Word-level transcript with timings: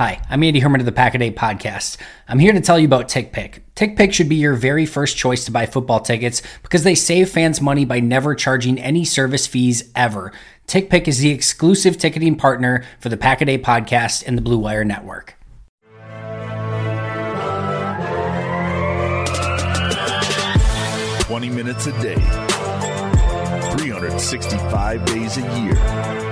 Hi, 0.00 0.18
I'm 0.30 0.42
Andy 0.42 0.60
Herman 0.60 0.80
of 0.80 0.86
the 0.86 0.92
Pack 0.92 1.14
a 1.14 1.18
Day 1.18 1.30
podcast. 1.30 1.98
I'm 2.26 2.38
here 2.38 2.54
to 2.54 2.60
tell 2.62 2.78
you 2.78 2.86
about 2.86 3.08
TickPick. 3.08 3.60
TickPick 3.76 4.14
should 4.14 4.30
be 4.30 4.36
your 4.36 4.54
very 4.54 4.86
first 4.86 5.14
choice 5.18 5.44
to 5.44 5.50
buy 5.50 5.66
football 5.66 6.00
tickets 6.00 6.40
because 6.62 6.84
they 6.84 6.94
save 6.94 7.28
fans 7.28 7.60
money 7.60 7.84
by 7.84 8.00
never 8.00 8.34
charging 8.34 8.80
any 8.80 9.04
service 9.04 9.46
fees 9.46 9.90
ever. 9.94 10.32
TickPick 10.66 11.06
is 11.06 11.18
the 11.18 11.28
exclusive 11.28 11.98
ticketing 11.98 12.36
partner 12.36 12.82
for 12.98 13.10
the 13.10 13.18
Pack 13.18 13.42
a 13.42 13.44
Day 13.44 13.58
podcast 13.58 14.26
and 14.26 14.38
the 14.38 14.42
Blue 14.42 14.56
Wire 14.56 14.84
Network. 14.86 15.34
Twenty 21.26 21.50
minutes 21.50 21.86
a 21.86 21.92
day, 22.00 22.14
365 23.76 25.04
days 25.04 25.36
a 25.36 25.60
year. 25.60 26.29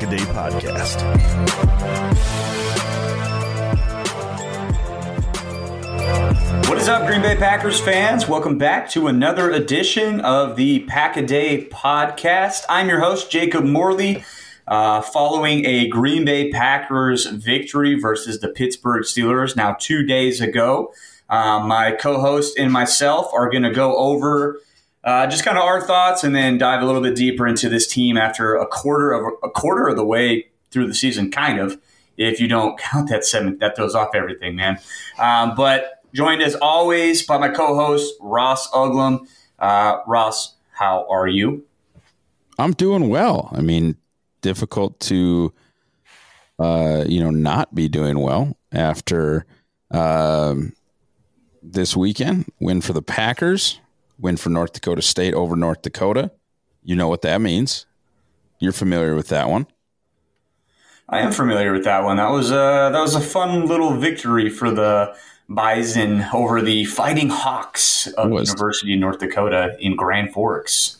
Podcast. 0.00 1.00
What 6.68 6.78
is 6.78 6.88
up, 6.88 7.06
Green 7.06 7.22
Bay 7.22 7.36
Packers 7.36 7.80
fans? 7.80 8.28
Welcome 8.28 8.58
back 8.58 8.90
to 8.90 9.06
another 9.06 9.50
edition 9.50 10.20
of 10.20 10.56
the 10.56 10.80
Pack 10.80 11.16
a 11.16 11.22
Day 11.22 11.66
Podcast. 11.66 12.64
I'm 12.68 12.88
your 12.88 13.00
host, 13.00 13.30
Jacob 13.30 13.64
Morley. 13.64 14.24
Uh, 14.66 15.00
following 15.00 15.64
a 15.64 15.88
Green 15.88 16.24
Bay 16.24 16.50
Packers 16.50 17.26
victory 17.26 17.98
versus 17.98 18.40
the 18.40 18.48
Pittsburgh 18.48 19.04
Steelers 19.04 19.54
now 19.54 19.76
two 19.78 20.04
days 20.04 20.40
ago, 20.40 20.92
um, 21.30 21.68
my 21.68 21.92
co 21.92 22.20
host 22.20 22.58
and 22.58 22.72
myself 22.72 23.30
are 23.32 23.48
going 23.48 23.62
to 23.62 23.72
go 23.72 23.96
over 23.96 24.60
uh, 25.04 25.26
just 25.26 25.44
kind 25.44 25.58
of 25.58 25.64
our 25.64 25.80
thoughts, 25.80 26.24
and 26.24 26.34
then 26.34 26.58
dive 26.58 26.82
a 26.82 26.86
little 26.86 27.02
bit 27.02 27.14
deeper 27.14 27.46
into 27.46 27.68
this 27.68 27.86
team 27.86 28.16
after 28.16 28.54
a 28.54 28.66
quarter 28.66 29.12
of 29.12 29.32
a 29.42 29.50
quarter 29.50 29.88
of 29.88 29.96
the 29.96 30.04
way 30.04 30.46
through 30.70 30.86
the 30.86 30.94
season, 30.94 31.30
kind 31.30 31.58
of. 31.58 31.78
If 32.16 32.40
you 32.40 32.46
don't 32.46 32.78
count 32.78 33.08
that 33.10 33.24
seven, 33.24 33.58
that 33.58 33.76
throws 33.76 33.94
off 33.94 34.14
everything, 34.14 34.54
man. 34.54 34.78
Um, 35.18 35.54
but 35.56 36.02
joined 36.14 36.42
as 36.42 36.54
always 36.54 37.26
by 37.26 37.38
my 37.38 37.48
co-host 37.48 38.14
Ross 38.20 38.70
Uglem. 38.70 39.26
Uh, 39.58 39.98
Ross, 40.06 40.54
how 40.70 41.06
are 41.10 41.26
you? 41.26 41.64
I'm 42.56 42.72
doing 42.72 43.08
well. 43.08 43.48
I 43.52 43.62
mean, 43.62 43.96
difficult 44.42 45.00
to, 45.00 45.52
uh, 46.60 47.04
you 47.06 47.18
know, 47.18 47.30
not 47.30 47.74
be 47.74 47.88
doing 47.88 48.20
well 48.20 48.56
after 48.70 49.44
um, 49.90 50.72
this 51.62 51.96
weekend 51.96 52.46
win 52.60 52.80
for 52.80 52.92
the 52.92 53.02
Packers 53.02 53.80
win 54.18 54.36
for 54.36 54.50
North 54.50 54.72
Dakota 54.72 55.02
State 55.02 55.34
over 55.34 55.56
North 55.56 55.82
Dakota. 55.82 56.30
You 56.82 56.96
know 56.96 57.08
what 57.08 57.22
that 57.22 57.40
means. 57.40 57.86
You're 58.58 58.72
familiar 58.72 59.14
with 59.14 59.28
that 59.28 59.48
one. 59.48 59.66
I 61.08 61.20
am 61.20 61.32
familiar 61.32 61.72
with 61.72 61.84
that 61.84 62.02
one. 62.02 62.16
That 62.16 62.30
was 62.30 62.50
a 62.50 62.90
that 62.92 63.00
was 63.00 63.14
a 63.14 63.20
fun 63.20 63.66
little 63.66 63.94
victory 63.94 64.48
for 64.48 64.70
the 64.70 65.14
Bison 65.48 66.24
over 66.32 66.62
the 66.62 66.86
Fighting 66.86 67.28
Hawks 67.28 68.06
of 68.06 68.30
University 68.30 68.94
of 68.94 69.00
North 69.00 69.18
Dakota 69.18 69.76
in 69.78 69.96
Grand 69.96 70.32
Forks. 70.32 70.98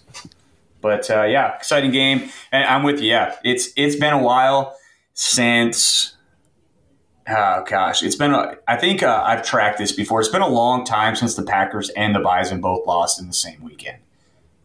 But 0.83 1.11
uh, 1.11 1.23
yeah, 1.23 1.57
exciting 1.57 1.91
game, 1.91 2.29
and 2.53 2.65
I'm 2.65 2.83
with 2.83 3.01
you. 3.01 3.09
Yeah, 3.09 3.37
it's 3.43 3.71
it's 3.77 3.97
been 3.97 4.13
a 4.13 4.23
while 4.23 4.77
since. 5.15 6.14
Oh 7.27 7.65
gosh, 7.67 8.03
it's 8.03 8.17
been. 8.17 8.35
A, 8.35 8.57
I 8.69 8.77
think 8.77 9.03
uh, 9.03 9.23
I've 9.25 9.43
tracked 9.43 9.79
this 9.79 9.93
before. 9.93 10.21
It's 10.21 10.29
been 10.29 10.43
a 10.43 10.49
long 10.49 10.85
time 10.85 11.17
since 11.17 11.35
the 11.35 11.43
Packers 11.43 11.89
and 11.91 12.15
the 12.15 12.21
Bison 12.21 12.61
both 12.61 12.87
lost 12.87 13.19
in 13.19 13.27
the 13.27 13.33
same 13.33 13.63
weekend. 13.63 13.99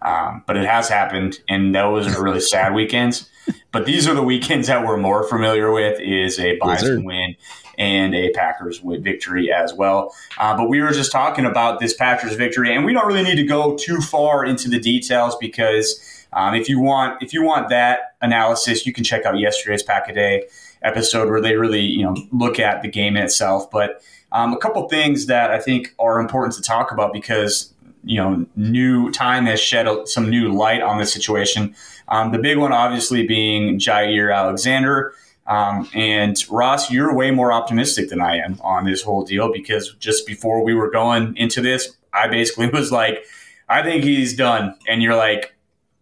Um, 0.02 0.44
but 0.46 0.58
it 0.58 0.66
has 0.66 0.90
happened, 0.90 1.40
and 1.48 1.74
those 1.74 2.14
are 2.14 2.22
really 2.22 2.40
sad 2.42 2.74
weekends. 2.74 3.30
But 3.72 3.86
these 3.86 4.08
are 4.08 4.14
the 4.14 4.24
weekends 4.24 4.68
that 4.68 4.86
we're 4.86 4.98
more 4.98 5.28
familiar 5.28 5.72
with: 5.72 6.02
is 6.02 6.38
a 6.38 6.58
Bison 6.58 7.06
win 7.06 7.36
and 7.78 8.14
a 8.14 8.30
Packers 8.32 8.82
victory 8.84 9.52
as 9.54 9.74
well. 9.74 10.14
Uh, 10.38 10.56
but 10.58 10.68
we 10.68 10.82
were 10.82 10.92
just 10.92 11.14
talking 11.14 11.46
about 11.46 11.80
this 11.80 11.94
Packers 11.94 12.36
victory, 12.36 12.76
and 12.76 12.84
we 12.84 12.92
don't 12.92 13.08
really 13.08 13.24
need 13.24 13.38
to 13.38 13.46
go 13.46 13.78
too 13.78 14.02
far 14.02 14.46
into 14.46 14.68
the 14.70 14.80
details 14.80 15.38
because 15.38 16.26
um, 16.34 16.54
if 16.54 16.68
you 16.68 16.82
want 16.82 17.24
if 17.24 17.34
you 17.34 17.42
want 17.42 17.70
that 17.70 18.16
analysis, 18.22 18.86
you 18.86 18.92
can 18.92 19.06
check 19.06 19.26
out 19.26 19.40
yesterday's 19.40 19.82
Pack 19.82 20.10
a 20.10 20.14
Day 20.14 20.44
episode 20.82 21.30
where 21.30 21.42
they 21.42 21.56
really 21.56 21.82
you 21.82 22.04
know 22.04 22.16
look 22.32 22.60
at 22.60 22.82
the 22.82 22.88
game 22.88 23.18
itself. 23.18 23.70
But 23.72 24.02
um, 24.32 24.54
a 24.54 24.58
couple 24.58 24.88
things 24.90 25.26
that 25.26 25.52
I 25.52 25.60
think 25.60 25.94
are 26.00 26.20
important 26.20 26.56
to 26.56 26.62
talk 26.62 26.92
about 26.92 27.14
because 27.14 27.74
you 28.04 28.18
know 28.18 28.46
new 28.56 29.12
time 29.12 29.46
has 29.46 29.60
shed 29.60 29.88
some 30.08 30.30
new 30.30 30.52
light 30.52 30.82
on 30.82 30.98
the 30.98 31.06
situation. 31.06 31.76
Um, 32.08 32.32
the 32.32 32.40
big 32.40 32.58
one, 32.58 32.74
obviously, 32.74 33.26
being 33.26 33.80
Jaire 33.80 34.36
Alexander. 34.36 35.14
Um, 35.50 35.90
and 35.96 36.38
Ross, 36.50 36.92
you're 36.92 37.14
way 37.14 37.32
more 37.32 37.52
optimistic 37.52 38.10
than 38.10 38.22
I 38.22 38.38
am 38.38 38.60
on 38.62 38.86
this 38.86 39.02
whole 39.02 39.24
deal 39.24 39.52
because 39.52 39.94
just 39.96 40.28
before 40.28 40.64
we 40.64 40.76
were 40.76 40.92
going 40.92 41.36
into 41.38 41.60
this, 41.60 41.92
I 42.14 42.28
basically 42.28 42.70
was 42.74 42.92
like, 42.92 43.26
I 43.68 43.82
think 43.82 44.04
he's 44.04 44.36
done. 44.36 44.76
And 44.88 45.02
you're 45.02 45.16
like, 45.16 45.56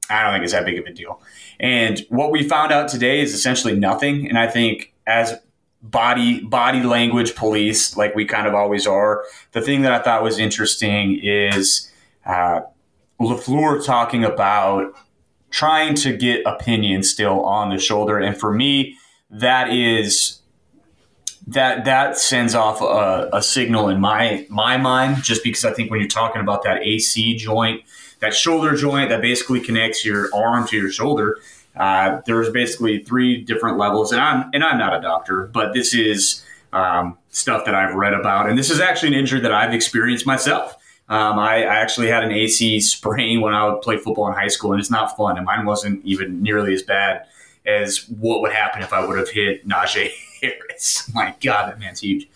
I 0.10 0.24
don't 0.24 0.34
think 0.34 0.44
it's 0.44 0.54
that 0.54 0.66
big 0.66 0.80
of 0.80 0.86
a 0.86 0.92
deal. 0.92 1.22
And 1.60 2.06
what 2.10 2.32
we 2.32 2.48
found 2.48 2.72
out 2.72 2.90
today 2.90 3.22
is 3.22 3.34
essentially 3.34 3.78
nothing. 3.78 4.28
And 4.28 4.38
I 4.38 4.48
think 4.48 4.94
as 5.06 5.40
body 5.82 6.42
body 6.42 6.84
language 6.84 7.36
police, 7.36 7.96
like 7.96 8.16
we 8.16 8.26
kind 8.26 8.48
of 8.48 8.54
always 8.54 8.86
are, 8.86 9.24
the 9.52 9.62
thing 9.62 9.82
that 9.84 9.92
I 9.92 10.00
thought 10.00 10.24
was 10.24 10.38
interesting 10.38 11.20
is 11.24 11.92
uh, 12.26 12.62
Lafleur 13.20 13.84
talking 13.84 14.24
about 14.24 14.94
trying 15.50 15.96
to 15.96 16.16
get 16.16 16.46
opinion 16.46 17.04
still 17.04 17.44
on 17.46 17.70
the 17.70 17.80
shoulder. 17.80 18.20
And 18.20 18.38
for 18.38 18.54
me, 18.54 18.98
that 19.30 19.72
is 19.72 20.40
that 21.48 21.86
that 21.86 22.18
sends 22.18 22.54
off 22.54 22.82
a, 22.82 23.30
a, 23.32 23.42
signal 23.42 23.88
in 23.88 24.02
my 24.02 24.46
my 24.50 24.76
mind 24.76 25.24
just 25.24 25.44
because 25.44 25.64
I 25.64 25.72
think 25.72 25.90
when 25.90 26.02
you're 26.02 26.10
talking 26.10 26.42
about 26.42 26.64
that 26.64 26.84
AC 26.84 27.38
joint, 27.38 27.84
that 28.20 28.34
shoulder 28.34 28.76
joint 28.76 29.10
that 29.10 29.22
basically 29.22 29.62
connects 29.62 30.04
your 30.04 30.30
arm 30.36 30.68
to 30.68 30.78
your 30.78 30.92
shoulder, 30.92 31.40
uh, 31.80 32.22
there's 32.26 32.50
basically 32.50 33.04
three 33.04 33.42
different 33.42 33.78
levels. 33.78 34.12
And 34.12 34.22
I'm 34.22 34.50
and 34.54 34.64
I'm 34.64 34.78
not 34.78 34.96
a 34.96 35.02
doctor, 35.02 35.48
but 35.54 35.74
this 35.74 35.94
is 35.94 36.44
um, 36.74 37.18
stuff 37.30 37.66
that 37.66 37.76
I've 37.76 37.96
read 37.96 38.14
about, 38.14 38.50
and 38.50 38.58
this 38.58 38.70
is 38.70 38.80
actually 38.80 39.10
an 39.10 39.14
injury 39.16 39.40
that 39.42 39.52
I've 39.52 39.74
experienced 39.74 40.26
myself. 40.26 40.76
Um, 41.10 41.40
I, 41.40 41.64
I, 41.64 41.76
actually 41.76 42.08
had 42.08 42.26
an 42.26 42.34
AC 42.34 42.82
sprain 42.82 43.40
when 43.40 43.54
I 43.54 43.66
would 43.66 43.82
play 43.82 43.96
football 43.96 44.28
in 44.28 44.34
high 44.34 44.50
school, 44.50 44.74
and 44.74 44.80
it's 44.82 44.92
not 44.92 45.16
fun. 45.16 45.38
And 45.38 45.46
mine 45.46 45.66
wasn't 45.66 46.04
even 46.04 46.44
nearly 46.44 46.74
as 46.74 46.84
bad 46.84 47.26
as 47.66 48.10
what 48.10 48.42
would 48.42 48.52
happen 48.52 48.82
if 48.82 48.92
I 48.92 49.06
would 49.06 49.18
have 49.18 49.30
hit 49.30 49.66
Najee 49.66 50.12
Harris. 50.42 51.10
My 51.14 51.34
God, 51.40 51.70
that 51.70 51.80
man's 51.80 52.02
huge. 52.02 52.28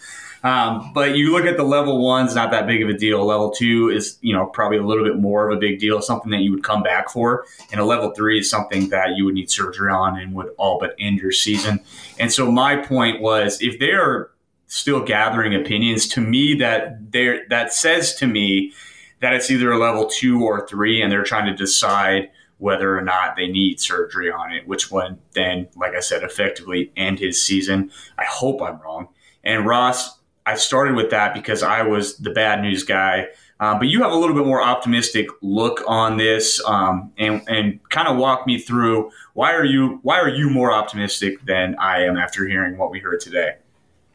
Um, 0.44 0.92
but 0.94 1.16
you 1.16 1.32
look 1.32 1.46
at 1.46 1.58
the 1.58 1.64
level 1.64 2.04
one's 2.04 2.34
not 2.34 2.52
that 2.52 2.66
big 2.66 2.82
of 2.82 2.90
a 2.90 2.94
deal. 2.94 3.24
Level 3.26 3.52
two 3.52 3.90
is, 3.90 4.18
you 4.22 4.34
know, 4.34 4.48
probably 4.48 4.78
a 4.78 4.84
little 4.84 5.04
bit 5.04 5.18
more 5.18 5.50
of 5.50 5.56
a 5.56 5.60
big 5.60 5.80
deal, 5.80 6.02
something 6.02 6.32
that 6.32 6.42
you 6.42 6.52
would 6.52 6.64
come 6.64 6.82
back 6.82 7.10
for. 7.10 7.46
And 7.72 7.80
a 7.80 7.86
level 7.86 8.12
three 8.12 8.40
is 8.40 8.50
something 8.50 8.90
that 8.90 9.16
you 9.16 9.26
would 9.26 9.36
need 9.36 9.52
surgery 9.52 9.92
on 9.92 10.18
and 10.18 10.34
would 10.34 10.50
all 10.58 10.80
but 10.80 10.96
end 10.98 11.20
your 11.20 11.32
season. 11.32 11.80
And 12.20 12.34
so 12.34 12.52
my 12.52 12.78
point 12.78 13.22
was 13.22 13.62
if 13.62 13.78
they're 13.80 14.32
still 14.72 15.04
gathering 15.04 15.54
opinions. 15.54 16.08
To 16.08 16.22
me, 16.22 16.56
that 16.56 17.12
there 17.12 17.46
that 17.50 17.74
says 17.74 18.16
to 18.16 18.26
me 18.26 18.72
that 19.20 19.34
it's 19.34 19.52
either 19.52 19.70
a 19.70 19.78
level 19.78 20.08
two 20.08 20.44
or 20.44 20.66
three, 20.66 21.02
and 21.02 21.12
they're 21.12 21.24
trying 21.24 21.46
to 21.46 21.54
decide 21.54 22.32
whether 22.58 22.98
or 22.98 23.02
not 23.02 23.36
they 23.36 23.48
need 23.48 23.82
surgery 23.82 24.32
on 24.32 24.54
it, 24.54 24.68
which 24.68 24.90
would 24.90 25.18
then, 25.34 25.68
like 25.76 25.94
I 25.94 26.00
said, 26.00 26.24
effectively 26.24 26.92
end 26.96 27.20
his 27.20 27.42
season. 27.42 27.92
I 28.18 28.24
hope 28.24 28.62
I'm 28.62 28.80
wrong. 28.80 29.10
And 29.44 29.66
Ross, 29.66 30.20
I 30.46 30.56
started 30.56 30.96
with 30.96 31.12
that 31.12 31.34
because 31.34 31.64
I 31.64 31.84
was 31.84 32.18
the 32.18 32.32
bad 32.32 32.62
news 32.62 32.84
guy. 32.84 33.28
Um, 33.60 33.78
but 33.78 33.90
you 33.90 34.02
have 34.02 34.12
a 34.12 34.16
little 34.16 34.36
bit 34.36 34.46
more 34.46 34.62
optimistic 34.62 35.28
look 35.42 35.84
on 35.86 36.18
this, 36.18 36.64
um, 36.66 37.12
and 37.18 37.44
and 37.48 37.80
kind 37.90 38.08
of 38.08 38.18
walk 38.18 38.48
me 38.48 38.58
through 38.58 39.12
why 39.34 39.54
are 39.54 39.66
you 39.66 40.00
why 40.02 40.20
are 40.20 40.30
you 40.30 40.50
more 40.50 40.74
optimistic 40.74 41.46
than 41.46 41.76
I 41.78 42.04
am 42.04 42.18
after 42.18 42.48
hearing 42.48 42.78
what 42.78 42.90
we 42.90 43.00
heard 43.00 43.20
today. 43.20 43.58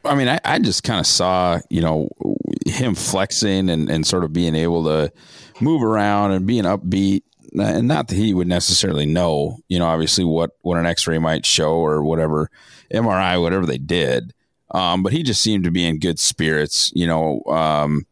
I 0.03 0.15
mean, 0.15 0.27
I, 0.27 0.39
I 0.43 0.59
just 0.59 0.83
kind 0.83 0.99
of 0.99 1.07
saw 1.07 1.59
you 1.69 1.79
know 1.79 2.09
him 2.65 2.93
flexing 2.93 3.69
and 3.69 3.89
and 3.89 4.05
sort 4.05 4.25
of 4.25 4.33
being 4.33 4.53
able 4.53 4.83
to 4.83 5.13
move 5.61 5.81
around 5.81 6.31
and 6.31 6.45
being 6.45 6.65
upbeat 6.65 7.21
and 7.59 7.87
not 7.87 8.07
that 8.07 8.15
he 8.15 8.33
would 8.33 8.47
necessarily 8.47 9.05
know, 9.05 9.57
you 9.67 9.79
know, 9.79 9.85
obviously 9.85 10.25
what 10.25 10.51
what 10.61 10.77
an 10.77 10.85
X-ray 10.85 11.17
might 11.19 11.45
show 11.45 11.73
or 11.75 12.03
whatever 12.03 12.49
MRI, 12.93 13.41
whatever 13.41 13.65
they 13.65 13.77
did. 13.77 14.33
Um, 14.71 15.03
but 15.03 15.13
he 15.13 15.23
just 15.23 15.41
seemed 15.41 15.63
to 15.63 15.71
be 15.71 15.85
in 15.85 15.99
good 15.99 16.19
spirits, 16.19 16.91
you 16.93 17.07
know. 17.07 17.41
Um, 17.47 18.05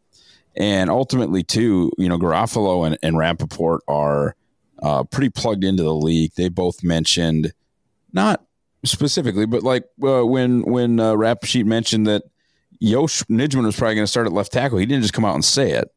and 0.56 0.90
ultimately, 0.90 1.44
too, 1.44 1.92
you 1.98 2.08
know, 2.08 2.18
Garafolo 2.18 2.88
and, 2.88 2.98
and 3.04 3.18
Rapoport 3.18 3.82
are 3.88 4.36
uh, 4.82 5.04
pretty 5.04 5.30
plugged 5.30 5.64
into 5.64 5.84
the 5.84 5.94
league. 5.94 6.32
They 6.36 6.50
both 6.50 6.84
mentioned, 6.84 7.54
not 8.14 8.46
specifically, 8.84 9.46
but 9.46 9.64
like 9.64 9.84
uh, 10.04 10.26
when 10.26 10.62
when 10.64 11.00
uh, 11.00 11.16
Rapoport 11.16 11.66
mentioned 11.66 12.08
that 12.08 12.24
Yosh 12.80 13.24
Nijman 13.24 13.66
was 13.66 13.76
probably 13.76 13.96
going 13.96 14.06
to 14.06 14.12
start 14.12 14.28
at 14.28 14.34
left 14.34 14.54
tackle, 14.54 14.78
he 14.78 14.86
didn't 14.86 15.04
just 15.04 15.14
come 15.14 15.26
out 15.26 15.36
and 15.36 15.46
say 15.46 15.72
it. 15.72 15.92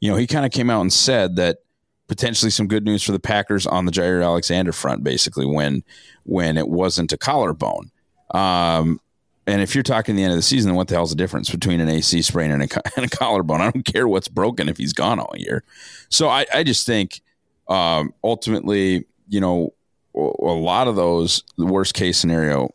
You 0.00 0.10
know, 0.10 0.16
he 0.16 0.28
kind 0.28 0.46
of 0.46 0.52
came 0.52 0.70
out 0.70 0.80
and 0.80 0.92
said 0.92 1.36
that 1.36 1.58
potentially 2.06 2.50
some 2.50 2.66
good 2.66 2.84
news 2.84 3.02
for 3.02 3.12
the 3.12 3.18
Packers 3.18 3.66
on 3.66 3.84
the 3.84 3.92
Jaire 3.92 4.24
Alexander 4.24 4.72
front, 4.72 5.02
basically 5.02 5.46
when 5.46 5.82
when 6.24 6.56
it 6.56 6.68
wasn't 6.68 7.12
a 7.12 7.16
collarbone. 7.18 7.90
Um, 8.32 9.00
and 9.48 9.62
if 9.62 9.74
you're 9.74 9.82
talking 9.82 10.14
the 10.14 10.22
end 10.22 10.32
of 10.32 10.36
the 10.36 10.42
season, 10.42 10.68
then 10.68 10.76
what 10.76 10.88
the 10.88 10.94
hell's 10.94 11.08
the 11.08 11.16
difference 11.16 11.48
between 11.48 11.80
an 11.80 11.88
AC 11.88 12.20
sprain 12.20 12.50
and 12.50 12.62
a, 12.62 12.68
and 12.96 13.06
a 13.06 13.16
collarbone? 13.16 13.62
I 13.62 13.70
don't 13.70 13.82
care 13.82 14.06
what's 14.06 14.28
broken 14.28 14.68
if 14.68 14.76
he's 14.76 14.92
gone 14.92 15.18
all 15.18 15.32
year. 15.36 15.64
So 16.10 16.28
I, 16.28 16.44
I 16.52 16.62
just 16.62 16.86
think 16.86 17.22
um, 17.66 18.12
ultimately, 18.22 19.06
you 19.26 19.40
know, 19.40 19.72
a 20.14 20.20
lot 20.20 20.86
of 20.86 20.96
those, 20.96 21.44
the 21.56 21.64
worst 21.64 21.94
case 21.94 22.18
scenario 22.18 22.68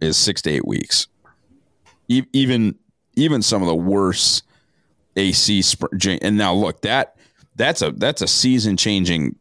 is 0.00 0.16
six 0.16 0.40
to 0.42 0.50
eight 0.50 0.66
weeks. 0.66 1.08
Even 2.08 2.76
even 3.16 3.42
some 3.42 3.62
of 3.62 3.66
the 3.68 3.74
worst 3.74 4.44
AC 5.16 5.62
sprain. 5.62 6.18
And 6.20 6.36
now 6.36 6.52
look, 6.52 6.82
that 6.82 7.16
that's 7.56 7.82
a 7.82 7.90
that's 7.90 8.22
a 8.22 8.28
season 8.28 8.76
changing 8.76 9.34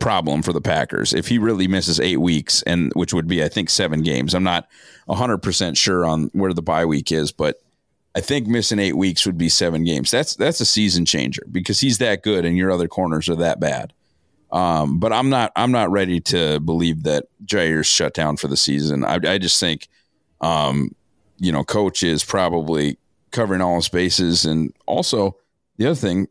problem 0.00 0.42
for 0.42 0.52
the 0.52 0.60
Packers 0.60 1.12
if 1.12 1.28
he 1.28 1.38
really 1.38 1.68
misses 1.68 2.00
eight 2.00 2.20
weeks, 2.20 2.62
and 2.62 2.92
which 2.94 3.12
would 3.12 3.28
be 3.28 3.42
I 3.42 3.48
think 3.48 3.70
seven 3.70 4.02
games. 4.02 4.34
I'm 4.34 4.44
not 4.44 4.68
100 5.06 5.38
percent 5.38 5.76
sure 5.76 6.04
on 6.04 6.30
where 6.32 6.52
the 6.52 6.62
bye 6.62 6.84
week 6.84 7.12
is, 7.12 7.32
but 7.32 7.60
I 8.14 8.20
think 8.20 8.46
missing 8.46 8.78
eight 8.78 8.96
weeks 8.96 9.26
would 9.26 9.38
be 9.38 9.48
seven 9.48 9.84
games. 9.84 10.10
That's 10.10 10.34
that's 10.34 10.60
a 10.60 10.66
season 10.66 11.04
changer 11.04 11.42
because 11.50 11.80
he's 11.80 11.98
that 11.98 12.22
good, 12.22 12.44
and 12.44 12.56
your 12.56 12.70
other 12.70 12.88
corners 12.88 13.28
are 13.28 13.36
that 13.36 13.60
bad. 13.60 13.92
Um, 14.50 14.98
but 14.98 15.12
I'm 15.12 15.28
not 15.28 15.52
I'm 15.56 15.72
not 15.72 15.90
ready 15.90 16.20
to 16.22 16.58
believe 16.60 17.02
that 17.04 17.26
Jaire's 17.44 17.86
shut 17.86 18.14
down 18.14 18.36
for 18.36 18.48
the 18.48 18.56
season. 18.56 19.04
I, 19.04 19.18
I 19.22 19.38
just 19.38 19.60
think, 19.60 19.88
um, 20.40 20.94
you 21.38 21.52
know, 21.52 21.64
coach 21.64 22.02
is 22.02 22.24
probably 22.24 22.98
covering 23.30 23.60
all 23.60 23.76
his 23.76 23.88
bases, 23.88 24.44
and 24.44 24.74
also 24.86 25.36
the 25.76 25.86
other 25.86 25.94
thing 25.94 26.28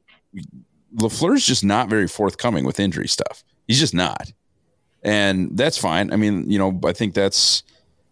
LaFleur's 0.95 1.45
just 1.45 1.63
not 1.63 1.89
very 1.89 2.07
forthcoming 2.07 2.65
with 2.65 2.79
injury 2.79 3.07
stuff. 3.07 3.43
He's 3.67 3.79
just 3.79 3.93
not. 3.93 4.31
And 5.03 5.57
that's 5.57 5.77
fine. 5.77 6.11
I 6.11 6.15
mean, 6.15 6.49
you 6.49 6.57
know, 6.57 6.79
I 6.85 6.93
think 6.93 7.13
that's 7.13 7.63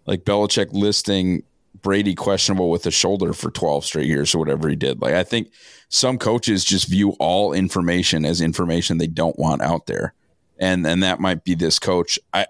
like 0.05 0.23
Belichick 0.23 0.71
listing 0.71 1.43
Brady 1.81 2.15
questionable 2.15 2.69
with 2.69 2.83
the 2.83 2.91
shoulder 2.91 3.33
for 3.33 3.51
12 3.51 3.85
straight 3.85 4.07
years 4.07 4.33
or 4.33 4.39
whatever 4.39 4.69
he 4.69 4.75
did. 4.75 5.01
Like, 5.01 5.13
I 5.13 5.23
think 5.23 5.51
some 5.89 6.17
coaches 6.17 6.63
just 6.63 6.87
view 6.87 7.11
all 7.19 7.53
information 7.53 8.25
as 8.25 8.41
information 8.41 8.97
they 8.97 9.07
don't 9.07 9.37
want 9.37 9.61
out 9.61 9.85
there. 9.85 10.13
And 10.57 10.87
and 10.87 11.03
that 11.03 11.19
might 11.19 11.43
be 11.43 11.53
this 11.53 11.79
coach. 11.79 12.17
I 12.33 12.47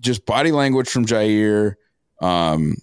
just 0.00 0.26
body 0.26 0.50
language 0.50 0.88
from 0.88 1.06
Jaire, 1.06 1.76
um, 2.20 2.76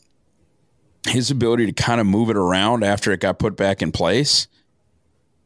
his 1.08 1.30
ability 1.30 1.66
to 1.66 1.74
kind 1.74 2.00
of 2.00 2.08
move 2.08 2.30
it 2.30 2.38
around 2.38 2.84
after 2.84 3.12
it 3.12 3.20
got 3.20 3.38
put 3.38 3.58
back 3.58 3.82
in 3.82 3.92
place 3.92 4.48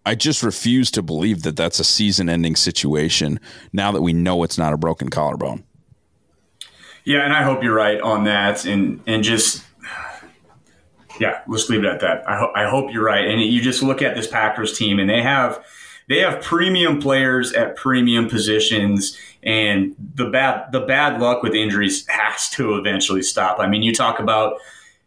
I 0.06 0.16
just 0.16 0.42
refuse 0.42 0.90
to 0.92 1.02
believe 1.02 1.44
that 1.44 1.56
that's 1.56 1.80
a 1.80 1.84
season 1.84 2.30
ending 2.30 2.56
situation 2.56 3.40
now 3.72 3.92
that 3.92 4.02
we 4.02 4.14
know 4.14 4.44
it's 4.44 4.58
not 4.58 4.74
a 4.74 4.78
broken 4.78 5.10
collarbone. 5.10 5.64
Yeah, 7.04 7.24
and 7.24 7.34
I 7.34 7.44
hope 7.44 7.64
you're 7.64 7.76
right 7.76 8.00
on 8.02 8.24
that. 8.26 8.66
And, 8.66 9.02
and 9.06 9.24
just, 9.24 9.64
yeah, 11.20 11.42
let's 11.48 11.70
leave 11.70 11.84
it 11.84 11.88
at 11.88 12.00
that. 12.02 12.28
I, 12.28 12.38
ho- 12.38 12.52
I 12.56 12.68
hope 12.68 12.92
you're 12.92 13.04
right. 13.04 13.26
And 13.26 13.42
you 13.42 13.62
just 13.62 13.84
look 13.84 14.02
at 14.02 14.16
this 14.16 14.28
Packers 14.28 14.78
team, 14.78 15.00
and 15.00 15.10
they 15.10 15.22
have 15.22 15.64
they 16.10 16.20
have 16.20 16.42
premium 16.42 17.00
players 17.00 17.54
at 17.54 17.76
premium 17.78 18.28
positions 18.28 19.18
and 19.44 19.96
the 20.16 20.30
bad 20.30 20.72
the 20.72 20.82
bad 20.82 21.22
luck 21.22 21.42
with 21.42 21.54
injuries 21.54 22.06
has 22.08 22.50
to 22.50 22.76
eventually 22.76 23.22
stop. 23.22 23.60
I 23.60 23.68
mean, 23.68 23.82
you 23.82 23.94
talk 23.94 24.20
about 24.20 24.58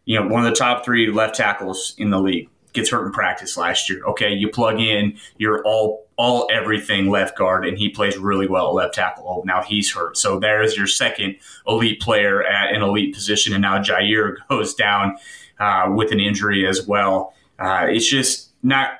you 0.05 0.19
know 0.19 0.27
one 0.27 0.45
of 0.45 0.51
the 0.51 0.57
top 0.57 0.83
3 0.83 1.11
left 1.11 1.35
tackles 1.35 1.93
in 1.97 2.09
the 2.09 2.19
league 2.19 2.49
gets 2.75 2.89
hurt 2.89 3.05
in 3.05 3.11
practice 3.11 3.57
last 3.57 3.89
year. 3.89 4.03
Okay, 4.05 4.33
you 4.33 4.49
plug 4.49 4.79
in 4.79 5.17
your 5.37 5.63
all 5.63 6.05
all 6.17 6.47
everything 6.51 7.09
left 7.09 7.37
guard, 7.37 7.65
and 7.65 7.77
he 7.77 7.89
plays 7.89 8.17
really 8.17 8.47
well 8.47 8.67
at 8.69 8.73
left 8.73 8.95
tackle. 8.95 9.25
Oh, 9.27 9.43
now 9.45 9.61
he's 9.61 9.91
hurt. 9.91 10.17
So 10.17 10.39
there's 10.39 10.77
your 10.77 10.87
second 10.87 11.37
elite 11.67 12.01
player 12.01 12.43
at 12.43 12.73
an 12.73 12.81
elite 12.81 13.13
position, 13.13 13.53
and 13.53 13.61
now 13.61 13.81
Jaire 13.81 14.35
goes 14.49 14.73
down 14.73 15.17
uh, 15.59 15.87
with 15.89 16.11
an 16.11 16.19
injury 16.19 16.67
as 16.67 16.85
well. 16.87 17.33
Uh, 17.59 17.87
it's 17.89 18.07
just 18.07 18.51
not. 18.63 18.99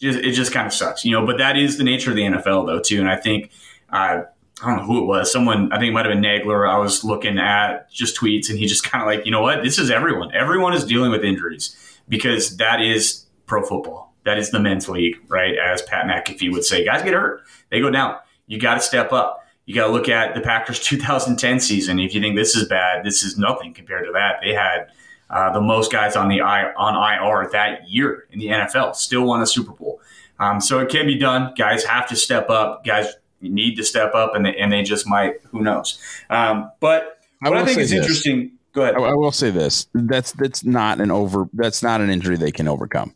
Just, 0.00 0.18
it 0.20 0.32
just 0.32 0.50
kind 0.50 0.66
of 0.66 0.72
sucks, 0.72 1.04
you 1.04 1.12
know. 1.12 1.26
But 1.26 1.36
that 1.36 1.58
is 1.58 1.76
the 1.76 1.84
nature 1.84 2.08
of 2.08 2.16
the 2.16 2.22
NFL, 2.22 2.66
though, 2.66 2.80
too. 2.80 3.00
And 3.00 3.08
I 3.10 3.16
think 3.16 3.50
uh, 3.90 4.22
I 4.62 4.66
don't 4.66 4.78
know 4.78 4.84
who 4.84 5.02
it 5.02 5.06
was. 5.06 5.30
Someone, 5.30 5.70
I 5.72 5.78
think 5.78 5.90
it 5.90 5.92
might 5.92 6.06
have 6.06 6.14
been 6.14 6.24
Nagler. 6.24 6.66
I 6.66 6.78
was 6.78 7.04
looking 7.04 7.38
at 7.38 7.90
just 7.90 8.18
tweets, 8.18 8.48
and 8.48 8.58
he 8.58 8.66
just 8.66 8.82
kind 8.82 9.02
of 9.02 9.06
like, 9.06 9.26
you 9.26 9.30
know 9.30 9.42
what? 9.42 9.62
This 9.62 9.78
is 9.78 9.90
everyone. 9.90 10.34
Everyone 10.34 10.72
is 10.72 10.86
dealing 10.86 11.10
with 11.10 11.22
injuries 11.22 11.76
because 12.10 12.58
that 12.58 12.82
is 12.82 13.24
pro 13.46 13.62
football. 13.64 14.14
That 14.24 14.36
is 14.36 14.50
the 14.50 14.60
men's 14.60 14.88
league, 14.88 15.16
right? 15.28 15.54
As 15.56 15.80
Pat 15.80 16.04
McAfee 16.04 16.52
would 16.52 16.64
say, 16.64 16.84
guys 16.84 17.02
get 17.02 17.14
hurt, 17.14 17.42
they 17.70 17.80
go 17.80 17.90
down. 17.90 18.16
You 18.46 18.58
got 18.60 18.74
to 18.74 18.80
step 18.80 19.12
up. 19.12 19.46
You 19.64 19.74
got 19.74 19.86
to 19.86 19.92
look 19.92 20.08
at 20.10 20.34
the 20.34 20.42
Packers 20.42 20.80
2010 20.84 21.60
season. 21.60 21.98
If 21.98 22.14
you 22.14 22.20
think 22.20 22.36
this 22.36 22.54
is 22.54 22.68
bad, 22.68 23.04
this 23.04 23.22
is 23.22 23.38
nothing 23.38 23.72
compared 23.72 24.04
to 24.04 24.12
that. 24.12 24.40
They 24.42 24.52
had 24.52 24.88
uh, 25.30 25.52
the 25.52 25.60
most 25.60 25.90
guys 25.90 26.16
on 26.16 26.28
the 26.28 26.42
I, 26.42 26.72
on 26.74 26.94
IR 26.94 27.48
that 27.52 27.88
year 27.88 28.26
in 28.30 28.40
the 28.40 28.48
NFL. 28.48 28.96
Still 28.96 29.24
won 29.24 29.40
a 29.40 29.46
Super 29.46 29.72
Bowl. 29.72 30.00
Um, 30.38 30.60
so 30.60 30.80
it 30.80 30.88
can 30.88 31.06
be 31.06 31.18
done. 31.18 31.54
Guys 31.56 31.84
have 31.84 32.08
to 32.08 32.16
step 32.16 32.50
up. 32.50 32.84
Guys 32.84 33.06
need 33.40 33.76
to 33.76 33.84
step 33.84 34.14
up, 34.14 34.34
and 34.34 34.44
they, 34.44 34.56
and 34.56 34.72
they 34.72 34.82
just 34.82 35.06
might. 35.06 35.34
Who 35.50 35.62
knows? 35.62 35.98
Um, 36.28 36.72
but 36.80 37.20
what 37.40 37.56
I, 37.56 37.60
I 37.60 37.64
think 37.64 37.78
is 37.78 37.90
this. 37.90 38.00
interesting 38.00 38.58
Go 38.72 38.82
ahead. 38.82 38.94
I, 38.96 39.00
I 39.00 39.14
will 39.14 39.32
say 39.32 39.50
this: 39.50 39.86
that's 39.94 40.32
that's 40.32 40.64
not 40.64 41.00
an 41.00 41.10
over. 41.10 41.48
That's 41.52 41.82
not 41.82 42.00
an 42.00 42.10
injury 42.10 42.36
they 42.36 42.52
can 42.52 42.68
overcome. 42.68 43.14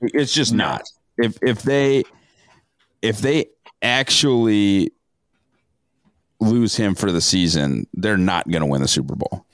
It's 0.00 0.32
just 0.32 0.52
no. 0.52 0.64
not. 0.64 0.82
If 1.18 1.38
if 1.42 1.62
they 1.62 2.04
if 3.02 3.18
they 3.18 3.46
actually 3.82 4.92
lose 6.40 6.76
him 6.76 6.94
for 6.94 7.12
the 7.12 7.20
season, 7.20 7.86
they're 7.94 8.16
not 8.16 8.48
going 8.48 8.62
to 8.62 8.66
win 8.66 8.82
the 8.82 8.88
Super 8.88 9.14
Bowl. 9.14 9.44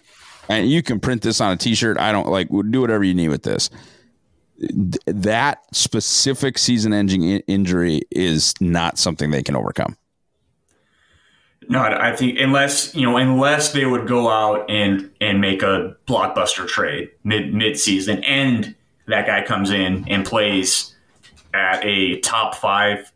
And 0.49 0.71
you 0.71 0.83
can 0.83 1.01
print 1.01 1.23
this 1.23 1.41
on 1.41 1.53
a 1.53 1.57
T-shirt. 1.57 1.99
I 1.99 2.13
don't 2.13 2.29
like 2.29 2.49
do 2.71 2.81
whatever 2.81 3.03
you 3.03 3.15
need 3.15 3.29
with 3.29 3.43
this. 3.43 3.71
That 5.07 5.63
specific 5.73 6.57
season-ending 6.57 7.23
injury 7.23 8.03
is 8.11 8.55
not 8.61 8.99
something 8.99 9.31
they 9.31 9.43
can 9.43 9.57
overcome. 9.57 9.97
No, 11.69 11.81
I 11.81 12.15
think 12.15 12.39
unless 12.39 12.95
you 12.95 13.03
know, 13.03 13.17
unless 13.17 13.73
they 13.73 13.87
would 13.87 14.07
go 14.07 14.29
out 14.29 14.71
and 14.71 15.11
and 15.21 15.41
make 15.41 15.63
a 15.63 15.97
blockbuster 16.07 16.67
trade 16.67 17.11
mid 17.25 17.53
mid 17.53 17.79
season, 17.79 18.23
and 18.25 18.75
that 19.07 19.27
guy 19.27 19.45
comes 19.45 19.71
in 19.71 20.07
and 20.09 20.25
plays 20.25 20.95
at 21.55 21.85
a 21.85 22.21
top 22.21 22.55
five 22.55 23.13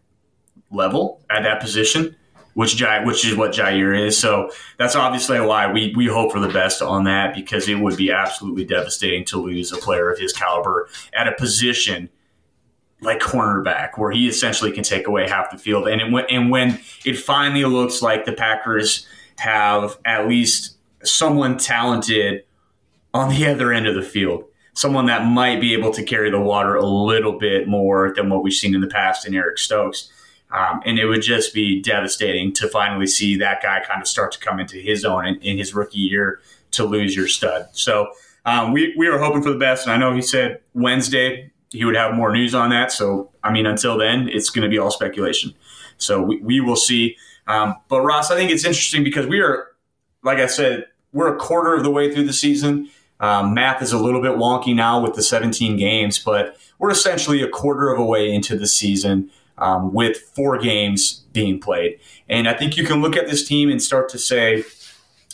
level 0.70 1.20
at 1.30 1.42
that 1.42 1.60
position, 1.60 2.16
which 2.54 2.76
Jai, 2.76 3.04
which 3.04 3.24
is 3.24 3.36
what 3.36 3.52
Jaire 3.52 4.06
is. 4.06 4.18
So 4.18 4.50
that's 4.78 4.96
obviously 4.96 5.40
why 5.40 5.70
we 5.70 5.94
we 5.96 6.06
hope 6.06 6.32
for 6.32 6.40
the 6.40 6.48
best 6.48 6.82
on 6.82 7.04
that 7.04 7.34
because 7.34 7.68
it 7.68 7.76
would 7.76 7.96
be 7.96 8.10
absolutely 8.10 8.64
devastating 8.64 9.24
to 9.26 9.38
lose 9.38 9.72
a 9.72 9.76
player 9.76 10.10
of 10.10 10.18
his 10.18 10.32
caliber 10.32 10.88
at 11.12 11.28
a 11.28 11.32
position 11.32 12.08
like 13.02 13.20
cornerback, 13.20 13.96
where 13.96 14.10
he 14.10 14.28
essentially 14.28 14.72
can 14.72 14.84
take 14.84 15.06
away 15.06 15.28
half 15.28 15.50
the 15.50 15.58
field. 15.58 15.88
And 15.88 16.00
it, 16.00 16.26
and 16.30 16.50
when 16.50 16.80
it 17.04 17.18
finally 17.18 17.64
looks 17.64 18.02
like 18.02 18.24
the 18.24 18.32
Packers 18.32 19.06
have 19.38 19.98
at 20.04 20.28
least 20.28 20.76
someone 21.02 21.56
talented 21.56 22.44
on 23.14 23.30
the 23.30 23.46
other 23.46 23.72
end 23.72 23.86
of 23.86 23.94
the 23.94 24.02
field. 24.02 24.44
Someone 24.74 25.06
that 25.06 25.26
might 25.26 25.60
be 25.60 25.72
able 25.72 25.92
to 25.92 26.04
carry 26.04 26.30
the 26.30 26.40
water 26.40 26.76
a 26.76 26.84
little 26.84 27.38
bit 27.38 27.66
more 27.66 28.12
than 28.14 28.30
what 28.30 28.42
we've 28.42 28.52
seen 28.52 28.74
in 28.74 28.80
the 28.80 28.86
past 28.86 29.26
in 29.26 29.34
Eric 29.34 29.58
Stokes. 29.58 30.12
Um, 30.52 30.80
and 30.84 30.98
it 30.98 31.06
would 31.06 31.22
just 31.22 31.54
be 31.54 31.80
devastating 31.80 32.52
to 32.54 32.68
finally 32.68 33.06
see 33.06 33.36
that 33.36 33.62
guy 33.62 33.82
kind 33.86 34.00
of 34.00 34.08
start 34.08 34.32
to 34.32 34.38
come 34.38 34.58
into 34.60 34.76
his 34.76 35.04
own 35.04 35.26
in, 35.26 35.40
in 35.40 35.58
his 35.58 35.74
rookie 35.74 35.98
year 35.98 36.40
to 36.72 36.84
lose 36.84 37.14
your 37.16 37.28
stud. 37.28 37.68
So 37.72 38.10
um, 38.44 38.72
we, 38.72 38.94
we 38.96 39.08
were 39.08 39.18
hoping 39.18 39.42
for 39.42 39.50
the 39.50 39.58
best. 39.58 39.86
And 39.86 39.92
I 39.92 39.96
know 39.96 40.14
he 40.14 40.22
said 40.22 40.60
Wednesday 40.74 41.50
he 41.70 41.84
would 41.84 41.96
have 41.96 42.14
more 42.14 42.32
news 42.32 42.54
on 42.54 42.70
that. 42.70 42.92
So, 42.92 43.30
I 43.42 43.52
mean, 43.52 43.66
until 43.66 43.96
then, 43.96 44.28
it's 44.28 44.50
going 44.50 44.62
to 44.62 44.68
be 44.68 44.78
all 44.78 44.90
speculation. 44.90 45.54
So 45.98 46.20
we, 46.22 46.38
we 46.38 46.60
will 46.60 46.76
see. 46.76 47.16
Um, 47.46 47.76
but 47.88 48.02
Ross, 48.02 48.30
I 48.30 48.36
think 48.36 48.50
it's 48.50 48.64
interesting 48.64 49.04
because 49.04 49.26
we 49.26 49.40
are, 49.40 49.68
like 50.22 50.38
I 50.38 50.46
said, 50.46 50.86
we're 51.12 51.34
a 51.34 51.38
quarter 51.38 51.74
of 51.74 51.82
the 51.82 51.90
way 51.90 52.12
through 52.12 52.26
the 52.26 52.32
season. 52.32 52.90
Um, 53.20 53.54
math 53.54 53.82
is 53.82 53.92
a 53.92 53.98
little 53.98 54.22
bit 54.22 54.32
wonky 54.32 54.74
now 54.74 55.00
with 55.00 55.14
the 55.14 55.22
17 55.22 55.76
games, 55.76 56.18
but 56.18 56.56
we're 56.78 56.90
essentially 56.90 57.42
a 57.42 57.48
quarter 57.48 57.92
of 57.92 57.98
a 57.98 58.04
way 58.04 58.32
into 58.32 58.56
the 58.56 58.66
season 58.66 59.30
um, 59.58 59.92
with 59.92 60.16
four 60.16 60.58
games 60.58 61.24
being 61.32 61.60
played. 61.60 62.00
And 62.28 62.48
I 62.48 62.54
think 62.54 62.76
you 62.76 62.84
can 62.84 63.02
look 63.02 63.16
at 63.16 63.28
this 63.28 63.46
team 63.46 63.70
and 63.70 63.82
start 63.82 64.08
to 64.10 64.18
say, 64.18 64.64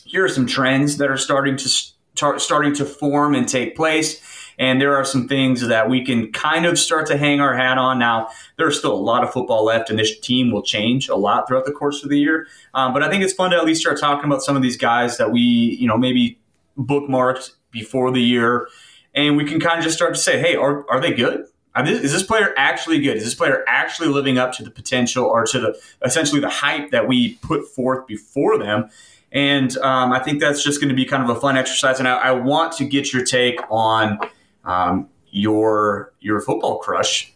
here 0.05 0.25
are 0.25 0.29
some 0.29 0.47
trends 0.47 0.97
that 0.99 1.11
are 1.11 1.17
starting 1.17 1.57
to 1.57 1.69
start 1.69 2.41
starting 2.41 2.75
to 2.75 2.85
form 2.85 3.35
and 3.35 3.49
take 3.49 3.77
place. 3.77 4.21
And 4.59 4.81
there 4.81 4.97
are 4.97 5.05
some 5.05 5.29
things 5.29 5.67
that 5.67 5.91
we 5.91 6.05
can 6.05 6.33
kind 6.33 6.65
of 6.65 6.79
start 6.79 7.07
to 7.09 7.17
hang 7.17 7.41
our 7.41 7.55
hat 7.57 7.77
on. 7.77 7.99
Now, 7.99 8.29
there's 8.57 8.79
still 8.79 8.95
a 8.95 8.97
lot 8.97 9.23
of 9.23 9.33
football 9.33 9.65
left, 9.65 9.91
and 9.91 9.99
this 9.99 10.19
team 10.19 10.51
will 10.51 10.63
change 10.63 11.09
a 11.09 11.17
lot 11.17 11.47
throughout 11.47 11.67
the 11.67 11.73
course 11.73 12.03
of 12.03 12.11
the 12.11 12.19
year. 12.19 12.47
Um, 12.73 12.93
but 12.93 13.03
I 13.03 13.11
think 13.11 13.23
it's 13.23 13.35
fun 13.35 13.51
to 13.51 13.57
at 13.57 13.65
least 13.65 13.81
start 13.83 14.01
talking 14.01 14.25
about 14.25 14.43
some 14.43 14.57
of 14.57 14.63
these 14.63 14.77
guys 14.77 15.19
that 15.19 15.31
we, 15.31 15.41
you 15.41 15.87
know, 15.87 15.99
maybe 15.99 16.39
bookmarked 16.79 17.53
before 17.71 18.11
the 18.11 18.23
year. 18.23 18.69
And 19.15 19.37
we 19.37 19.45
can 19.45 19.61
kind 19.61 19.79
of 19.79 19.85
just 19.85 19.97
start 19.97 20.15
to 20.15 20.21
say, 20.21 20.39
hey, 20.39 20.57
are, 20.57 20.89
are 20.91 21.01
they 21.01 21.13
good? 21.13 21.47
Is 21.85 22.13
this 22.13 22.23
player 22.23 22.55
actually 22.57 23.01
good? 23.01 23.19
Is 23.19 23.25
this 23.25 23.35
player 23.35 23.63
actually 23.69 24.09
living 24.09 24.39
up 24.39 24.53
to 24.55 24.63
the 24.63 24.71
potential 24.71 25.27
or 25.27 25.45
to 25.45 25.61
the 25.61 25.81
essentially 26.03 26.41
the 26.41 26.49
hype 26.49 26.91
that 26.91 27.07
we 27.07 27.35
put 27.37 27.69
forth 27.69 28.07
before 28.07 28.59
them? 28.59 28.89
And 29.31 29.77
um, 29.79 30.13
I 30.13 30.21
think 30.21 30.41
that's 30.41 30.65
just 30.65 30.81
going 30.81 30.89
to 30.89 30.95
be 30.95 31.05
kind 31.05 31.23
of 31.23 31.37
a 31.37 31.39
fun 31.39 31.59
exercise. 31.59 31.99
And 31.99 32.09
I, 32.09 32.17
I 32.17 32.31
want 32.33 32.73
to 32.75 32.87
get 32.87 33.13
your 33.13 33.25
take 33.25 33.61
on 33.69 34.19
um, 34.67 35.09
your 35.31 36.13
your 36.21 36.41
football 36.41 36.79
crush. 36.79 37.33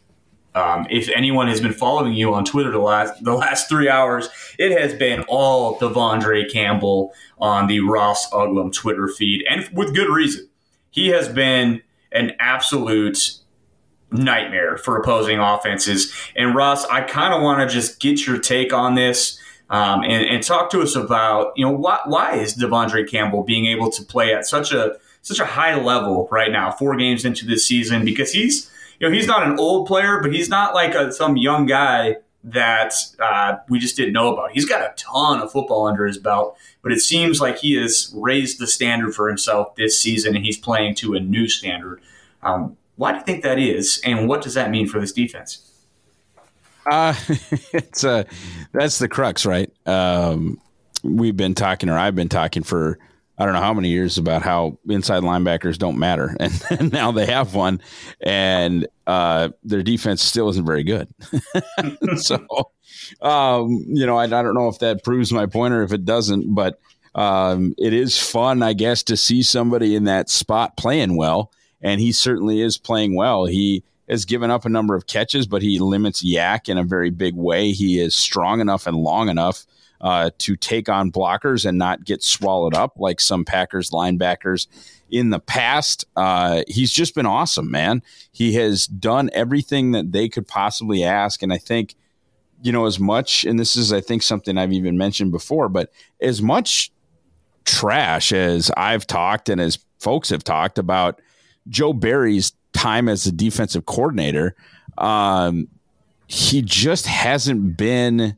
Um, 0.53 0.87
if 0.91 1.09
anyone 1.15 1.47
has 1.47 1.61
been 1.61 1.73
following 1.73 2.13
you 2.13 2.35
on 2.35 2.45
Twitter 2.45 2.73
the 2.73 2.79
last 2.79 3.23
the 3.25 3.35
last 3.35 3.69
three 3.69 3.89
hours, 3.89 4.29
it 4.59 4.79
has 4.79 4.93
been 4.95 5.23
all 5.29 5.79
De'Vondre 5.79 6.51
Campbell 6.51 7.15
on 7.39 7.69
the 7.69 7.81
Ross 7.81 8.29
Uglem 8.33 8.73
Twitter 8.73 9.09
feed, 9.09 9.45
and 9.49 9.69
with 9.73 9.95
good 9.95 10.09
reason. 10.09 10.49
He 10.91 11.09
has 11.09 11.29
been 11.29 11.83
an 12.11 12.33
absolute 12.41 13.39
nightmare 14.11 14.77
for 14.77 14.97
opposing 14.97 15.39
offenses. 15.39 16.13
And 16.35 16.55
Ross, 16.55 16.85
I 16.87 17.03
kind 17.03 17.33
of 17.33 17.43
want 17.43 17.61
to 17.61 17.73
just 17.73 18.01
get 18.01 18.27
your 18.27 18.39
take 18.39 18.73
on 18.73 18.97
this. 18.97 19.39
Um, 19.71 20.03
and, 20.03 20.27
and, 20.27 20.43
talk 20.43 20.71
to 20.71 20.81
us 20.81 20.97
about 20.97 21.53
you 21.55 21.65
know 21.65 21.71
why, 21.71 22.01
why 22.05 22.35
is 22.35 22.57
De'Vondre 22.57 23.09
Campbell 23.09 23.45
being 23.45 23.67
able 23.67 23.89
to 23.93 24.03
play 24.03 24.35
at 24.35 24.45
such 24.45 24.73
a 24.73 24.97
such 25.23 25.39
a 25.39 25.45
high 25.45 25.81
level 25.81 26.29
right 26.31 26.51
now, 26.51 26.71
four 26.71 26.97
games 26.97 27.25
into 27.25 27.47
this 27.47 27.67
season, 27.67 28.05
because 28.05 28.33
he's 28.33 28.71
you 28.99 29.09
know 29.09 29.15
he's 29.15 29.27
not 29.27 29.47
an 29.47 29.59
old 29.59 29.87
player, 29.87 30.21
but 30.21 30.33
he's 30.33 30.49
not 30.49 30.75
like 30.75 30.95
a, 30.95 31.13
some 31.13 31.37
young 31.37 31.67
guy 31.67 32.17
that 32.43 32.95
uh, 33.19 33.57
we 33.69 33.79
just 33.79 33.97
didn't 33.97 34.13
know 34.13 34.33
about. 34.33 34.53
He's 34.53 34.65
got 34.65 34.81
a 34.81 34.93
ton 34.97 35.41
of 35.41 35.53
football 35.53 35.87
under 35.87 36.07
his 36.07 36.19
belt, 36.19 36.57
but 36.83 36.93
it 36.93 37.01
seems 37.01 37.41
like 37.41 37.59
he 37.59 37.75
has 37.75 38.13
raised 38.17 38.59
the 38.59 38.67
standard 38.67 39.15
for 39.15 39.29
himself 39.29 39.75
this 39.77 40.01
season, 40.01 40.35
and 40.37 40.45
he's 40.45 40.59
playing 40.59 40.95
to 40.97 41.15
a 41.15 41.21
new 41.21 41.49
standard. 41.49 42.01
Um, 42.43 42.77
why 42.97 43.13
do 43.13 43.19
you 43.19 43.25
think 43.25 43.43
that 43.43 43.59
is, 43.59 44.01
and 44.05 44.29
what 44.29 44.43
does 44.43 44.55
that 44.55 44.71
mean 44.71 44.87
for 44.87 45.01
this 45.01 45.13
defense? 45.13 45.67
Uh, 46.91 47.15
it's 47.73 48.05
uh, 48.05 48.25
that's 48.73 48.99
the 48.99 49.09
crux, 49.09 49.45
right? 49.45 49.71
Um, 49.87 50.61
we've 51.03 51.37
been 51.37 51.55
talking, 51.55 51.89
or 51.89 51.99
I've 51.99 52.15
been 52.15 52.29
talking 52.29 52.63
for 52.63 52.99
I 53.41 53.47
don't 53.47 53.55
know 53.55 53.63
how 53.63 53.73
many 53.73 53.89
years 53.89 54.19
about 54.19 54.43
how 54.43 54.79
inside 54.87 55.23
linebackers 55.23 55.79
don't 55.79 55.99
matter, 55.99 56.37
and, 56.41 56.63
and 56.69 56.93
now 56.93 57.11
they 57.11 57.25
have 57.25 57.55
one, 57.55 57.81
and 58.21 58.87
uh, 59.07 59.49
their 59.65 59.83
defense 59.83 60.23
still 60.23 60.51
isn't 60.51 60.67
very 60.67 60.85
good. 60.85 61.09
so, 62.17 62.47
um, 63.23 63.83
you 63.89 64.05
know, 64.05 64.19
I, 64.19 64.25
I, 64.25 64.27
don't 64.27 64.55
know 64.55 64.69
if 64.69 64.81
that 64.81 65.03
proves 65.03 65.33
my 65.33 65.47
point 65.47 65.73
or 65.73 65.83
if 65.83 65.95
it 65.95 66.05
doesn't, 66.05 66.55
but 66.55 66.79
um, 67.15 67.75
it 67.79 67.95
is 67.95 68.19
fun, 68.19 68.63
I 68.63 68.75
guess, 68.75 69.03
to 69.05 69.17
see 69.17 69.43
somebody 69.43 69.97
in 69.97 70.05
that 70.05 70.29
spot 70.29 70.77
playing 70.77 71.17
well, 71.17 71.51
and 71.81 71.99
he 71.99 72.13
certainly 72.13 72.61
is 72.61 72.77
playing 72.77 73.17
well. 73.17 73.47
He 73.47 73.83
has 74.07 74.27
given 74.27 74.51
up 74.51 74.67
a 74.67 74.69
number 74.69 74.95
of 74.95 75.07
catches, 75.07 75.47
but 75.47 75.63
he 75.63 75.79
limits 75.79 76.23
YAC 76.23 76.69
in 76.69 76.77
a 76.77 76.85
very 76.85 77.09
big 77.09 77.35
way. 77.35 77.73
He 77.73 77.99
is 77.99 78.15
strong 78.15 78.61
enough 78.61 78.87
and 78.87 78.99
long 78.99 79.31
enough 79.31 79.65
uh, 80.01 80.31
to 80.39 80.57
take 80.57 80.89
on 80.89 81.13
blockers 81.13 81.67
and 81.67 81.79
not 81.79 82.05
get 82.05 82.23
swallowed 82.23 82.75
up 82.75 82.99
like 82.99 83.21
some 83.21 83.45
Packers 83.45 83.91
linebackers 83.91 84.67
in 85.11 85.31
the 85.31 85.41
past. 85.41 86.05
Uh, 86.17 86.63
he's 86.69 86.93
just 86.93 87.15
been 87.15 87.27
awesome, 87.27 87.71
man. 87.71 88.03
He 88.33 88.55
has 88.55 88.87
done 88.87 89.31
everything 89.33 89.93
that 89.93 90.13
they 90.13 90.29
could 90.29 90.47
possibly 90.47 91.05
ask. 91.05 91.43
And 91.43 91.53
I 91.53 91.59
think, 91.59 91.95
you 92.63 92.73
know, 92.73 92.87
as 92.87 92.99
much, 92.99 93.45
and 93.45 93.59
this 93.59 93.77
is, 93.77 93.93
I 93.93 94.01
think, 94.01 94.23
something 94.23 94.57
I've 94.57 94.73
even 94.73 94.97
mentioned 94.97 95.33
before, 95.33 95.69
but 95.69 95.93
as 96.21 96.41
much 96.41 96.93
trash 97.65 98.33
as 98.33 98.71
I've 98.77 99.07
talked 99.07 99.49
and 99.49 99.61
as 99.61 99.79
folks 99.99 100.31
have 100.31 100.45
talked 100.45 100.79
about 100.79 101.21
Joe 101.69 101.93
Barry's 101.93 102.53
time 102.73 103.09
as 103.09 103.27
a 103.27 103.33
defensive 103.33 103.87
coordinator, 103.87 104.55
um, 104.99 105.69
he 106.27 106.63
just 106.63 107.07
hasn't 107.07 107.77
been 107.77 108.37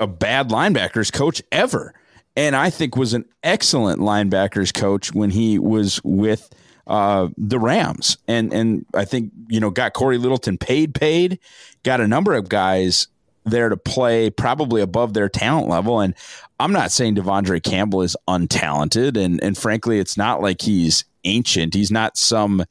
a 0.00 0.06
bad 0.06 0.48
linebackers 0.48 1.12
coach 1.12 1.42
ever. 1.52 1.94
And 2.36 2.56
I 2.56 2.70
think 2.70 2.96
was 2.96 3.12
an 3.12 3.26
excellent 3.42 4.00
linebackers 4.00 4.72
coach 4.72 5.12
when 5.12 5.30
he 5.30 5.58
was 5.58 6.00
with 6.02 6.48
uh, 6.86 7.28
the 7.36 7.58
Rams. 7.58 8.16
And 8.26 8.52
and 8.52 8.86
I 8.94 9.04
think, 9.04 9.32
you 9.48 9.60
know, 9.60 9.70
got 9.70 9.92
Cory 9.92 10.18
Littleton 10.18 10.58
paid, 10.58 10.94
paid, 10.94 11.38
got 11.82 12.00
a 12.00 12.08
number 12.08 12.34
of 12.34 12.48
guys 12.48 13.08
there 13.44 13.68
to 13.68 13.76
play 13.76 14.30
probably 14.30 14.80
above 14.80 15.12
their 15.12 15.28
talent 15.28 15.68
level. 15.68 16.00
And 16.00 16.14
I'm 16.58 16.72
not 16.72 16.92
saying 16.92 17.16
De'Vondre 17.16 17.62
Campbell 17.62 18.02
is 18.02 18.16
untalented. 18.28 19.16
And 19.16 19.42
and 19.42 19.56
frankly, 19.56 19.98
it's 19.98 20.16
not 20.16 20.40
like 20.40 20.62
he's 20.62 21.04
ancient. 21.24 21.74
He's 21.74 21.90
not 21.90 22.16
some 22.16 22.64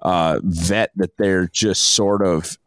uh, 0.00 0.40
vet 0.42 0.90
that 0.96 1.16
they're 1.16 1.48
just 1.48 1.82
sort 1.94 2.24
of 2.24 2.58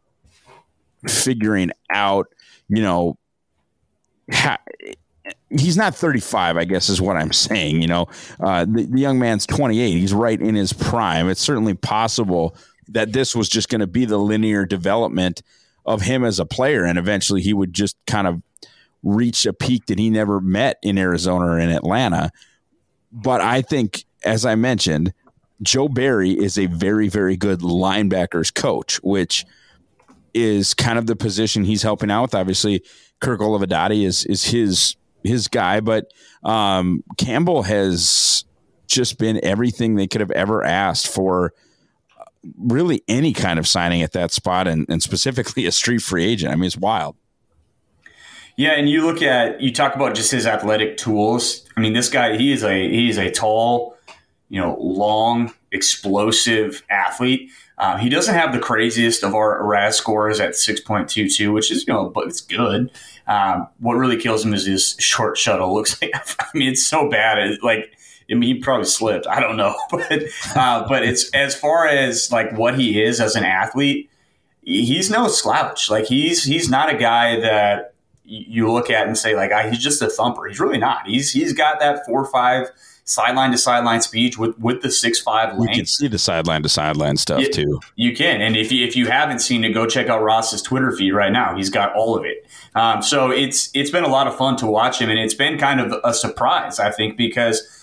figuring 1.06 1.70
out, 1.92 2.26
you 2.68 2.82
know, 2.82 3.16
he's 5.50 5.76
not 5.76 5.94
35 5.94 6.56
i 6.56 6.64
guess 6.64 6.88
is 6.88 7.00
what 7.00 7.16
i'm 7.16 7.32
saying 7.32 7.80
you 7.82 7.88
know? 7.88 8.06
Uh, 8.38 8.64
the, 8.64 8.86
the, 8.86 9.00
young 9.00 9.18
man's 9.18 9.46
28 9.46 9.98
he's 9.98 10.14
right 10.14 10.40
in 10.40 10.54
his 10.54 10.72
prime. 10.72 11.28
It's 11.28 11.40
certainly 11.40 11.74
possible 11.74 12.54
that 12.88 13.12
this 13.12 13.34
was 13.36 13.48
just 13.48 13.68
going 13.68 13.80
to 13.80 13.86
be 13.86 14.04
the 14.04 14.18
linear 14.18 14.66
development 14.66 15.42
of 15.86 16.02
him 16.02 16.24
as 16.24 16.38
a 16.38 16.46
player 16.46 16.84
and 16.84 16.98
eventually 16.98 17.40
he 17.40 17.54
would 17.54 17.72
just 17.72 17.96
kind 18.06 18.26
of 18.26 18.42
reach 19.02 19.46
a 19.46 19.52
peak 19.52 19.86
that 19.86 19.98
he 19.98 20.10
never 20.10 20.40
met 20.40 20.78
in 20.82 20.98
arizona 20.98 21.46
or 21.46 21.58
in 21.58 21.70
atlanta. 21.70 22.30
But 23.12 23.40
i 23.40 23.62
think 23.62 24.04
as 24.22 24.44
i 24.44 24.54
mentioned 24.54 25.12
joe 25.62 25.88
barry 25.88 26.30
is 26.30 26.58
a 26.58 26.66
very 26.66 27.08
very 27.08 27.36
good 27.36 27.60
linebackers 27.60 28.54
coach 28.54 28.96
which 29.02 29.44
is 30.34 30.74
kind 30.74 30.98
of 30.98 31.06
the 31.06 31.16
position 31.16 31.64
he's 31.64 31.82
helping 31.82 32.10
out 32.10 32.22
with. 32.22 32.34
Obviously 32.34 32.82
Kirk 33.20 33.40
Olivadotti 33.40 34.04
is 34.04 34.24
is 34.24 34.44
his 34.44 34.96
his 35.22 35.48
guy, 35.48 35.80
but 35.80 36.10
um, 36.42 37.04
Campbell 37.18 37.62
has 37.62 38.44
just 38.86 39.18
been 39.18 39.38
everything 39.44 39.94
they 39.94 40.06
could 40.06 40.20
have 40.20 40.30
ever 40.30 40.64
asked 40.64 41.08
for. 41.08 41.52
Uh, 42.18 42.24
really, 42.58 43.02
any 43.08 43.32
kind 43.32 43.58
of 43.58 43.68
signing 43.68 44.02
at 44.02 44.12
that 44.12 44.32
spot, 44.32 44.66
and, 44.66 44.86
and 44.88 45.02
specifically 45.02 45.66
a 45.66 45.72
street 45.72 46.02
free 46.02 46.24
agent. 46.24 46.52
I 46.52 46.56
mean, 46.56 46.64
it's 46.64 46.76
wild. 46.76 47.16
Yeah, 48.56 48.72
and 48.72 48.90
you 48.90 49.06
look 49.06 49.22
at 49.22 49.60
you 49.60 49.72
talk 49.72 49.94
about 49.94 50.14
just 50.14 50.30
his 50.30 50.46
athletic 50.46 50.96
tools. 50.96 51.66
I 51.76 51.80
mean, 51.80 51.92
this 51.92 52.10
guy 52.10 52.36
he 52.36 52.52
is 52.52 52.62
a 52.62 52.90
he 52.90 53.08
is 53.08 53.16
a 53.16 53.30
tall, 53.30 53.96
you 54.48 54.60
know, 54.60 54.76
long, 54.78 55.54
explosive 55.72 56.82
athlete. 56.90 57.50
Uh, 57.80 57.96
he 57.96 58.10
doesn't 58.10 58.34
have 58.34 58.52
the 58.52 58.58
craziest 58.58 59.22
of 59.22 59.34
our 59.34 59.66
RAS 59.66 59.96
scores 59.96 60.38
at 60.38 60.50
6.22, 60.50 61.50
which 61.50 61.70
is, 61.72 61.86
you 61.86 61.94
know, 61.94 62.10
but 62.10 62.26
it's 62.26 62.42
good. 62.42 62.90
Um, 63.26 63.68
what 63.78 63.94
really 63.94 64.18
kills 64.18 64.44
him 64.44 64.52
is 64.52 64.66
his 64.66 64.96
short 64.98 65.38
shuttle. 65.38 65.72
Looks 65.74 66.00
like, 66.02 66.12
I 66.14 66.46
mean, 66.52 66.68
it's 66.68 66.84
so 66.84 67.08
bad. 67.08 67.38
It, 67.38 67.62
like, 67.62 67.96
I 68.30 68.34
mean, 68.34 68.54
he 68.54 68.60
probably 68.60 68.84
slipped. 68.84 69.26
I 69.26 69.40
don't 69.40 69.56
know, 69.56 69.74
but 69.90 70.22
uh, 70.54 70.86
but 70.88 71.02
it's 71.04 71.30
as 71.30 71.54
far 71.58 71.86
as 71.86 72.30
like 72.30 72.52
what 72.52 72.78
he 72.78 73.02
is 73.02 73.18
as 73.18 73.34
an 73.34 73.44
athlete, 73.44 74.10
he's 74.62 75.10
no 75.10 75.26
slouch. 75.26 75.90
Like 75.90 76.04
he's 76.04 76.44
he's 76.44 76.68
not 76.68 76.94
a 76.94 76.96
guy 76.98 77.40
that 77.40 77.94
you 78.24 78.70
look 78.70 78.90
at 78.90 79.08
and 79.08 79.18
say 79.18 79.34
like 79.34 79.50
ah, 79.52 79.68
he's 79.68 79.82
just 79.82 80.00
a 80.00 80.08
thumper. 80.08 80.46
He's 80.46 80.60
really 80.60 80.78
not. 80.78 81.08
He's 81.08 81.32
he's 81.32 81.52
got 81.52 81.80
that 81.80 82.06
four 82.06 82.24
five 82.26 82.70
sideline 83.10 83.50
to 83.50 83.58
sideline 83.58 84.00
speech 84.00 84.38
with 84.38 84.58
with 84.58 84.82
the 84.82 84.90
six 84.90 85.20
five 85.20 85.58
length. 85.58 85.76
You 85.76 85.82
can 85.82 85.86
see 85.86 86.08
the 86.08 86.18
sideline 86.18 86.62
to 86.62 86.68
sideline 86.68 87.16
stuff 87.16 87.42
too. 87.52 87.80
You 87.96 88.14
can, 88.14 88.40
and 88.40 88.56
if 88.56 88.70
you, 88.70 88.86
if 88.86 88.94
you 88.94 89.06
haven't 89.08 89.40
seen 89.40 89.64
it, 89.64 89.70
go 89.70 89.86
check 89.86 90.08
out 90.08 90.22
Ross's 90.22 90.62
Twitter 90.62 90.92
feed 90.92 91.12
right 91.12 91.32
now. 91.32 91.56
He's 91.56 91.70
got 91.70 91.94
all 91.94 92.16
of 92.16 92.24
it. 92.24 92.46
Um, 92.74 93.02
so 93.02 93.30
it's 93.30 93.70
it's 93.74 93.90
been 93.90 94.04
a 94.04 94.08
lot 94.08 94.26
of 94.26 94.36
fun 94.36 94.56
to 94.58 94.66
watch 94.66 95.00
him, 95.00 95.10
and 95.10 95.18
it's 95.18 95.34
been 95.34 95.58
kind 95.58 95.80
of 95.80 96.00
a 96.04 96.14
surprise, 96.14 96.78
I 96.78 96.90
think, 96.92 97.16
because 97.16 97.76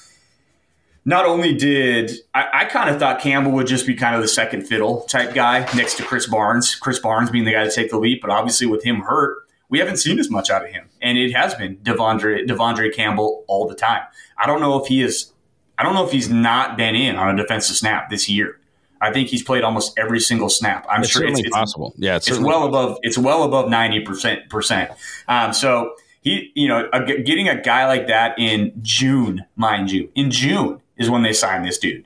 not 1.04 1.26
only 1.26 1.54
did 1.54 2.12
I, 2.34 2.48
I 2.54 2.66
kind 2.66 2.90
of 2.90 3.00
thought 3.00 3.20
Campbell 3.20 3.52
would 3.52 3.68
just 3.68 3.86
be 3.86 3.96
kind 3.96 4.16
of 4.16 4.22
the 4.22 4.28
second 4.28 4.66
fiddle 4.66 5.02
type 5.04 5.34
guy 5.34 5.60
next 5.76 5.96
to 5.98 6.04
Krys 6.04 6.30
Barnes, 6.30 6.80
Krys 6.80 7.02
Barnes 7.02 7.30
being 7.30 7.46
the 7.46 7.52
guy 7.52 7.64
to 7.64 7.72
take 7.72 7.90
the 7.90 7.98
leap, 7.98 8.22
but 8.22 8.30
obviously 8.30 8.68
with 8.68 8.84
him 8.84 9.02
hurt, 9.02 9.38
we 9.70 9.80
haven't 9.80 9.98
seen 9.98 10.20
as 10.20 10.30
much 10.30 10.50
out 10.50 10.64
of 10.64 10.72
him, 10.72 10.90
and 11.02 11.18
it 11.18 11.34
has 11.34 11.54
been 11.56 11.78
De'Vondre 11.78 12.48
De'Vondre 12.48 12.94
Campbell 12.94 13.44
all 13.48 13.68
the 13.68 13.76
time. 13.76 14.04
I 14.38 14.46
don't 14.46 14.62
know 14.62 14.82
if 14.82 14.88
he 14.88 15.02
is. 15.02 15.32
I 15.78 15.84
don't 15.84 15.94
know 15.94 16.06
if 16.06 16.12
he's 16.12 16.30
not 16.30 16.78
been 16.78 16.96
in 16.96 17.16
on 17.16 17.38
a 17.38 17.42
defensive 17.42 17.76
snap 17.76 18.10
this 18.10 18.28
year. 18.28 18.60
I 19.00 19.12
think 19.12 19.30
he's 19.30 19.44
played 19.44 19.64
almost 19.64 19.98
every 19.98 20.20
single 20.20 20.50
snap. 20.50 20.86
I'm 20.90 21.02
it's 21.02 21.12
sure 21.12 21.24
it's, 21.26 21.40
it's 21.40 21.50
possible. 21.50 21.94
Yeah, 21.98 22.16
it's, 22.16 22.28
it's 22.28 22.40
well 22.40 22.66
above. 22.66 22.98
It's 23.04 23.18
well 23.18 23.44
above 23.44 23.70
ninety 23.70 24.00
percent 24.00 24.50
percent. 24.50 24.92
Um, 25.28 25.54
so 25.54 25.94
he, 26.22 26.52
you 26.56 26.68
know, 26.68 26.90
getting 27.24 27.48
a 27.48 27.62
guy 27.62 27.86
like 27.88 28.08
that 28.08 28.38
in 28.40 28.74
June, 28.82 29.46
mind 29.56 29.92
you, 29.92 30.10
in 30.16 30.32
June 30.32 30.82
is 30.98 31.10
when 31.10 31.22
they 31.22 31.34
signed 31.34 31.66
this 31.66 31.78
dude. 31.78 32.06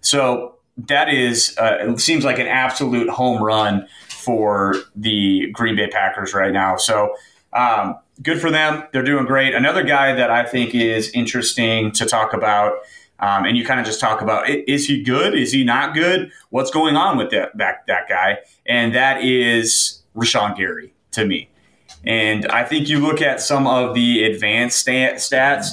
So 0.00 0.54
that 0.78 1.08
is, 1.10 1.56
uh, 1.58 1.76
it 1.80 2.00
seems 2.00 2.24
like 2.24 2.38
an 2.38 2.46
absolute 2.46 3.10
home 3.10 3.42
run 3.42 3.86
for 4.08 4.76
the 4.96 5.50
Green 5.52 5.76
Bay 5.76 5.88
Packers 5.88 6.32
right 6.32 6.52
now. 6.52 6.76
So 6.76 7.14
um, 7.52 7.96
good 8.22 8.40
for 8.40 8.50
them. 8.50 8.84
They're 8.92 9.02
doing 9.02 9.26
great. 9.26 9.54
Another 9.54 9.82
guy 9.82 10.14
that 10.14 10.30
I 10.30 10.44
think 10.44 10.74
is 10.74 11.10
interesting 11.10 11.92
to 11.92 12.06
talk 12.06 12.32
about. 12.32 12.74
Um, 13.18 13.44
and 13.44 13.56
you 13.56 13.66
kind 13.66 13.78
of 13.78 13.84
just 13.84 14.00
talk 14.00 14.22
about 14.22 14.48
is 14.48 14.86
he 14.86 15.02
good? 15.02 15.34
Is 15.34 15.52
he 15.52 15.62
not 15.62 15.94
good? 15.94 16.32
What's 16.48 16.70
going 16.70 16.96
on 16.96 17.18
with 17.18 17.30
that 17.30 17.56
that, 17.58 17.84
that 17.86 18.08
guy? 18.08 18.38
And 18.66 18.94
that 18.94 19.22
is 19.22 20.02
Rashan 20.16 20.56
Gary 20.56 20.94
to 21.12 21.26
me. 21.26 21.50
And 22.04 22.46
I 22.46 22.64
think 22.64 22.88
you 22.88 22.98
look 22.98 23.20
at 23.20 23.42
some 23.42 23.66
of 23.66 23.94
the 23.94 24.24
advanced 24.24 24.78
stat, 24.78 25.16
stats, 25.16 25.68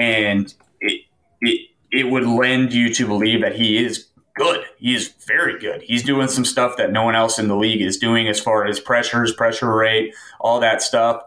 and 0.00 0.52
it, 0.80 1.02
it 1.42 1.68
it 1.90 2.10
would 2.10 2.26
lend 2.26 2.72
you 2.72 2.92
to 2.94 3.06
believe 3.06 3.42
that 3.42 3.56
he 3.56 3.84
is 3.84 4.08
good. 4.34 4.64
He 4.78 4.94
is 4.94 5.12
very 5.26 5.58
good. 5.58 5.82
He's 5.82 6.02
doing 6.02 6.28
some 6.28 6.44
stuff 6.44 6.76
that 6.78 6.92
no 6.92 7.02
one 7.02 7.14
else 7.14 7.38
in 7.38 7.48
the 7.48 7.56
league 7.56 7.82
is 7.82 7.98
doing 7.98 8.28
as 8.28 8.40
far 8.40 8.64
as 8.66 8.80
pressures, 8.80 9.32
pressure 9.32 9.74
rate, 9.74 10.14
all 10.40 10.60
that 10.60 10.80
stuff. 10.80 11.22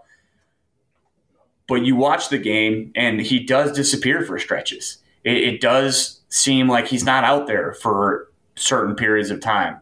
But 1.72 1.86
you 1.86 1.96
watch 1.96 2.28
the 2.28 2.38
game, 2.38 2.92
and 2.98 3.22
he 3.22 3.40
does 3.40 3.72
disappear 3.72 4.26
for 4.26 4.38
stretches. 4.38 4.98
It, 5.24 5.38
it 5.38 5.62
does 5.62 6.20
seem 6.28 6.68
like 6.68 6.90
he's 6.90 7.06
not 7.06 7.24
out 7.24 7.48
there 7.48 7.76
for 7.76 8.28
certain 8.58 8.94
periods 8.94 9.30
of 9.30 9.40
time, 9.40 9.80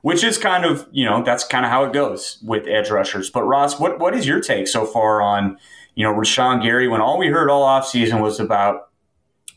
which 0.00 0.24
is 0.24 0.38
kind 0.38 0.64
of 0.64 0.88
you 0.92 1.04
know 1.04 1.22
that's 1.22 1.44
kind 1.44 1.66
of 1.66 1.70
how 1.70 1.84
it 1.84 1.92
goes 1.92 2.38
with 2.42 2.66
edge 2.66 2.88
rushers. 2.88 3.28
But 3.28 3.42
Ross, 3.42 3.78
what 3.78 3.98
what 3.98 4.16
is 4.16 4.26
your 4.26 4.40
take 4.40 4.66
so 4.66 4.86
far 4.86 5.20
on 5.20 5.58
you 5.94 6.04
know 6.04 6.14
Rashan 6.14 6.62
Gary 6.62 6.88
when 6.88 7.02
all 7.02 7.18
we 7.18 7.26
heard 7.26 7.50
all 7.50 7.66
offseason 7.66 8.22
was 8.22 8.40
about 8.40 8.88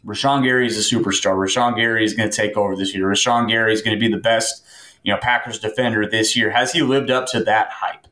Rashan 0.06 0.44
Gary 0.44 0.68
is 0.68 0.78
a 0.78 0.96
superstar. 0.96 1.36
Rashan 1.36 1.78
Gary 1.78 2.04
is 2.04 2.14
going 2.14 2.30
to 2.30 2.36
take 2.36 2.58
over 2.58 2.76
this 2.76 2.94
year. 2.94 3.06
Rashan 3.06 3.48
Gary 3.48 3.72
is 3.72 3.82
going 3.82 3.96
to 3.96 4.06
be 4.06 4.12
the 4.12 4.22
best, 4.22 4.66
you 5.04 5.14
know, 5.14 5.20
Packers 5.22 5.60
defender 5.60 6.06
this 6.06 6.36
year. 6.36 6.50
Has 6.50 6.74
he 6.74 6.82
lived 6.82 7.10
up 7.10 7.26
to 7.28 7.42
that 7.46 7.70
hype? 7.72 8.06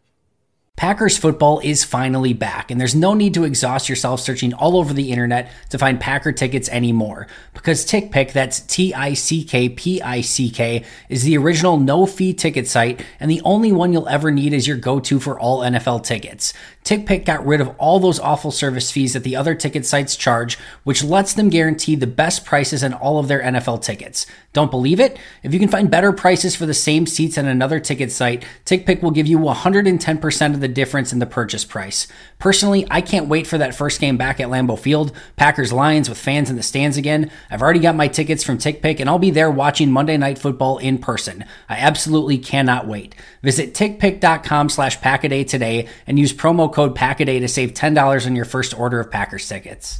Packers 0.78 1.18
football 1.18 1.60
is 1.64 1.84
finally 1.84 2.34
back, 2.34 2.70
and 2.70 2.80
there's 2.80 2.94
no 2.94 3.16
need 3.16 3.34
to 3.34 3.46
exhaust 3.46 3.90
yourself 3.90 4.20
searching 4.20 4.54
all 4.54 4.78
over 4.78 4.94
the 4.94 5.12
internet 5.12 5.52
to 5.72 5.78
find 5.80 6.00
Packer 6.00 6.32
tickets 6.32 6.70
anymore. 6.70 7.26
Because 7.56 7.84
TickPick, 7.84 8.32
that's 8.32 8.60
T 8.60 8.94
I 8.94 9.16
C 9.16 9.44
K 9.44 9.70
P 9.70 10.00
I 10.04 10.22
C 10.22 10.52
K, 10.52 10.86
is 11.10 11.24
the 11.24 11.36
original 11.36 11.80
no 11.80 12.06
fee 12.06 12.32
ticket 12.32 12.68
site 12.68 13.04
and 13.20 13.32
the 13.32 13.42
only 13.44 13.72
one 13.72 13.92
you'll 13.92 14.08
ever 14.08 14.30
need 14.30 14.54
is 14.54 14.68
your 14.68 14.78
go 14.78 15.00
to 15.00 15.20
for 15.20 15.40
all 15.40 15.62
NFL 15.62 16.04
tickets. 16.04 16.54
TickPick 16.84 17.26
got 17.26 17.46
rid 17.46 17.60
of 17.60 17.76
all 17.80 18.00
those 18.00 18.20
awful 18.20 18.52
service 18.52 18.92
fees 18.92 19.14
that 19.14 19.24
the 19.24 19.36
other 19.36 19.56
ticket 19.56 19.86
sites 19.86 20.16
charge, 20.16 20.58
which 20.84 21.04
lets 21.04 21.34
them 21.34 21.50
guarantee 21.50 21.96
the 21.96 22.08
best 22.08 22.46
prices 22.46 22.84
on 22.84 22.94
all 22.94 23.18
of 23.18 23.28
their 23.28 23.42
NFL 23.42 23.82
tickets. 23.82 24.26
Don't 24.54 24.72
believe 24.72 25.00
it? 25.00 25.20
If 25.44 25.54
you 25.54 25.60
can 25.60 25.68
find 25.68 25.92
better 25.92 26.14
prices 26.14 26.56
for 26.56 26.66
the 26.66 26.74
same 26.74 27.06
seats 27.06 27.38
on 27.38 27.46
another 27.46 27.80
ticket 27.82 28.12
site, 28.12 28.46
TickPick 28.66 29.02
will 29.02 29.12
give 29.12 29.28
you 29.28 29.38
110% 29.38 30.54
of 30.54 30.62
the 30.62 30.67
difference 30.68 31.14
in 31.14 31.20
the 31.20 31.26
purchase 31.26 31.66
price. 31.66 32.08
Personally, 32.40 32.88
I 32.90 33.02
can't 33.02 33.28
wait 33.28 33.48
for 33.48 33.58
that 33.58 33.76
first 33.76 34.00
game 34.00 34.18
back 34.18 34.40
at 34.40 34.50
Lambeau 34.50 34.78
Field, 34.78 35.12
Packers 35.36 35.74
Lions 35.74 36.10
with 36.10 36.18
fans 36.18 36.50
in 36.50 36.56
the 36.56 36.64
stands 36.64 36.98
again. 36.98 37.32
I've 37.50 37.62
already 37.62 37.80
got 37.80 37.96
my 37.96 38.08
tickets 38.08 38.44
from 38.44 38.58
TickPick 38.58 39.00
and 39.00 39.10
I'll 39.10 39.20
be 39.20 39.32
there 39.32 39.52
watching 39.52 39.92
Monday 39.92 40.18
Night 40.18 40.40
Football 40.40 40.78
in 40.78 40.98
person. 40.98 41.46
I 41.70 41.78
absolutely 41.78 42.38
cannot 42.38 42.88
wait. 42.88 43.16
Visit 43.44 43.74
tickpick.com 43.74 44.70
slash 44.70 45.00
packaday 45.00 45.48
today 45.48 45.88
and 46.06 46.20
use 46.20 46.34
promo 46.34 46.72
code 46.72 46.96
Packaday 46.96 47.40
to 47.40 47.48
save 47.48 47.74
$10 47.74 48.26
on 48.26 48.36
your 48.36 48.46
first 48.46 48.78
order 48.78 49.00
of 49.00 49.12
Packers 49.12 49.48
tickets. 49.48 50.00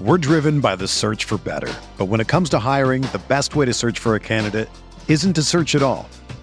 We're 0.00 0.18
driven 0.18 0.60
by 0.60 0.76
the 0.76 0.86
search 0.86 1.24
for 1.24 1.38
better. 1.38 1.72
But 1.96 2.06
when 2.06 2.20
it 2.20 2.28
comes 2.28 2.50
to 2.50 2.60
hiring, 2.60 3.02
the 3.02 3.20
best 3.26 3.56
way 3.56 3.66
to 3.66 3.74
search 3.74 3.98
for 3.98 4.14
a 4.14 4.20
candidate 4.20 4.68
isn't 5.08 5.32
to 5.32 5.42
search 5.42 5.74
at 5.74 5.82
all. 5.82 6.08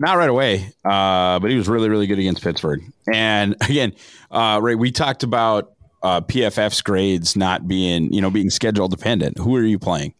Not 0.00 0.16
right 0.16 0.30
away, 0.30 0.72
uh, 0.82 1.38
but 1.40 1.50
he 1.50 1.56
was 1.58 1.68
really, 1.68 1.90
really 1.90 2.06
good 2.06 2.18
against 2.18 2.42
Pittsburgh. 2.42 2.80
And 3.12 3.54
again, 3.60 3.92
uh, 4.30 4.58
Ray, 4.62 4.74
we 4.74 4.90
talked 4.90 5.22
about 5.22 5.74
uh, 6.02 6.22
PFF's 6.22 6.80
grades 6.80 7.36
not 7.36 7.68
being, 7.68 8.10
you 8.10 8.22
know, 8.22 8.30
being 8.30 8.48
schedule 8.48 8.88
dependent. 8.88 9.36
Who 9.36 9.54
are 9.56 9.62
you 9.62 9.78
playing? 9.78 10.14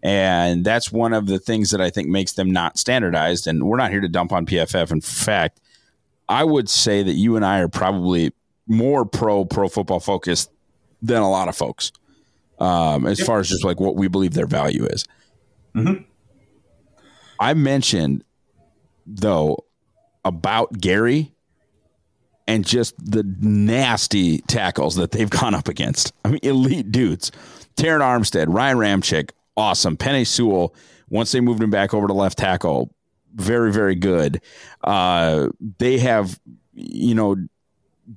And 0.00 0.64
that's 0.64 0.92
one 0.92 1.12
of 1.12 1.26
the 1.26 1.40
things 1.40 1.72
that 1.72 1.80
I 1.80 1.90
think 1.90 2.08
makes 2.08 2.34
them 2.34 2.52
not 2.52 2.78
standardized. 2.78 3.48
And 3.48 3.64
we're 3.64 3.78
not 3.78 3.90
here 3.90 4.00
to 4.00 4.08
dump 4.08 4.30
on 4.30 4.46
PFF. 4.46 4.92
In 4.92 5.00
fact, 5.00 5.60
I 6.28 6.44
would 6.44 6.68
say 6.70 7.02
that 7.02 7.14
you 7.14 7.34
and 7.34 7.44
I 7.44 7.58
are 7.58 7.68
probably 7.68 8.32
more 8.68 9.04
pro 9.04 9.44
pro 9.44 9.68
football 9.68 9.98
focused 9.98 10.52
than 11.02 11.20
a 11.20 11.28
lot 11.28 11.48
of 11.48 11.56
folks, 11.56 11.90
um, 12.60 13.06
as 13.06 13.20
far 13.20 13.40
as 13.40 13.48
just 13.48 13.64
like 13.64 13.80
what 13.80 13.96
we 13.96 14.06
believe 14.06 14.34
their 14.34 14.46
value 14.46 14.84
is. 14.84 15.04
Mm-hmm. 15.74 16.04
I 17.40 17.54
mentioned 17.54 18.22
though 19.06 19.64
about 20.24 20.78
Gary 20.78 21.32
and 22.46 22.66
just 22.66 22.94
the 22.98 23.22
nasty 23.40 24.38
tackles 24.42 24.96
that 24.96 25.12
they've 25.12 25.30
gone 25.40 25.54
up 25.54 25.68
against. 25.68 26.12
I 26.24 26.30
mean, 26.30 26.40
elite 26.42 26.90
dudes. 26.90 27.30
Terron 27.76 28.00
Armstead, 28.00 28.46
Ryan 28.48 28.76
Ramczyk, 28.76 29.30
awesome. 29.56 29.96
Penei 29.96 30.26
Sewell, 30.26 30.74
once 31.08 31.32
they 31.32 31.40
moved 31.40 31.62
him 31.62 31.70
back 31.70 31.94
over 31.94 32.06
to 32.06 32.12
left 32.12 32.38
tackle, 32.38 32.92
very, 33.34 33.72
very 33.72 33.94
good. 33.94 34.42
Uh, 34.82 35.48
they 35.78 35.98
have, 35.98 36.40
you 36.74 37.14
know, 37.14 37.36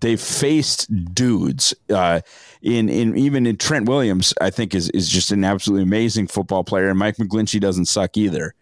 they 0.01 0.15
faced 0.15 1.13
dudes 1.13 1.73
uh, 1.93 2.21
in 2.63 2.89
in 2.89 3.15
even 3.15 3.45
in 3.45 3.57
Trent 3.57 3.87
Williams. 3.87 4.33
I 4.41 4.49
think 4.49 4.73
is 4.73 4.89
is 4.89 5.07
just 5.07 5.31
an 5.31 5.43
absolutely 5.43 5.83
amazing 5.83 6.27
football 6.27 6.63
player, 6.63 6.89
and 6.89 6.97
Mike 6.97 7.17
McGlinchey 7.17 7.59
doesn't 7.59 7.85
suck 7.85 8.17
either. 8.17 8.55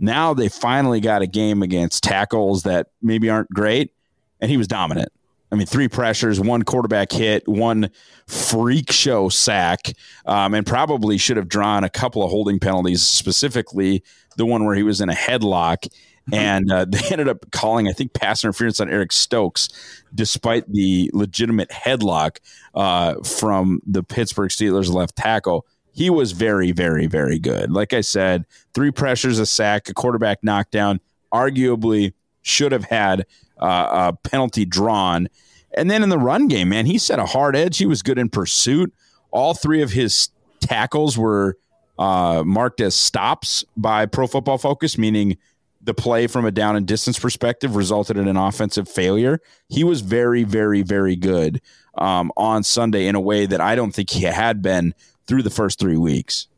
Now 0.00 0.32
they 0.32 0.48
finally 0.48 1.00
got 1.00 1.22
a 1.22 1.26
game 1.26 1.62
against 1.62 2.02
tackles 2.02 2.62
that 2.62 2.88
maybe 3.02 3.28
aren't 3.28 3.50
great, 3.50 3.92
and 4.40 4.50
he 4.50 4.56
was 4.56 4.66
dominant. 4.66 5.12
I 5.52 5.56
mean, 5.56 5.66
three 5.66 5.88
pressures, 5.88 6.40
one 6.40 6.62
quarterback 6.62 7.12
hit, 7.12 7.46
one 7.46 7.90
freak 8.26 8.92
show 8.92 9.28
sack, 9.28 9.92
um, 10.24 10.54
and 10.54 10.64
probably 10.64 11.18
should 11.18 11.36
have 11.36 11.48
drawn 11.48 11.84
a 11.84 11.90
couple 11.90 12.22
of 12.22 12.30
holding 12.30 12.60
penalties, 12.60 13.02
specifically 13.02 14.02
the 14.36 14.46
one 14.46 14.64
where 14.64 14.76
he 14.76 14.82
was 14.82 15.00
in 15.00 15.10
a 15.10 15.14
headlock. 15.14 15.88
Mm-hmm. 16.30 16.34
And 16.34 16.72
uh, 16.72 16.84
they 16.88 17.00
ended 17.10 17.28
up 17.28 17.50
calling, 17.50 17.88
I 17.88 17.92
think, 17.92 18.12
pass 18.14 18.44
interference 18.44 18.80
on 18.80 18.88
Eric 18.88 19.12
Stokes, 19.12 19.68
despite 20.14 20.70
the 20.72 21.10
legitimate 21.12 21.70
headlock 21.70 22.38
uh, 22.74 23.16
from 23.24 23.80
the 23.86 24.04
Pittsburgh 24.04 24.50
Steelers 24.50 24.92
left 24.92 25.16
tackle 25.16 25.66
he 25.92 26.10
was 26.10 26.32
very, 26.32 26.72
very, 26.72 27.06
very 27.06 27.38
good. 27.38 27.70
Like 27.70 27.92
I 27.92 28.00
said, 28.00 28.44
three 28.74 28.90
pressures, 28.90 29.38
a 29.38 29.46
sack, 29.46 29.88
a 29.88 29.94
quarterback 29.94 30.38
knockdown, 30.42 31.00
arguably 31.32 32.12
should 32.42 32.72
have 32.72 32.84
had 32.84 33.26
uh, 33.58 34.12
a 34.12 34.28
penalty 34.28 34.64
drawn. 34.64 35.28
And 35.76 35.90
then 35.90 36.02
in 36.02 36.08
the 36.08 36.18
run 36.18 36.48
game, 36.48 36.70
man, 36.70 36.86
he 36.86 36.98
set 36.98 37.18
a 37.18 37.26
hard 37.26 37.54
edge. 37.54 37.78
He 37.78 37.86
was 37.86 38.02
good 38.02 38.18
in 38.18 38.28
pursuit. 38.28 38.92
All 39.30 39.54
three 39.54 39.82
of 39.82 39.92
his 39.92 40.30
tackles 40.60 41.16
were 41.16 41.56
uh, 41.98 42.42
marked 42.44 42.80
as 42.80 42.94
stops 42.94 43.64
by 43.76 44.06
Pro 44.06 44.26
Football 44.26 44.58
Focus, 44.58 44.96
meaning 44.98 45.36
the 45.82 45.94
play 45.94 46.26
from 46.26 46.44
a 46.44 46.50
down 46.50 46.76
and 46.76 46.86
distance 46.86 47.18
perspective 47.18 47.76
resulted 47.76 48.16
in 48.16 48.28
an 48.28 48.36
offensive 48.36 48.88
failure. 48.88 49.40
He 49.68 49.84
was 49.84 50.00
very, 50.00 50.44
very, 50.44 50.82
very 50.82 51.16
good 51.16 51.60
um, 51.96 52.32
on 52.36 52.62
Sunday 52.62 53.06
in 53.06 53.14
a 53.14 53.20
way 53.20 53.46
that 53.46 53.60
I 53.60 53.74
don't 53.74 53.92
think 53.92 54.10
he 54.10 54.22
had 54.22 54.62
been 54.62 54.94
through 55.30 55.44
the 55.44 55.48
first 55.48 55.78
three 55.78 55.96
weeks. 55.96 56.48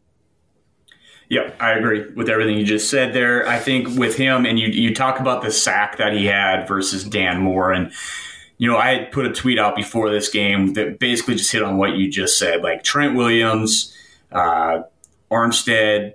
Yeah, 1.29 1.51
I 1.61 1.73
agree 1.73 2.11
with 2.13 2.31
everything 2.31 2.57
you 2.57 2.65
just 2.65 2.89
said 2.89 3.13
there. 3.13 3.47
I 3.47 3.59
think 3.59 3.99
with 3.99 4.17
him, 4.17 4.47
and 4.47 4.59
you 4.59 4.69
you 4.69 4.95
talk 4.95 5.21
about 5.21 5.43
the 5.43 5.51
sack 5.51 5.99
that 5.99 6.15
he 6.15 6.25
had 6.25 6.67
versus 6.67 7.05
Dan 7.05 7.41
Moore, 7.41 7.71
and 7.71 7.93
you 8.57 8.71
know 8.71 8.79
I 8.79 8.95
had 8.95 9.13
put 9.13 9.27
a 9.27 9.33
tweet 9.33 9.59
out 9.59 9.77
before 9.77 10.11
this 10.11 10.31
game 10.31 10.73
that 10.73 10.99
basically 10.99 11.35
just 11.35 11.53
hit 11.53 11.63
on 11.63 11.77
what 11.77 11.97
you 11.97 12.11
just 12.11 12.39
said, 12.39 12.63
like 12.63 12.83
Trent 12.83 13.15
Williams, 13.15 13.95
uh, 14.31 14.81
Armstead, 15.31 16.15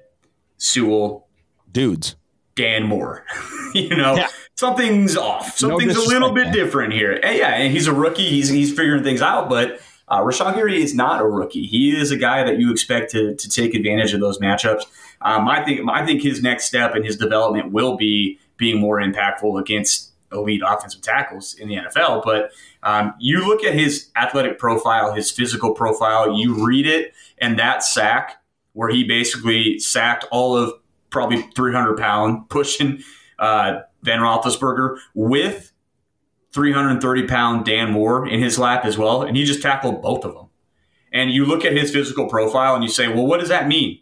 Sewell, 0.57 1.27
dudes, 1.71 2.15
Dan 2.55 2.83
Moore. 2.87 3.23
you 3.75 3.95
know, 3.95 4.15
yeah. 4.15 4.29
something's 4.55 5.15
off. 5.15 5.57
Something's 5.57 5.95
no 5.95 6.03
a 6.03 6.05
little 6.05 6.31
bit 6.31 6.51
different 6.51 6.93
here. 6.93 7.13
And 7.13 7.37
yeah, 7.37 7.49
and 7.49 7.71
he's 7.71 7.87
a 7.87 7.93
rookie. 7.93 8.29
He's 8.29 8.49
he's 8.49 8.71
figuring 8.71 9.03
things 9.03 9.21
out, 9.21 9.47
but 9.47 9.79
uh, 10.07 10.21
Rashan 10.21 10.55
Gary 10.55 10.81
is 10.81 10.95
not 10.95 11.21
a 11.21 11.25
rookie. 11.25 11.65
He 11.65 11.95
is 11.95 12.11
a 12.11 12.17
guy 12.17 12.43
that 12.43 12.59
you 12.59 12.71
expect 12.71 13.11
to, 13.11 13.35
to 13.35 13.49
take 13.49 13.73
advantage 13.73 14.13
of 14.13 14.21
those 14.21 14.39
matchups. 14.39 14.83
Um, 15.21 15.47
I 15.47 15.63
think 15.63 15.89
I 15.89 16.05
think 16.05 16.21
his 16.21 16.41
next 16.41 16.65
step 16.65 16.95
in 16.95 17.03
his 17.03 17.17
development 17.17 17.71
will 17.71 17.97
be 17.97 18.39
being 18.57 18.79
more 18.79 18.99
impactful 18.99 19.59
against 19.59 20.11
elite 20.31 20.61
offensive 20.65 21.01
tackles 21.01 21.53
in 21.55 21.67
the 21.67 21.75
NFL. 21.75 22.23
But 22.23 22.51
um, 22.83 23.13
you 23.19 23.45
look 23.45 23.63
at 23.63 23.73
his 23.73 24.09
athletic 24.15 24.59
profile, 24.59 25.13
his 25.13 25.31
physical 25.31 25.73
profile, 25.73 26.37
you 26.37 26.65
read 26.65 26.85
it, 26.85 27.13
and 27.37 27.57
that 27.59 27.83
sack 27.83 28.41
where 28.73 28.89
he 28.89 29.03
basically 29.03 29.79
sacked 29.79 30.25
all 30.31 30.55
of 30.55 30.73
probably 31.09 31.41
300 31.55 31.97
pound 31.97 32.47
pushing 32.49 33.01
uh, 33.39 33.79
Ben 34.03 34.19
Roethlisberger 34.19 34.97
with 35.15 35.71
330 36.53 37.27
pound 37.27 37.65
Dan 37.65 37.91
Moore 37.91 38.27
in 38.27 38.41
his 38.41 38.57
lap 38.57 38.85
as 38.85 38.97
well, 38.97 39.21
and 39.21 39.35
he 39.35 39.45
just 39.45 39.61
tackled 39.61 40.01
both 40.01 40.25
of 40.25 40.33
them. 40.33 40.47
And 41.11 41.31
you 41.31 41.45
look 41.45 41.65
at 41.65 41.73
his 41.73 41.91
physical 41.91 42.27
profile 42.27 42.75
and 42.75 42.83
you 42.83 42.89
say, 42.89 43.07
well, 43.07 43.25
what 43.25 43.39
does 43.39 43.49
that 43.49 43.67
mean? 43.67 43.99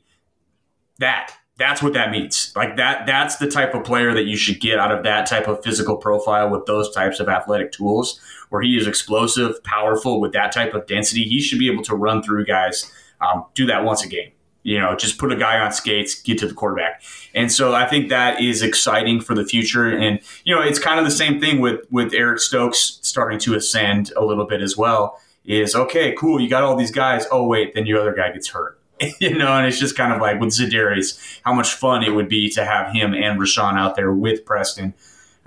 That 0.99 1.33
that's 1.57 1.81
what 1.81 1.93
that 1.93 2.11
means. 2.11 2.51
Like 2.55 2.77
that 2.77 3.05
that's 3.05 3.37
the 3.37 3.49
type 3.49 3.73
of 3.73 3.83
player 3.83 4.13
that 4.13 4.25
you 4.25 4.35
should 4.35 4.59
get 4.59 4.79
out 4.79 4.91
of 4.91 5.03
that 5.03 5.25
type 5.25 5.47
of 5.47 5.63
physical 5.63 5.97
profile 5.97 6.49
with 6.49 6.65
those 6.65 6.93
types 6.93 7.19
of 7.19 7.29
athletic 7.29 7.71
tools 7.71 8.19
where 8.49 8.61
he 8.61 8.75
is 8.77 8.87
explosive, 8.87 9.63
powerful 9.63 10.19
with 10.19 10.33
that 10.33 10.51
type 10.51 10.73
of 10.73 10.85
density. 10.87 11.23
He 11.23 11.41
should 11.41 11.59
be 11.59 11.71
able 11.71 11.83
to 11.83 11.95
run 11.95 12.21
through 12.21 12.45
guys, 12.45 12.91
um, 13.21 13.45
do 13.53 13.65
that 13.67 13.83
once 13.83 14.03
a 14.03 14.09
game. 14.09 14.31
You 14.65 14.79
know, 14.79 14.95
just 14.95 15.19
put 15.19 15.31
a 15.31 15.35
guy 15.35 15.59
on 15.59 15.71
skates, 15.71 16.19
get 16.19 16.39
to 16.39 16.47
the 16.47 16.53
quarterback. 16.53 17.03
And 17.35 17.51
so 17.51 17.75
I 17.75 17.85
think 17.87 18.09
that 18.09 18.41
is 18.41 18.63
exciting 18.63 19.21
for 19.21 19.35
the 19.35 19.45
future. 19.45 19.87
And, 19.87 20.19
you 20.43 20.55
know, 20.55 20.61
it's 20.61 20.79
kind 20.79 20.99
of 20.99 21.05
the 21.05 21.11
same 21.11 21.39
thing 21.39 21.61
with, 21.61 21.81
with 21.91 22.13
Eric 22.13 22.39
Stokes 22.39 22.97
starting 23.03 23.37
to 23.39 23.53
ascend 23.53 24.11
a 24.17 24.25
little 24.25 24.45
bit 24.45 24.61
as 24.61 24.75
well 24.75 25.19
is 25.45 25.75
okay, 25.75 26.13
cool. 26.13 26.41
You 26.41 26.49
got 26.49 26.63
all 26.63 26.75
these 26.75 26.89
guys. 26.89 27.27
Oh, 27.31 27.45
wait, 27.45 27.75
then 27.75 27.85
your 27.85 28.01
other 28.01 28.15
guy 28.15 28.31
gets 28.31 28.47
hurt. 28.47 28.79
you 29.19 29.37
know, 29.37 29.53
and 29.53 29.67
it's 29.67 29.79
just 29.79 29.95
kind 29.95 30.11
of 30.11 30.19
like 30.19 30.39
with 30.39 30.49
Za'Darius, 30.49 31.41
how 31.43 31.53
much 31.53 31.73
fun 31.73 32.03
it 32.03 32.11
would 32.11 32.29
be 32.29 32.49
to 32.51 32.65
have 32.65 32.91
him 32.91 33.13
and 33.13 33.39
Rashan 33.39 33.77
out 33.77 33.95
there 33.95 34.11
with 34.11 34.45
Preston. 34.45 34.93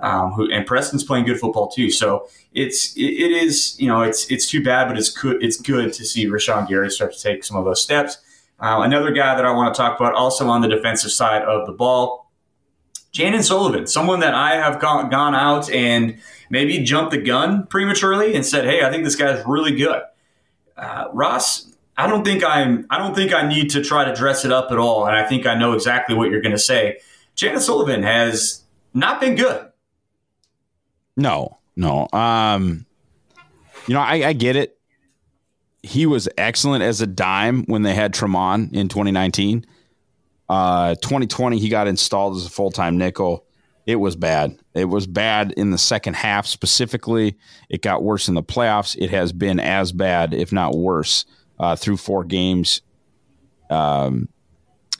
Um, 0.00 0.31
who 0.35 0.48
and 0.52 0.64
Preston's 0.64 1.02
playing 1.02 1.24
good 1.24 1.40
football 1.40 1.66
too. 1.68 1.90
So 1.90 2.28
it's 2.54 2.96
it, 2.96 3.02
it 3.02 3.33
is 3.33 3.74
you 3.81 3.88
know 3.88 4.02
it's 4.02 4.31
it's 4.31 4.46
too 4.46 4.62
bad, 4.62 4.87
but 4.87 4.96
it's 4.96 5.11
good 5.11 5.42
it's 5.42 5.61
good 5.61 5.92
to 5.94 6.04
see 6.04 6.26
Rashan 6.26 6.68
Gary 6.68 6.88
start 6.88 7.14
to 7.14 7.20
take 7.20 7.42
some 7.42 7.57
of 7.57 7.64
those 7.64 7.83
steps. 7.83 8.18
Uh, 8.61 8.81
another 8.83 9.12
guy 9.12 9.37
that 9.37 9.44
I 9.44 9.53
want 9.53 9.73
to 9.73 9.79
talk 9.79 9.99
about, 9.99 10.14
also 10.14 10.49
on 10.49 10.62
the 10.62 10.68
defensive 10.68 11.12
side 11.12 11.42
of 11.42 11.66
the 11.66 11.73
ball, 11.73 12.31
Chandon 13.12 13.42
Sullivan, 13.42 13.87
someone 13.87 14.21
that 14.21 14.35
I 14.35 14.57
have 14.57 14.81
gone, 14.81 15.11
gone 15.11 15.35
out 15.35 15.71
and 15.71 16.18
maybe 16.51 16.79
jumped 16.81 17.12
the 17.12 17.18
gun 17.18 17.66
prematurely 17.66 18.35
and 18.35 18.44
said, 18.44 18.64
"Hey, 18.64 18.83
I 18.83 18.90
think 18.90 19.05
this 19.05 19.16
guy's 19.16 19.42
really 19.47 19.77
good." 19.77 20.03
Uh, 20.77 21.07
Ross, 21.12 21.73
I 21.97 22.07
don't 22.07 22.25
think 22.25 22.44
I'm. 22.44 22.87
I 22.90 22.99
don't 22.99 23.14
think 23.14 23.33
I 23.33 23.49
need 23.49 23.71
to 23.71 23.83
try 23.83 24.05
to 24.05 24.14
dress 24.14 24.44
it 24.44 24.53
up 24.53 24.71
at 24.71 24.79
all, 24.79 25.07
and 25.07 25.16
I 25.16 25.25
think 25.27 25.47
I 25.47 25.55
know 25.55 25.73
exactly 25.73 26.14
what 26.14 26.31
you're 26.31 26.42
going 26.42 26.53
to 26.53 26.59
say. 26.59 26.99
Chandon 27.35 27.61
Sullivan 27.61 28.03
has 28.03 28.62
not 28.92 29.21
been 29.21 29.37
good. 29.37 29.71
No, 31.16 31.59
no. 31.77 32.09
Um, 32.12 32.87
you 33.87 33.94
know, 33.94 34.01
I, 34.01 34.29
I 34.29 34.33
get 34.33 34.57
it 34.57 34.78
he 35.83 36.07
was 36.07 36.29
excellent 36.37 36.83
as 36.83 37.01
a 37.01 37.07
dime 37.07 37.64
when 37.64 37.83
they 37.83 37.95
had 37.95 38.12
Tramon 38.12 38.73
in 38.75 38.88
2019. 38.88 39.64
Uh, 40.49 40.95
2020, 40.97 41.59
he 41.59 41.69
got 41.69 41.87
installed 41.87 42.37
as 42.37 42.47
a 42.47 42.51
full 42.51 42.71
time 42.71 42.99
nickel. 42.99 43.45
It 43.87 43.97
was 43.97 44.17
bad. 44.17 44.59
It 44.75 44.87
was 44.87 45.07
bad 45.07 45.53
in 45.53 45.71
the 45.71 45.79
second 45.79 46.14
half 46.14 46.47
specifically. 46.47 47.38
It 47.71 47.81
got 47.81 48.03
worse 48.03 48.29
in 48.29 48.35
the 48.35 48.43
playoffs. 48.43 48.97
It 48.99 49.11
has 49.11 49.33
been 49.33 49.61
as 49.61 49.93
bad, 49.93 50.35
if 50.35 50.53
not 50.53 50.77
worse, 50.77 51.25
uh, 51.59 51.75
through 51.75 51.97
four 51.97 52.25
games 52.25 52.83
um, 53.71 54.29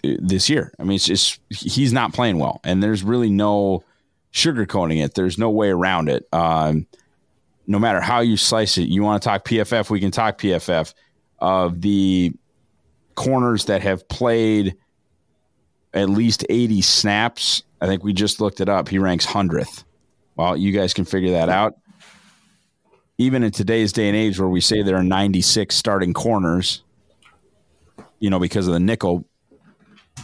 this 0.03 0.49
year. 0.49 0.73
I 0.79 0.85
mean, 0.85 0.97
it's 0.97 1.05
just 1.05 1.41
he's 1.51 1.93
not 1.93 2.14
playing 2.14 2.38
well, 2.38 2.61
and 2.64 2.83
there's 2.83 3.03
really 3.03 3.31
no 3.31 3.85
sugarcoating 4.33 5.05
it. 5.05 5.14
There's 5.14 5.38
no 5.38 5.51
way 5.51 5.69
around 5.69 6.09
it. 6.09 6.27
Um, 6.33 6.87
no 7.68 7.78
matter 7.78 8.00
how 8.00 8.20
you 8.20 8.37
slice 8.37 8.78
it, 8.78 8.88
you 8.88 9.02
want 9.02 9.22
to 9.22 9.28
talk 9.28 9.44
PFF, 9.44 9.90
we 9.90 10.00
can 10.00 10.11
talk 10.11 10.38
PFF 10.38 10.94
of 11.38 11.81
the 11.83 12.33
corners 13.14 13.66
that 13.66 13.83
have 13.83 14.09
played 14.09 14.74
at 15.92 16.09
least 16.09 16.46
80 16.48 16.81
snaps. 16.81 17.62
I 17.81 17.87
think 17.87 18.02
we 18.02 18.14
just 18.14 18.40
looked 18.40 18.61
it 18.61 18.70
up. 18.70 18.88
He 18.88 18.98
ranks 18.98 19.26
100th. 19.26 19.85
Well, 20.35 20.57
you 20.57 20.72
guys 20.72 20.94
can 20.94 21.04
figure 21.04 21.33
that 21.33 21.50
out. 21.50 21.74
Even 23.18 23.42
in 23.42 23.50
today's 23.50 23.92
day 23.92 24.09
and 24.09 24.16
age 24.16 24.38
where 24.38 24.48
we 24.48 24.62
say 24.62 24.83
there 24.83 24.96
are 24.96 25.02
96 25.02 25.74
starting 25.74 26.14
corners, 26.14 26.83
you 28.18 28.31
know, 28.31 28.38
because 28.38 28.66
of 28.66 28.72
the 28.72 28.81
nickel 28.81 29.24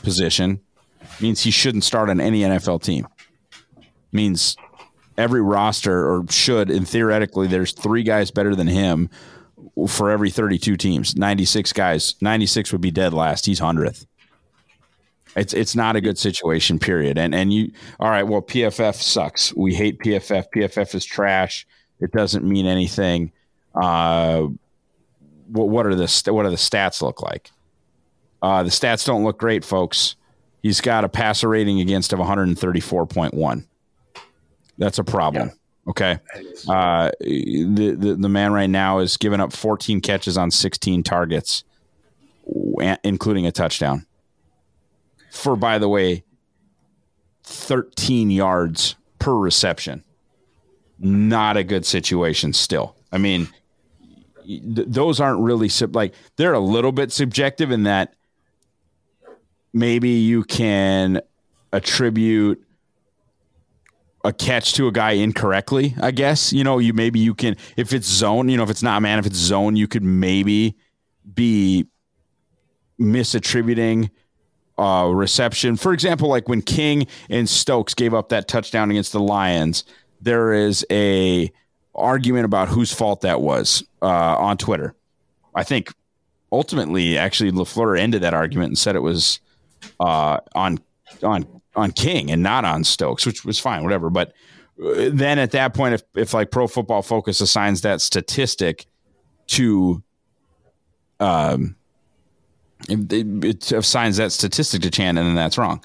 position, 0.03 0.61
means 1.21 1.43
he 1.43 1.51
shouldn't 1.51 1.85
start 1.85 2.09
on 2.09 2.21
any 2.21 2.41
NFL 2.41 2.83
team. 2.83 3.07
Means 4.13 4.57
every 5.17 5.41
roster 5.41 6.11
or 6.11 6.25
should 6.31 6.71
and 6.71 6.89
theoretically 6.89 7.47
there's 7.47 7.73
three 7.73 8.03
guys 8.03 8.31
better 8.31 8.55
than 8.55 8.67
him 8.67 9.09
for 9.89 10.11
every 10.11 10.31
32 10.31 10.77
teams. 10.77 11.17
96 11.17 11.73
guys 11.73 12.15
96 12.21 12.73
would 12.73 12.81
be 12.81 12.91
dead 12.91 13.13
last. 13.15 13.47
He's 13.47 13.61
100th 13.61 14.07
it's 15.37 15.53
it's 15.53 15.75
not 15.75 15.97
a 15.97 16.01
good 16.01 16.19
situation 16.19 16.79
period. 16.79 17.19
And 17.19 17.35
and 17.35 17.53
you 17.53 17.73
all 18.01 18.11
right 18.11 18.23
well 18.23 18.43
pff 18.43 18.95
sucks. 18.97 19.55
We 19.55 19.75
hate 19.75 19.99
pff 19.99 20.47
pff 20.55 20.95
is 20.95 21.05
trash. 21.05 21.67
It 22.01 22.13
doesn't 22.13 22.45
mean 22.45 22.67
anything. 22.67 23.33
Uh 23.75 24.49
what, 25.49 25.69
what 25.69 25.87
are 25.87 25.95
the 25.95 26.33
what 26.33 26.47
are 26.47 26.51
the 26.51 26.57
stats 26.57 27.03
look 27.03 27.23
like? 27.23 27.51
Uh 28.43 28.63
the 28.63 28.71
stats 28.71 29.07
don't 29.07 29.25
look 29.25 29.39
great 29.39 29.65
folks. 29.65 30.17
He's 30.63 30.81
got 30.81 31.05
a 31.05 31.09
passer 31.09 31.49
rating 31.49 31.81
against 31.81 32.13
of 32.13 32.19
134.1 32.19 33.67
that's 34.79 34.99
a 34.99 35.05
problem. 35.05 35.49
Yeah. 35.49 35.55
Okay. 35.87 36.19
Uh, 36.69 37.11
the, 37.21 37.95
the, 37.99 38.15
the 38.15 38.29
man 38.29 38.53
right 38.53 38.71
now 38.71 39.01
is 39.01 39.17
giving 39.17 39.41
up 39.41 39.53
14 39.53 40.01
catches 40.01 40.39
on 40.39 40.51
16 40.51 41.03
targets, 41.03 41.65
including 43.03 43.47
a 43.47 43.53
touchdown. 43.53 44.07
For, 45.31 45.57
by 45.57 45.79
the 45.79 45.89
way, 45.89 46.25
13 47.45 48.31
yards 48.31 48.97
per 49.19 49.35
reception. 49.35 50.03
Not 50.99 51.57
a 51.57 51.65
good 51.65 51.85
situation 51.85 52.53
still. 52.53 52.97
I 53.13 53.19
mean, 53.19 53.49
th- 54.47 54.89
those 54.89 55.21
aren't 55.21 55.41
really 55.41 55.69
sub- 55.69 55.95
like 55.95 56.15
they're 56.37 56.55
a 56.55 56.61
little 56.61 56.93
bit 56.93 57.13
subjective 57.13 57.71
in 57.71 57.83
that 57.83 58.15
maybe 59.73 60.11
you 60.11 60.45
can 60.45 61.21
attribute 61.73 62.64
a 64.25 64.33
catch 64.33 64.73
to 64.75 64.89
a 64.89 64.93
guy 64.93 65.13
incorrectly, 65.13 65.95
I 66.01 66.11
guess. 66.11 66.53
You 66.53 66.65
know, 66.65 66.79
you 66.79 66.93
maybe 66.93 67.21
you 67.21 67.35
can 67.35 67.57
if 67.77 67.93
it's 67.93 68.09
zone, 68.09 68.49
you 68.49 68.57
know, 68.57 68.63
if 68.63 68.71
it's 68.71 68.83
not 68.83 69.03
man, 69.03 69.19
if 69.19 69.27
it's 69.27 69.37
zone, 69.37 69.77
you 69.77 69.87
could 69.87 70.03
maybe 70.03 70.77
be 71.35 71.87
misattributing 72.99 74.11
uh, 74.79 75.11
reception. 75.13 75.77
For 75.77 75.93
example, 75.93 76.29
like 76.29 76.49
when 76.49 76.63
King 76.63 77.07
and 77.29 77.49
Stokes 77.49 77.95
gave 77.95 78.15
up 78.15 78.31
that 78.31 78.49
touchdown 78.49 78.91
against 78.91 79.13
the 79.13 79.21
Lions, 79.21 79.85
there 80.21 80.53
is 80.53 80.85
a 80.91 81.53
argument 81.95 82.45
about 82.45 82.69
whose 82.69 82.93
fault 82.93 83.21
that 83.21 83.41
was 83.41 83.85
uh, 84.03 84.07
on 84.07 84.57
Twitter. 84.57 84.95
I 85.55 85.63
think 85.63 85.93
ultimately, 86.51 87.19
actually, 87.19 87.53
Lafleur 87.53 87.99
ended 87.99 88.23
that 88.23 88.35
argument 88.35 88.71
and 88.71 88.79
said 88.79 88.97
it 88.97 89.01
was 89.01 89.39
uh, 90.01 90.39
on 90.55 90.79
on 91.23 91.54
on 91.77 91.93
King 91.93 92.31
and 92.31 92.43
not 92.43 92.65
on 92.65 92.85
Stokes, 92.85 93.27
which 93.27 93.45
was 93.45 93.59
fine, 93.59 93.83
whatever. 93.83 94.11
But 94.11 94.33
uh, 94.83 95.11
then 95.13 95.39
at 95.39 95.53
that 95.53 95.75
point, 95.75 95.95
if, 95.95 96.03
if 96.15 96.35
like 96.35 96.51
Pro 96.51 96.67
Football 96.67 97.03
Focus 97.03 97.41
assigns 97.41 97.83
that 97.83 98.01
statistic 98.01 98.87
to, 99.49 100.03
um, 101.21 101.77
it, 102.89 103.45
it 103.45 103.73
assigns 103.73 104.17
that 104.19 104.33
statistic 104.33 104.83
to 104.83 104.91
Chan, 104.91 105.17
and 105.19 105.27
then 105.27 105.35
that's 105.35 105.59
wrong. 105.59 105.83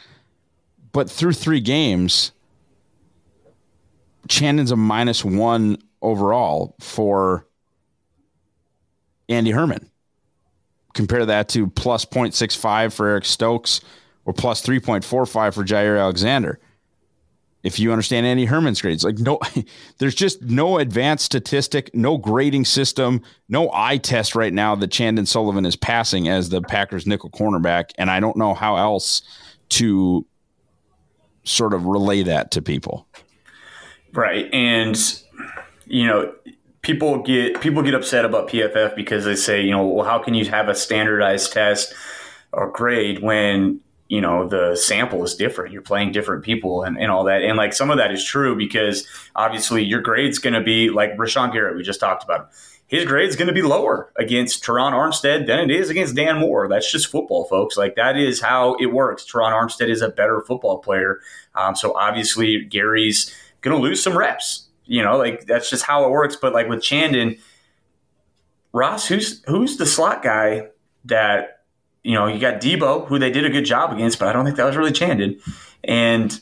But 0.92 1.10
through 1.10 1.34
three 1.34 1.62
games, 1.62 2.32
Chandon's 4.28 4.72
a 4.72 4.76
minus 4.76 5.24
one 5.24 5.78
overall 6.02 6.76
for 6.80 7.46
Andy 9.28 9.52
Herman. 9.52 9.90
Compare 10.94 11.26
that 11.28 11.50
to 11.50 11.68
plus 11.68 12.06
0.65 12.06 12.94
for 12.94 13.08
Eric 13.08 13.26
Stokes, 13.26 13.82
or 14.30 14.34
plus 14.34 14.62
3.45 14.62 15.56
for 15.56 15.64
Jaire 15.64 16.00
Alexander. 16.00 16.60
If 17.64 17.80
you 17.80 17.92
understand 17.92 18.28
Andy 18.28 18.46
Herman's 18.46 18.80
grades, 18.80 19.04
like 19.04 19.18
no, 19.18 19.40
there's 19.98 20.14
just 20.14 20.44
no 20.44 20.78
advanced 20.78 21.26
statistic, 21.26 21.90
no 21.96 22.16
grading 22.20 22.66
system, 22.66 23.24
no 23.50 23.72
eye 23.74 23.98
test 23.98 24.36
right 24.36 24.54
now 24.54 24.76
that 24.76 24.92
Chandon 24.92 25.26
Sullivan 25.26 25.66
is 25.66 25.76
passing 25.76 26.28
as 26.28 26.50
the 26.50 26.62
Packers 26.62 27.08
nickel 27.08 27.32
cornerback. 27.32 27.90
And 27.98 28.12
I 28.12 28.20
don't 28.20 28.38
know 28.38 28.54
how 28.54 28.78
else 28.78 29.24
to 29.70 30.28
sort 31.44 31.74
of 31.74 31.88
relay 31.88 32.22
that 32.22 32.52
to 32.52 32.62
people. 32.62 33.08
Right. 34.14 34.48
And, 34.54 34.96
you 35.86 36.06
know, 36.06 36.36
people 36.84 37.24
get 37.24 37.62
people 37.62 37.82
get 37.82 37.96
upset 37.96 38.26
about 38.26 38.48
PFF 38.48 38.96
because 38.96 39.26
they 39.26 39.36
say, 39.36 39.64
you 39.64 39.72
know, 39.72 39.88
well, 39.88 40.06
how 40.06 40.20
can 40.20 40.36
you 40.36 40.46
have 40.46 40.70
a 40.70 40.76
standardized 40.76 41.52
test 41.52 41.96
or 42.54 42.72
grade 42.72 43.24
when 43.24 43.82
you 44.10 44.20
know 44.20 44.48
the 44.48 44.76
sample 44.76 45.24
is 45.24 45.36
different. 45.36 45.72
You're 45.72 45.84
playing 45.84 46.12
different 46.12 46.44
people 46.44 46.84
and, 46.84 47.00
and 47.00 47.10
all 47.10 47.24
that. 47.26 47.44
And 47.44 47.56
like 47.58 47.74
some 47.74 47.92
of 47.92 47.98
that 47.98 48.12
is 48.12 48.26
true 48.26 48.56
because 48.56 49.08
obviously 49.36 49.84
your 49.84 50.02
grade's 50.02 50.40
going 50.40 50.56
to 50.56 50.62
be 50.62 50.90
like 50.90 51.16
Rashan 51.16 51.54
Gary 51.54 51.76
we 51.76 51.84
just 51.84 52.00
talked 52.00 52.24
about 52.24 52.42
him. 52.42 52.48
His 52.88 53.06
grade's 53.06 53.36
going 53.36 53.50
to 53.50 53.54
be 53.54 53.62
lower 53.62 54.12
against 54.18 54.64
Terron 54.64 54.94
Armstead 54.94 55.46
than 55.46 55.60
it 55.60 55.70
is 55.70 55.92
against 55.92 56.16
Dan 56.16 56.40
Moore. 56.40 56.68
That's 56.68 56.92
just 56.92 57.06
football 57.08 57.46
folks. 57.46 57.78
Like 57.78 57.96
that 57.96 58.18
is 58.18 58.42
how 58.42 58.74
it 58.80 58.88
works. 58.88 59.32
Terron 59.32 59.54
Armstead 59.54 59.90
is 59.90 60.02
a 60.02 60.10
better 60.10 60.42
football 60.42 60.80
player. 60.80 61.20
Um, 61.54 61.76
so 61.76 61.96
obviously 61.96 62.66
Gary's 62.66 63.34
going 63.62 63.78
to 63.78 63.82
lose 63.82 64.02
some 64.04 64.18
reps. 64.18 64.66
You 64.86 65.04
know 65.04 65.18
like 65.18 65.46
that's 65.46 65.70
just 65.70 65.84
how 65.84 66.06
it 66.06 66.10
works. 66.10 66.36
But 66.36 66.54
like 66.54 66.68
with 66.68 66.82
Chandon 66.82 67.38
Ross 68.74 69.08
who's 69.08 69.44
who's 69.46 69.78
the 69.78 69.86
slot 69.86 70.24
guy 70.24 70.70
that 71.06 71.59
you 72.10 72.16
know, 72.16 72.26
you 72.26 72.40
got 72.40 72.60
Deebo, 72.60 73.06
who 73.06 73.20
they 73.20 73.30
did 73.30 73.46
a 73.46 73.52
good 73.52 73.66
job 73.66 73.94
against, 73.94 74.18
but 74.18 74.30
I 74.30 74.34
don't 74.34 74.44
think 74.44 74.58
that 74.58 74.66
was 74.66 74.76
really 74.76 74.92
Chandon. 74.92 75.40
And 75.84 76.42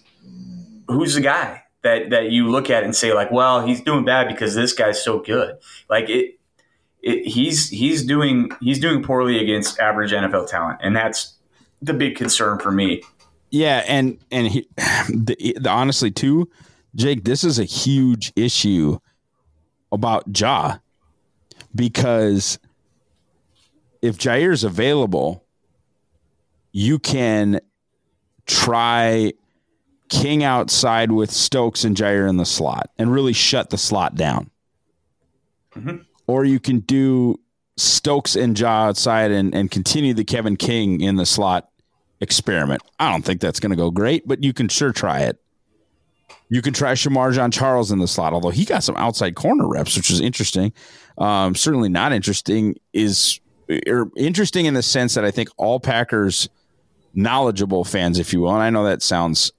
who's 0.88 1.15
the 1.15 1.19
guy 1.19 1.63
that 1.82 2.12
that 2.12 2.32
you 2.32 2.47
look 2.47 2.69
at 2.69 2.86
and 2.86 2.95
say 2.95 3.13
like, 3.13 3.32
well, 3.32 3.67
he's 3.67 3.82
doing 3.82 4.06
bad 4.06 4.30
because 4.30 4.56
this 4.56 4.71
guy's 4.71 5.03
so 5.03 5.19
good. 5.19 5.58
Like 5.89 6.08
it, 6.08 6.39
it 7.01 7.27
he's 7.27 7.67
he's 7.67 8.06
doing 8.06 8.49
he's 8.62 8.80
doing 8.80 9.03
poorly 9.03 9.39
against 9.39 9.77
average 9.77 10.13
NFL 10.13 10.49
talent, 10.49 10.80
and 10.82 10.95
that's 10.95 11.36
the 11.82 11.93
big 11.93 12.15
concern 12.15 12.60
for 12.60 12.71
me. 12.71 13.03
Yeah, 13.49 13.84
and 13.89 14.19
and 14.32 14.47
he, 14.47 14.69
the, 15.10 15.53
the, 15.60 15.69
honestly 15.69 16.12
too, 16.12 16.49
Jake, 16.95 17.25
this 17.25 17.43
is 17.43 17.60
a 17.60 17.65
huge 17.65 18.32
issue 18.38 18.99
about 19.91 20.23
Ja 20.34 20.77
because 21.75 22.58
if 24.01 24.17
Jaire's 24.17 24.63
available 24.63 25.43
you 26.78 27.00
can 27.00 27.60
try 28.46 29.34
King 30.10 30.44
outside 30.44 31.12
with 31.12 31.32
Stokes 31.32 31.84
and 31.84 31.96
Jaire 31.96 32.30
in 32.30 32.38
the 32.38 32.46
slot 32.46 32.92
and 33.00 33.12
really 33.12 33.34
shut 33.34 33.72
the 33.72 33.80
slot 33.80 34.13
down. 34.13 34.52
Mm-hmm. 35.76 36.04
Or 36.28 36.46
you 36.46 36.60
can 36.60 36.82
do 36.82 37.40
Stokes 37.78 38.36
and 38.36 38.58
Ja 38.58 38.90
outside 38.90 39.32
and, 39.32 39.56
and 39.56 39.72
continue 39.72 40.13
the 40.13 40.24
Kevin 40.24 40.56
King 40.56 41.02
in 41.02 41.16
the 41.16 41.26
slot 41.26 41.68
experiment. 42.22 42.84
I 43.00 43.12
don't 43.12 43.26
think 43.26 43.42
that's 43.42 43.60
going 43.60 43.72
to 43.72 43.76
go 43.76 43.90
great, 43.90 44.28
but 44.28 44.44
you 44.44 44.54
can 44.54 44.70
sure 44.70 44.92
try 44.92 45.22
it. 45.22 45.42
You 46.50 46.62
can 46.62 46.74
try 46.74 46.92
Shemar 46.92 47.34
Jean 47.34 47.50
Charles 47.50 47.92
in 47.92 47.98
the 47.98 48.08
slot, 48.08 48.34
although 48.34 48.52
he 48.52 48.66
got 48.66 48.84
some 48.84 48.96
outside 48.98 49.34
corner 49.34 49.68
reps, 49.68 49.98
which 49.98 50.12
is 50.12 50.22
interesting. 50.22 50.74
Um, 51.18 51.56
certainly 51.56 51.90
not 51.90 52.13
interesting 52.13 52.76
is 52.94 53.40
or 53.88 54.12
interesting 54.16 54.68
in 54.68 54.76
the 54.76 54.84
sense 54.84 55.16
that 55.16 55.26
I 55.26 55.32
think 55.32 55.50
all 55.58 55.80
Packers 55.80 56.48
knowledgeable 57.17 57.84
fans, 57.84 58.19
if 58.19 58.32
you 58.32 58.41
will. 58.41 58.53
And 58.53 58.62
I 58.62 58.69
know 58.69 58.86
that 58.86 59.01
sounds 59.01 59.51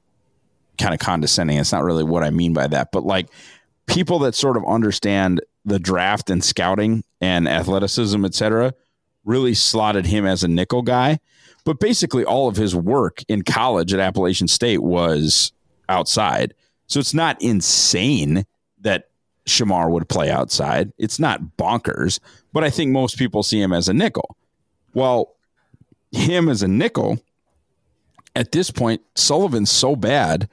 kind 0.78 0.94
of 0.94 1.00
condescending. 1.00 1.58
It's 1.58 1.72
not 1.72 1.82
really 1.82 2.04
what 2.04 2.22
I 2.22 2.30
mean 2.30 2.54
by 2.54 2.68
that, 2.68 2.92
but 2.92 3.04
like 3.04 3.28
people 3.86 4.20
that 4.20 4.36
sort 4.36 4.56
of 4.56 4.64
understand 4.66 5.42
the 5.64 5.80
draft 5.80 6.30
and 6.30 6.42
scouting 6.42 7.02
and 7.20 7.48
athleticism, 7.48 8.24
et 8.24 8.34
cetera, 8.34 8.72
really 9.24 9.54
slotted 9.54 10.06
him 10.06 10.24
as 10.24 10.44
a 10.44 10.48
nickel 10.48 10.82
guy. 10.82 11.18
But 11.64 11.80
basically, 11.80 12.24
all 12.24 12.48
of 12.48 12.56
his 12.56 12.74
work 12.74 13.22
in 13.28 13.42
college 13.42 13.92
at 13.92 14.00
Appalachian 14.00 14.48
State 14.48 14.82
was 14.82 15.52
outside. 15.88 16.54
So 16.86 17.00
it's 17.00 17.12
not 17.12 17.42
insane 17.42 18.46
that 18.80 19.08
Shemar 19.46 19.90
would 19.90 20.08
play 20.08 20.30
outside. 20.30 20.92
It's 20.96 21.18
not 21.18 21.56
bonkers, 21.58 22.20
but 22.52 22.62
I 22.62 22.70
think 22.70 22.92
most 22.92 23.18
people 23.18 23.42
see 23.42 23.60
him 23.60 23.72
as 23.72 23.88
a 23.88 23.94
nickel. 23.94 24.36
Well, 24.94 25.34
him 26.12 26.48
as 26.48 26.62
a 26.62 26.68
nickel 26.68 27.18
at 28.38 28.52
this 28.52 28.70
point, 28.70 29.02
Sullivan's 29.16 29.70
so 29.70 29.96
bad. 29.96 30.48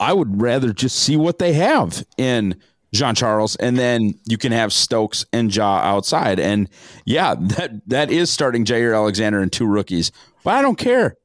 I 0.00 0.12
would 0.12 0.42
rather 0.42 0.72
just 0.72 0.96
see 0.96 1.16
what 1.16 1.38
they 1.38 1.52
have 1.52 2.04
in 2.18 2.60
Jean 2.92 3.14
Charles, 3.14 3.54
and 3.56 3.78
then 3.78 4.18
you 4.26 4.36
can 4.36 4.50
have 4.50 4.72
Stokes 4.72 5.24
and 5.32 5.54
Ja 5.54 5.76
outside. 5.78 6.40
And 6.40 6.68
yeah, 7.04 7.36
that 7.40 7.88
that 7.88 8.10
is 8.10 8.30
starting 8.30 8.64
Jaire 8.64 8.94
Alexander 8.94 9.38
and 9.38 9.52
two 9.52 9.66
rookies, 9.66 10.10
but 10.42 10.54
I 10.54 10.62
don't 10.62 10.76
care. 10.76 11.16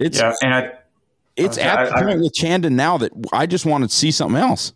It's 0.00 0.18
yeah, 0.18 0.34
and 0.42 0.52
I, 0.52 0.72
it's 1.36 1.58
okay, 1.58 1.68
at 1.68 1.90
the 1.90 2.04
point 2.04 2.20
with 2.20 2.34
Chandon 2.34 2.74
now 2.74 2.98
that 2.98 3.12
I 3.32 3.46
just 3.46 3.64
want 3.64 3.84
to 3.84 3.94
see 3.94 4.10
something 4.10 4.40
else. 4.40 4.72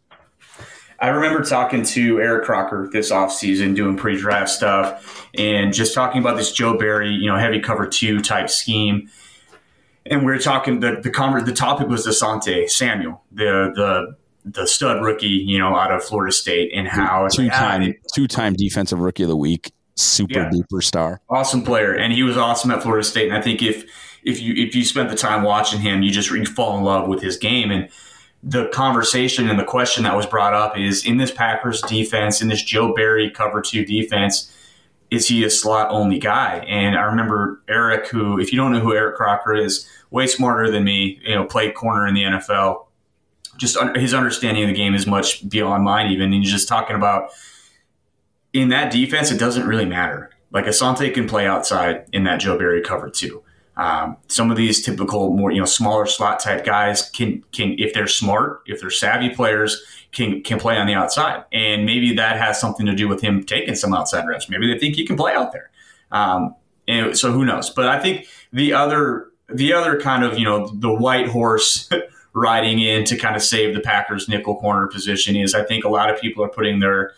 I 1.00 1.08
remember 1.08 1.42
talking 1.42 1.82
to 1.82 2.20
Eric 2.20 2.44
Crocker 2.44 2.88
this 2.90 3.10
offseason, 3.10 3.74
doing 3.74 3.96
pre-draft 3.96 4.48
stuff, 4.48 5.28
and 5.36 5.74
just 5.74 5.94
talking 5.94 6.20
about 6.20 6.36
this 6.36 6.52
Joe 6.52 6.78
Barry, 6.78 7.10
you 7.10 7.28
know, 7.28 7.36
heavy 7.36 7.60
cover 7.60 7.86
two 7.86 8.20
type 8.20 8.48
scheme. 8.48 9.10
And 10.10 10.24
we 10.24 10.32
are 10.32 10.38
talking 10.38 10.80
the 10.80 11.00
the 11.02 11.10
conver- 11.10 11.44
the 11.44 11.52
topic 11.52 11.88
was 11.88 12.06
Asante 12.06 12.68
Samuel, 12.70 13.22
the 13.32 13.72
the 13.74 14.16
the 14.44 14.66
stud 14.66 15.02
rookie, 15.02 15.26
you 15.26 15.58
know, 15.58 15.74
out 15.74 15.90
of 15.90 16.04
Florida 16.04 16.32
State, 16.32 16.70
and 16.74 16.86
how 16.86 17.28
two 17.28 17.48
time 17.50 17.94
ah, 17.96 18.08
two 18.14 18.28
time 18.28 18.54
defensive 18.54 19.00
rookie 19.00 19.24
of 19.24 19.28
the 19.28 19.36
week, 19.36 19.72
super 19.96 20.40
yeah, 20.40 20.50
duper 20.50 20.82
star, 20.82 21.20
awesome 21.28 21.62
player, 21.62 21.92
and 21.92 22.12
he 22.12 22.22
was 22.22 22.36
awesome 22.36 22.70
at 22.70 22.82
Florida 22.82 23.04
State. 23.04 23.28
And 23.28 23.36
I 23.36 23.42
think 23.42 23.62
if 23.62 23.84
if 24.22 24.40
you 24.40 24.54
if 24.54 24.74
you 24.74 24.84
spent 24.84 25.08
the 25.08 25.16
time 25.16 25.42
watching 25.42 25.80
him, 25.80 26.02
you 26.02 26.10
just 26.10 26.30
you 26.30 26.46
fall 26.46 26.78
in 26.78 26.84
love 26.84 27.08
with 27.08 27.22
his 27.22 27.36
game. 27.36 27.70
And 27.70 27.88
the 28.42 28.68
conversation 28.68 29.48
and 29.48 29.58
the 29.58 29.64
question 29.64 30.04
that 30.04 30.16
was 30.16 30.26
brought 30.26 30.54
up 30.54 30.78
is 30.78 31.04
in 31.04 31.16
this 31.16 31.32
Packers 31.32 31.80
defense, 31.82 32.40
in 32.40 32.48
this 32.48 32.62
Joe 32.62 32.94
Barry 32.94 33.30
cover 33.30 33.60
two 33.60 33.84
defense, 33.84 34.52
is 35.10 35.28
he 35.28 35.44
a 35.44 35.50
slot 35.50 35.90
only 35.90 36.18
guy? 36.18 36.64
And 36.68 36.96
I 36.96 37.02
remember 37.02 37.62
Eric, 37.68 38.08
who, 38.08 38.40
if 38.40 38.52
you 38.52 38.58
don't 38.58 38.72
know 38.72 38.80
who 38.80 38.94
Eric 38.94 39.16
Crocker 39.16 39.54
is, 39.54 39.88
way 40.10 40.26
smarter 40.26 40.70
than 40.70 40.84
me, 40.84 41.20
you 41.24 41.34
know, 41.34 41.44
played 41.44 41.74
corner 41.74 42.06
in 42.06 42.14
the 42.14 42.22
NFL. 42.22 42.86
Just 43.56 43.78
his 43.94 44.12
understanding 44.12 44.64
of 44.64 44.68
the 44.68 44.74
game 44.74 44.94
is 44.94 45.06
much 45.06 45.48
beyond 45.48 45.84
mine, 45.84 46.10
even. 46.10 46.32
And 46.32 46.34
he's 46.34 46.52
just 46.52 46.68
talking 46.68 46.96
about 46.96 47.30
in 48.52 48.68
that 48.70 48.92
defense, 48.92 49.30
it 49.30 49.38
doesn't 49.38 49.66
really 49.66 49.84
matter. 49.84 50.30
Like 50.50 50.66
Asante 50.66 51.12
can 51.12 51.28
play 51.28 51.46
outside 51.46 52.06
in 52.12 52.24
that 52.24 52.40
Joe 52.40 52.58
Barry 52.58 52.82
cover 52.82 53.10
two. 53.10 53.42
Um, 53.76 54.16
some 54.28 54.50
of 54.50 54.56
these 54.56 54.82
typical, 54.82 55.34
more 55.34 55.50
you 55.50 55.58
know, 55.58 55.66
smaller 55.66 56.06
slot 56.06 56.40
type 56.40 56.64
guys 56.64 57.10
can 57.10 57.44
can 57.52 57.74
if 57.78 57.92
they're 57.92 58.06
smart, 58.06 58.62
if 58.66 58.80
they're 58.80 58.90
savvy 58.90 59.30
players, 59.30 59.82
can 60.12 60.42
can 60.42 60.58
play 60.58 60.78
on 60.78 60.86
the 60.86 60.94
outside, 60.94 61.44
and 61.52 61.84
maybe 61.84 62.14
that 62.14 62.38
has 62.38 62.58
something 62.58 62.86
to 62.86 62.94
do 62.94 63.06
with 63.06 63.20
him 63.20 63.44
taking 63.44 63.74
some 63.74 63.92
outside 63.92 64.26
reps. 64.26 64.48
Maybe 64.48 64.72
they 64.72 64.78
think 64.78 64.96
he 64.96 65.06
can 65.06 65.16
play 65.16 65.34
out 65.34 65.52
there. 65.52 65.70
Um, 66.10 66.54
and 66.88 67.18
so 67.18 67.32
who 67.32 67.44
knows? 67.44 67.68
But 67.68 67.88
I 67.88 68.00
think 68.00 68.26
the 68.52 68.72
other 68.72 69.28
the 69.52 69.72
other 69.72 70.00
kind 70.00 70.24
of 70.24 70.38
you 70.38 70.44
know 70.44 70.68
the 70.68 70.92
white 70.92 71.28
horse 71.28 71.90
riding 72.32 72.78
in 72.78 73.04
to 73.04 73.16
kind 73.16 73.36
of 73.36 73.42
save 73.42 73.74
the 73.74 73.80
Packers 73.80 74.28
nickel 74.28 74.56
corner 74.56 74.86
position 74.86 75.36
is 75.36 75.54
I 75.54 75.64
think 75.64 75.84
a 75.84 75.88
lot 75.88 76.10
of 76.10 76.20
people 76.20 76.42
are 76.44 76.48
putting 76.48 76.80
their 76.80 77.12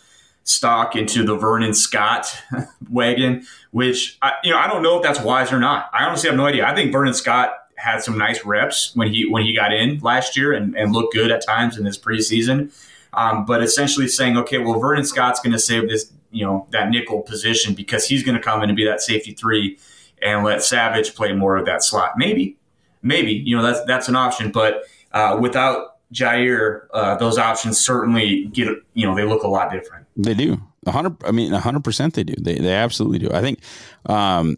stock 0.48 0.96
into 0.96 1.24
the 1.24 1.36
Vernon 1.36 1.74
Scott 1.74 2.26
wagon, 2.90 3.46
which 3.70 4.18
I, 4.22 4.32
you 4.42 4.50
know 4.50 4.58
I 4.58 4.66
don't 4.66 4.82
know 4.82 4.96
if 4.96 5.02
that's 5.02 5.20
wise 5.20 5.52
or 5.52 5.60
not. 5.60 5.90
I 5.92 6.04
honestly 6.04 6.28
have 6.28 6.36
no 6.36 6.46
idea. 6.46 6.66
I 6.66 6.74
think 6.74 6.90
Vernon 6.90 7.14
Scott 7.14 7.52
had 7.76 8.02
some 8.02 8.18
nice 8.18 8.44
reps 8.44 8.92
when 8.94 9.12
he 9.12 9.28
when 9.28 9.44
he 9.44 9.54
got 9.54 9.72
in 9.72 9.98
last 10.00 10.36
year 10.36 10.52
and, 10.52 10.74
and 10.76 10.92
looked 10.92 11.12
good 11.12 11.30
at 11.30 11.44
times 11.44 11.78
in 11.78 11.84
his 11.84 11.98
preseason. 11.98 12.72
Um, 13.12 13.44
but 13.46 13.62
essentially 13.62 14.08
saying, 14.08 14.36
okay, 14.38 14.58
well 14.58 14.80
Vernon 14.80 15.04
Scott's 15.04 15.40
going 15.40 15.52
to 15.52 15.58
save 15.58 15.88
this 15.88 16.12
you 16.30 16.44
know 16.44 16.66
that 16.70 16.90
nickel 16.90 17.22
position 17.22 17.74
because 17.74 18.06
he's 18.06 18.22
going 18.22 18.36
to 18.36 18.42
come 18.42 18.62
in 18.62 18.70
and 18.70 18.76
be 18.76 18.84
that 18.84 19.00
safety 19.00 19.32
three 19.32 19.78
and 20.20 20.44
let 20.44 20.62
Savage 20.62 21.14
play 21.14 21.32
more 21.32 21.56
of 21.56 21.66
that 21.66 21.84
slot. 21.84 22.12
Maybe, 22.16 22.56
maybe 23.02 23.32
you 23.32 23.54
know 23.54 23.62
that's 23.62 23.84
that's 23.84 24.08
an 24.08 24.16
option, 24.16 24.50
but 24.50 24.84
uh, 25.12 25.38
without 25.40 25.98
Jaire, 26.12 26.86
uh, 26.92 27.16
those 27.16 27.38
options 27.38 27.78
certainly 27.78 28.46
get 28.46 28.68
you 28.94 29.06
know 29.06 29.14
they 29.14 29.24
look 29.24 29.42
a 29.42 29.48
lot 29.48 29.70
different. 29.70 30.07
They 30.18 30.34
do. 30.34 30.60
hundred. 30.86 31.24
I 31.24 31.30
mean, 31.30 31.52
hundred 31.52 31.84
percent. 31.84 32.14
They 32.14 32.24
do. 32.24 32.34
They 32.38 32.56
they 32.56 32.74
absolutely 32.74 33.20
do. 33.20 33.30
I 33.32 33.40
think 33.40 33.60
um, 34.06 34.56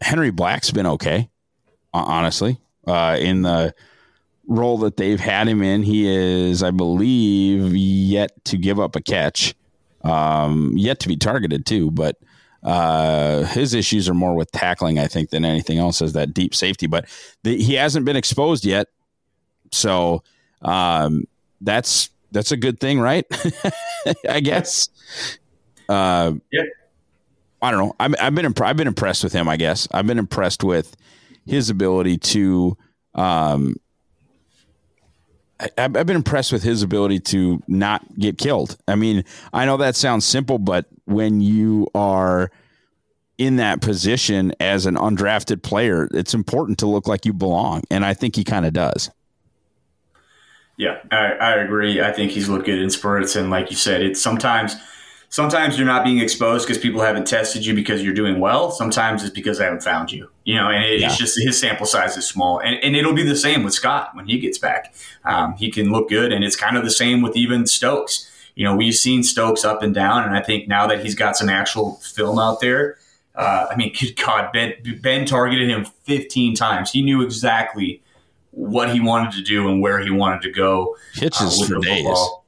Henry 0.00 0.32
Black's 0.32 0.72
been 0.72 0.86
okay, 0.86 1.30
honestly, 1.94 2.58
uh, 2.84 3.16
in 3.20 3.42
the 3.42 3.72
role 4.48 4.78
that 4.78 4.96
they've 4.96 5.20
had 5.20 5.46
him 5.46 5.62
in. 5.62 5.84
He 5.84 6.06
is, 6.08 6.64
I 6.64 6.72
believe, 6.72 7.74
yet 7.74 8.44
to 8.46 8.58
give 8.58 8.80
up 8.80 8.96
a 8.96 9.00
catch, 9.00 9.54
um, 10.02 10.72
yet 10.76 10.98
to 11.00 11.08
be 11.08 11.16
targeted 11.16 11.64
too, 11.64 11.90
but. 11.90 12.16
Uh, 12.62 13.44
his 13.44 13.74
issues 13.74 14.08
are 14.08 14.14
more 14.14 14.34
with 14.34 14.50
tackling, 14.50 14.98
I 14.98 15.06
think, 15.06 15.28
than 15.28 15.44
anything 15.44 15.76
else 15.76 16.00
as 16.00 16.14
that 16.14 16.32
deep 16.32 16.54
safety. 16.54 16.86
But 16.86 17.04
the, 17.42 17.62
he 17.62 17.74
hasn't 17.74 18.06
been 18.06 18.16
exposed 18.16 18.64
yet, 18.64 18.88
so 19.70 20.22
um, 20.62 21.24
that's 21.60 22.08
that's 22.34 22.52
a 22.52 22.56
good 22.56 22.80
thing, 22.80 23.00
right? 23.00 23.24
I 24.28 24.40
guess. 24.40 24.88
Uh, 25.88 26.34
yeah. 26.52 26.62
I 27.62 27.70
don't 27.70 27.86
know. 27.86 27.96
I've, 27.98 28.14
I've 28.20 28.34
been 28.34 28.44
imp- 28.44 28.60
I've 28.60 28.76
been 28.76 28.88
impressed 28.88 29.24
with 29.24 29.32
him. 29.32 29.48
I 29.48 29.56
guess 29.56 29.88
I've 29.92 30.06
been 30.06 30.18
impressed 30.18 30.62
with 30.62 30.94
his 31.46 31.70
ability 31.70 32.18
to. 32.18 32.76
Um, 33.14 33.76
I, 35.60 35.68
I've 35.78 35.92
been 35.92 36.16
impressed 36.16 36.52
with 36.52 36.62
his 36.62 36.82
ability 36.82 37.20
to 37.20 37.62
not 37.68 38.02
get 38.18 38.36
killed. 38.36 38.76
I 38.86 38.96
mean, 38.96 39.24
I 39.52 39.64
know 39.64 39.78
that 39.78 39.96
sounds 39.96 40.26
simple, 40.26 40.58
but 40.58 40.86
when 41.06 41.40
you 41.40 41.88
are 41.94 42.50
in 43.38 43.56
that 43.56 43.80
position 43.80 44.52
as 44.60 44.84
an 44.84 44.96
undrafted 44.96 45.62
player, 45.62 46.08
it's 46.12 46.34
important 46.34 46.78
to 46.80 46.86
look 46.86 47.06
like 47.06 47.24
you 47.24 47.32
belong, 47.32 47.82
and 47.90 48.04
I 48.04 48.12
think 48.12 48.36
he 48.36 48.44
kind 48.44 48.66
of 48.66 48.72
does. 48.72 49.10
Yeah, 50.76 50.98
I, 51.10 51.32
I 51.32 51.54
agree. 51.56 52.00
I 52.00 52.12
think 52.12 52.32
he's 52.32 52.48
looked 52.48 52.66
good 52.66 52.80
in 52.80 52.90
spurts, 52.90 53.36
and 53.36 53.50
like 53.50 53.70
you 53.70 53.76
said, 53.76 54.02
it's 54.02 54.20
sometimes 54.20 54.74
sometimes 55.28 55.76
you're 55.76 55.86
not 55.86 56.04
being 56.04 56.18
exposed 56.18 56.66
because 56.66 56.80
people 56.80 57.00
haven't 57.00 57.26
tested 57.26 57.64
you 57.64 57.74
because 57.74 58.02
you're 58.02 58.14
doing 58.14 58.40
well. 58.40 58.70
Sometimes 58.70 59.22
it's 59.22 59.32
because 59.32 59.58
they 59.58 59.64
haven't 59.64 59.82
found 59.82 60.12
you. 60.12 60.30
You 60.44 60.56
know, 60.56 60.68
and 60.70 60.84
it, 60.84 61.00
yeah. 61.00 61.08
it's 61.08 61.16
just 61.16 61.40
his 61.40 61.58
sample 61.58 61.86
size 61.86 62.16
is 62.16 62.26
small, 62.26 62.60
and, 62.60 62.76
and 62.82 62.96
it'll 62.96 63.14
be 63.14 63.22
the 63.22 63.36
same 63.36 63.62
with 63.62 63.74
Scott 63.74 64.10
when 64.14 64.26
he 64.26 64.38
gets 64.38 64.58
back. 64.58 64.94
Um, 65.24 65.54
he 65.54 65.70
can 65.70 65.92
look 65.92 66.08
good, 66.08 66.32
and 66.32 66.44
it's 66.44 66.56
kind 66.56 66.76
of 66.76 66.84
the 66.84 66.90
same 66.90 67.22
with 67.22 67.36
even 67.36 67.66
Stokes. 67.66 68.30
You 68.56 68.64
know, 68.64 68.74
we've 68.74 68.94
seen 68.94 69.22
Stokes 69.22 69.64
up 69.64 69.82
and 69.82 69.94
down, 69.94 70.24
and 70.24 70.36
I 70.36 70.42
think 70.42 70.68
now 70.68 70.86
that 70.88 71.04
he's 71.04 71.14
got 71.14 71.36
some 71.36 71.48
actual 71.48 71.96
film 71.96 72.38
out 72.38 72.60
there, 72.60 72.98
uh, 73.36 73.66
I 73.70 73.76
mean, 73.76 73.92
good 74.00 74.16
God, 74.16 74.52
Ben, 74.52 74.74
ben 75.00 75.24
targeted 75.24 75.68
him 75.68 75.84
15 75.84 76.54
times. 76.56 76.90
He 76.90 77.02
knew 77.02 77.22
exactly 77.22 78.02
what 78.54 78.90
he 78.90 79.00
wanted 79.00 79.32
to 79.32 79.42
do 79.42 79.68
and 79.68 79.80
where 79.80 80.00
he 80.00 80.10
wanted 80.10 80.42
to 80.42 80.50
go. 80.50 80.96
Hitches 81.14 81.62
uh, 81.62 81.66
for 81.66 81.80
days. 81.80 82.04
Football. 82.04 82.44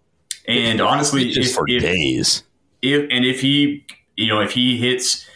And 0.46 0.80
honestly, 0.80 1.30
if, 1.30 1.52
for 1.52 1.68
if, 1.68 1.82
days. 1.82 2.44
If 2.82 3.06
and 3.10 3.24
if 3.24 3.40
he, 3.40 3.84
you 4.16 4.28
know, 4.28 4.40
if 4.40 4.52
he 4.52 4.76
hits 4.76 5.26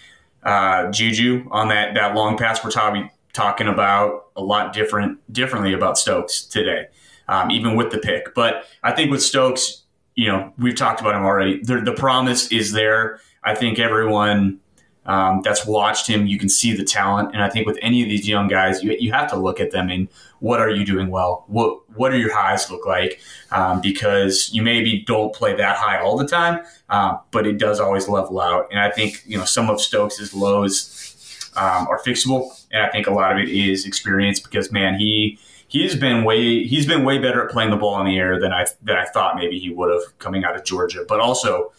uh, 0.45 0.91
Juju 0.91 1.49
on 1.51 1.69
that 1.69 1.95
that 1.95 2.15
long 2.15 2.37
pass, 2.37 2.63
we're 2.65 2.71
talking 2.71 3.11
talking 3.33 3.67
about 3.67 4.27
a 4.37 4.43
lot 4.43 4.73
different 4.73 5.19
differently 5.33 5.73
about 5.73 5.99
Stokes 5.99 6.45
today, 6.45 6.87
um, 7.29 7.51
even 7.51 7.77
with 7.77 7.91
the 7.91 7.99
pick. 7.99 8.35
But 8.35 8.65
I 8.83 8.93
think 8.93 9.11
with 9.11 9.23
Stokes, 9.23 9.83
you 10.15 10.29
know, 10.29 10.53
we've 10.59 10.77
talked 10.77 11.01
about 11.01 11.15
him 11.15 11.23
already. 11.23 11.63
The, 11.63 11.81
the 11.81 11.93
promise 11.93 12.51
is 12.53 12.73
there. 12.73 13.21
I 13.43 13.55
think 13.55 13.79
everyone 13.79 14.61
um, 15.11 15.41
that's 15.43 15.67
watched 15.67 16.07
him, 16.07 16.29
you 16.29 16.39
can 16.39 16.49
see 16.49 16.73
the 16.73 16.85
talent. 16.85 17.35
And 17.35 17.43
I 17.43 17.51
think 17.51 17.67
with 17.67 17.79
any 17.83 18.01
of 18.03 18.09
these 18.09 18.29
young 18.29 18.47
guys, 18.47 18.81
you, 18.85 18.97
you 19.01 19.11
have 19.11 19.29
to 19.31 19.37
look 19.37 19.59
at 19.59 19.73
them 19.73 19.91
and 19.91 20.07
what 20.39 20.61
are 20.61 20.71
you 20.71 20.87
doing 20.87 21.11
well? 21.11 21.45
What 21.49 21.81
what 21.99 22.11
do 22.11 22.19
your 22.19 22.33
highs 22.33 22.71
look 22.71 22.87
like? 22.87 23.21
Um, 23.51 23.81
because 23.81 24.51
you 24.53 24.63
maybe 24.63 25.03
don't 25.05 25.35
play 25.35 25.55
that 25.57 25.77
high 25.77 26.01
all 26.01 26.17
the 26.17 26.29
time, 26.29 26.65
uh, 26.89 27.19
but 27.33 27.45
it 27.45 27.59
does 27.59 27.81
always 27.81 28.09
level 28.09 28.41
out. 28.41 28.69
And 28.71 28.79
I 28.79 28.91
think 28.91 29.23
you 29.27 29.37
know 29.37 29.45
some 29.45 29.69
of 29.69 29.81
Stokes' 29.81 30.33
lows 30.33 31.51
um, 31.57 31.89
are 31.89 32.01
fixable, 32.01 32.49
and 32.71 32.81
I 32.81 32.89
think 32.91 33.09
a 33.09 33.11
lot 33.13 33.33
of 33.33 33.39
it 33.39 33.49
is 33.49 33.85
experience 33.85 34.39
because 34.39 34.71
man, 34.71 34.95
he 34.99 35.39
he's 35.67 35.97
been 35.97 36.25
way 36.25 36.65
he's 36.65 36.87
been 36.87 37.05
way 37.05 37.19
better 37.19 37.45
at 37.45 37.51
playing 37.51 37.71
the 37.71 37.77
ball 37.77 38.01
in 38.01 38.07
the 38.07 38.17
air 38.17 38.41
than 38.41 38.53
I 38.53 38.65
than 38.83 38.97
I 38.97 39.07
thought 39.07 39.37
maybe 39.37 39.59
he 39.59 39.71
would 39.71 39.93
have 39.93 40.19
coming 40.21 40.45
out 40.45 40.57
of 40.57 40.65
Georgia. 40.65 41.05
But 41.07 41.19
also 41.21 41.73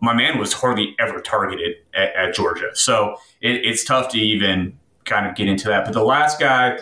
my 0.00 0.14
man 0.14 0.38
was 0.38 0.52
hardly 0.52 0.94
ever 0.98 1.20
targeted 1.20 1.76
at, 1.94 2.14
at 2.14 2.34
Georgia. 2.34 2.70
So 2.74 3.16
it, 3.40 3.64
it's 3.64 3.84
tough 3.84 4.08
to 4.10 4.18
even 4.18 4.78
kind 5.04 5.26
of 5.26 5.34
get 5.34 5.48
into 5.48 5.68
that. 5.68 5.84
But 5.84 5.94
the 5.94 6.04
last 6.04 6.40
guy 6.40 6.78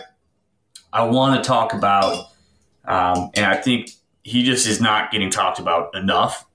I 0.91 1.03
want 1.03 1.41
to 1.41 1.47
talk 1.47 1.73
about, 1.73 2.27
um, 2.85 3.31
and 3.35 3.45
I 3.45 3.55
think 3.55 3.91
he 4.23 4.43
just 4.43 4.67
is 4.67 4.81
not 4.81 5.11
getting 5.11 5.29
talked 5.29 5.59
about 5.59 5.95
enough 5.95 6.45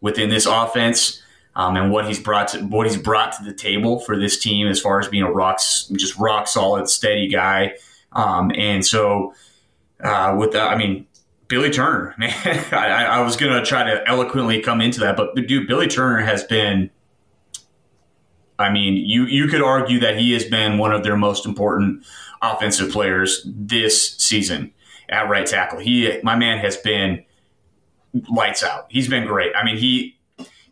within 0.00 0.30
this 0.30 0.46
offense. 0.46 1.22
Um, 1.56 1.76
and 1.76 1.90
what 1.90 2.06
he's 2.06 2.20
brought 2.20 2.48
to 2.48 2.60
what 2.60 2.86
he's 2.86 2.96
brought 2.96 3.32
to 3.32 3.44
the 3.44 3.52
table 3.52 3.98
for 3.98 4.16
this 4.16 4.38
team 4.38 4.68
as 4.68 4.80
far 4.80 5.00
as 5.00 5.08
being 5.08 5.24
a 5.24 5.30
rock 5.30 5.58
just 5.58 6.16
rock 6.16 6.46
solid 6.46 6.88
steady 6.88 7.26
guy 7.26 7.74
um, 8.12 8.52
and 8.54 8.86
so 8.86 9.34
uh, 9.98 10.36
with 10.38 10.52
that 10.52 10.68
I 10.68 10.76
mean 10.76 11.08
Billy 11.50 11.68
Turner, 11.68 12.14
man, 12.18 12.32
I, 12.72 13.04
I 13.04 13.20
was 13.20 13.36
going 13.36 13.52
to 13.52 13.62
try 13.62 13.82
to 13.82 14.08
eloquently 14.08 14.62
come 14.62 14.80
into 14.80 15.00
that, 15.00 15.16
but 15.16 15.34
dude, 15.34 15.68
Billy 15.68 15.88
Turner 15.88 16.20
has 16.20 16.44
been. 16.44 16.88
I 18.58 18.70
mean, 18.70 18.94
you 18.94 19.24
you 19.24 19.48
could 19.48 19.62
argue 19.62 20.00
that 20.00 20.18
he 20.18 20.32
has 20.32 20.44
been 20.44 20.78
one 20.78 20.92
of 20.92 21.02
their 21.02 21.16
most 21.16 21.44
important 21.46 22.04
offensive 22.42 22.90
players 22.92 23.42
this 23.44 24.16
season, 24.16 24.72
at 25.08 25.28
right 25.28 25.46
tackle. 25.46 25.78
He, 25.80 26.20
my 26.22 26.36
man, 26.36 26.58
has 26.58 26.76
been 26.76 27.24
lights 28.30 28.62
out. 28.62 28.86
He's 28.88 29.08
been 29.08 29.26
great. 29.26 29.52
I 29.56 29.64
mean, 29.64 29.76
he 29.78 30.18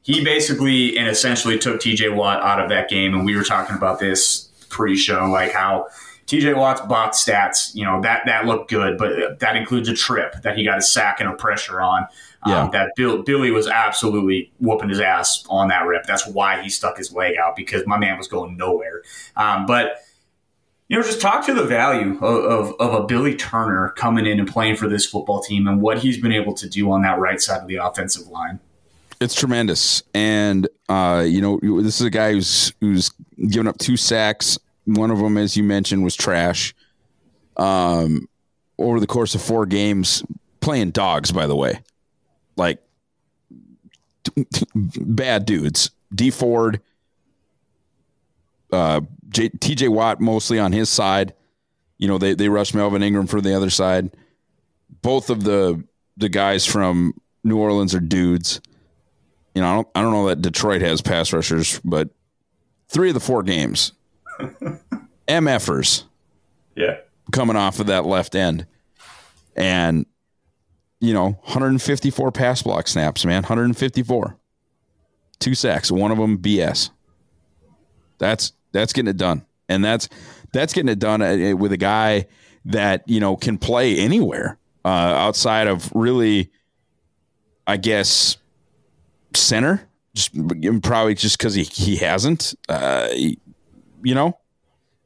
he 0.03 0.23
basically 0.23 0.97
and 0.97 1.09
essentially 1.09 1.59
took 1.59 1.81
TJ 1.81 2.15
Watt 2.15 2.41
out 2.43 2.61
of 2.61 2.69
that 2.69 2.89
game, 2.89 3.15
and 3.15 3.25
we 3.25 3.37
were 3.37 3.45
talking 3.45 3.75
about 3.75 3.99
this 3.99 4.51
pre-show, 4.69 5.25
like 5.31 5.51
how 5.53 5.89
TJ 6.29 6.57
Watt's 6.57 6.83
box 6.83 7.25
stats, 7.25 7.75
you 7.75 7.85
know, 7.85 8.03
that 8.03 8.23
that 8.27 8.45
looked 8.45 8.69
good, 8.69 8.99
but 8.99 9.41
that 9.41 9.57
includes 9.57 9.89
a 9.89 9.95
trip 9.95 10.35
that 10.43 10.59
he 10.59 10.65
got 10.65 10.77
a 10.77 10.83
sack 10.83 11.21
and 11.21 11.29
a 11.29 11.33
pressure 11.33 11.81
on. 11.81 12.07
Um, 12.43 12.53
yeah. 12.53 12.63
Um, 12.63 12.71
that 12.73 12.93
Bill, 12.95 13.23
Billy 13.23 13.51
was 13.51 13.67
absolutely 13.67 14.53
whooping 14.61 14.91
his 14.91 15.01
ass 15.01 15.45
on 15.49 15.69
that 15.69 15.87
rip. 15.87 16.05
That's 16.05 16.27
why 16.27 16.63
he 16.63 16.69
stuck 16.69 16.99
his 16.99 17.13
leg 17.13 17.37
out 17.37 17.57
because 17.57 17.87
my 17.87 17.99
man 17.99 18.19
was 18.19 18.29
going 18.29 18.57
nowhere. 18.59 19.03
Um, 19.37 19.65
but 19.65 20.05
you 20.89 20.97
know, 20.97 21.03
just 21.03 21.21
talk 21.21 21.45
to 21.47 21.55
the 21.55 21.65
value 21.65 22.19
of, 22.23 22.23
of, 22.23 22.75
of, 22.81 22.95
a 22.95 23.07
Billy 23.07 23.35
Turner 23.35 23.91
coming 23.91 24.25
in 24.25 24.39
and 24.39 24.49
playing 24.49 24.77
for 24.77 24.89
this 24.89 25.05
football 25.05 25.43
team 25.43 25.67
and 25.67 25.83
what 25.83 25.99
he's 25.99 26.19
been 26.19 26.33
able 26.33 26.55
to 26.55 26.69
do 26.69 26.91
on 26.91 27.03
that 27.03 27.19
right 27.19 27.41
side 27.41 27.61
of 27.61 27.69
the 27.69 27.77
offensive 27.77 28.27
line. 28.29 28.61
It's 29.21 29.35
tremendous, 29.35 30.03
and 30.15 30.69
uh, 30.89 31.25
you 31.27 31.41
know, 31.41 31.59
this 31.83 32.01
is 32.01 32.07
a 32.07 32.11
guy 32.11 32.33
who's 32.33 32.73
who's 32.81 33.11
given 33.49 33.67
up 33.67 33.77
two 33.79 33.97
sacks. 33.97 34.59
One 34.89 35.11
of 35.11 35.19
them, 35.19 35.37
as 35.37 35.57
you 35.57 35.63
mentioned, 35.63 36.03
was 36.03 36.17
trash. 36.17 36.75
Um, 37.59 38.27
over 38.79 39.01
the 39.01 39.07
course 39.07 39.35
of 39.35 39.43
four 39.43 39.67
games, 39.67 40.23
playing 40.61 40.93
dogs, 40.93 41.31
by 41.31 41.47
the 41.47 41.57
way, 41.57 41.81
like 42.57 42.81
bad 44.75 45.45
dudes. 45.45 45.91
D 46.15 46.31
Ford, 46.31 46.81
uh, 48.73 49.03
TJ 49.31 49.91
Watt 49.91 50.21
mostly 50.21 50.59
on 50.59 50.73
his 50.73 50.89
side. 50.89 51.35
You 51.99 52.09
know, 52.09 52.17
they 52.17 52.33
they 52.33 52.49
rush 52.49 52.73
Melvin 52.73 53.03
Ingram 53.03 53.27
for 53.27 53.43
the 53.43 53.55
other 53.55 53.71
side. 53.71 54.11
Both 55.03 55.29
of 55.29 55.45
the 55.45 55.85
the 56.17 56.31
guys 56.31 56.65
from 56.65 57.13
New 57.45 57.59
Orleans 57.59 57.95
are 57.95 58.01
dudes. 58.01 58.63
You 59.55 59.61
know, 59.61 59.69
I 59.69 59.75
don't 59.75 59.89
I 59.97 60.01
don't 60.03 60.13
know 60.13 60.29
that 60.29 60.41
Detroit 60.41 60.81
has 60.81 61.03
pass 61.03 61.33
rushers, 61.33 61.79
but 61.85 62.09
three 62.89 63.09
of 63.09 63.15
the 63.15 63.21
four 63.21 63.43
games, 63.43 63.93
MFers, 65.29 66.05
yeah, 66.75 66.99
coming 67.33 67.57
off 67.57 67.81
of 67.81 67.87
that 67.87 68.07
left 68.07 68.35
end, 68.35 68.67
and 69.57 70.07
you 71.01 71.15
know, 71.15 71.39
154 71.45 72.33
pass 72.33 72.63
block 72.63 72.89
snaps, 72.89 73.25
man, 73.25 73.43
154, 73.43 74.37
two 75.39 75.55
sacks, 75.55 75.91
one 75.91 76.11
of 76.11 76.19
them 76.19 76.39
BS. 76.39 76.91
That's 78.19 78.53
that's 78.73 78.93
getting 78.93 79.11
it 79.11 79.17
done, 79.17 79.47
and 79.69 79.85
that's 79.85 80.09
that's 80.53 80.73
getting 80.73 80.89
it 80.89 80.99
done 80.99 81.23
uh, 81.23 81.57
with 81.57 81.73
a 81.73 81.77
guy 81.77 82.27
that 82.65 83.09
you 83.09 83.21
know 83.21 83.37
can 83.37 83.59
play 83.59 83.97
anywhere 83.97 84.59
uh, 84.85 84.89
outside 84.89 85.67
of 85.67 85.91
really, 85.95 86.51
I 87.67 87.77
guess, 87.77 88.39
center. 89.35 89.89
Just 90.15 90.33
probably 90.83 91.15
just 91.15 91.39
because 91.39 91.55
he 91.55 91.63
he 91.63 91.97
hasn't, 91.97 92.55
uh, 92.69 93.09
you 94.03 94.15
know, 94.15 94.39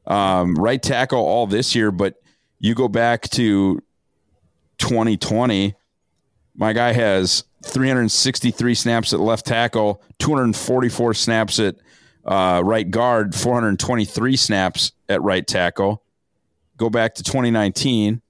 um, 0.07 0.55
right 0.55 0.81
tackle 0.81 1.19
all 1.19 1.47
this 1.47 1.75
year. 1.75 1.91
But 1.91 2.15
you 2.59 2.75
go 2.75 2.87
back 2.87 3.29
to 3.31 3.81
2020, 4.77 5.75
my 6.55 6.73
guy 6.73 6.91
has 6.93 7.43
363 7.65 8.75
snaps 8.75 9.13
at 9.13 9.19
left 9.19 9.45
tackle, 9.45 10.01
244 10.19 11.13
snaps 11.13 11.59
at 11.59 11.75
uh, 12.25 12.61
right 12.63 12.89
guard, 12.89 13.35
423 13.35 14.35
snaps 14.35 14.91
at 15.09 15.21
right 15.21 15.45
tackle. 15.45 16.03
Go 16.77 16.89
back 16.89 17.15
to 17.15 17.23
2019. 17.23 18.21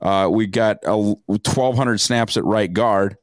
Uh, 0.00 0.28
we 0.30 0.46
got 0.46 0.78
a 0.84 0.96
1,200 0.96 2.00
snaps 2.00 2.36
at 2.36 2.44
right 2.44 2.72
guard. 2.72 3.16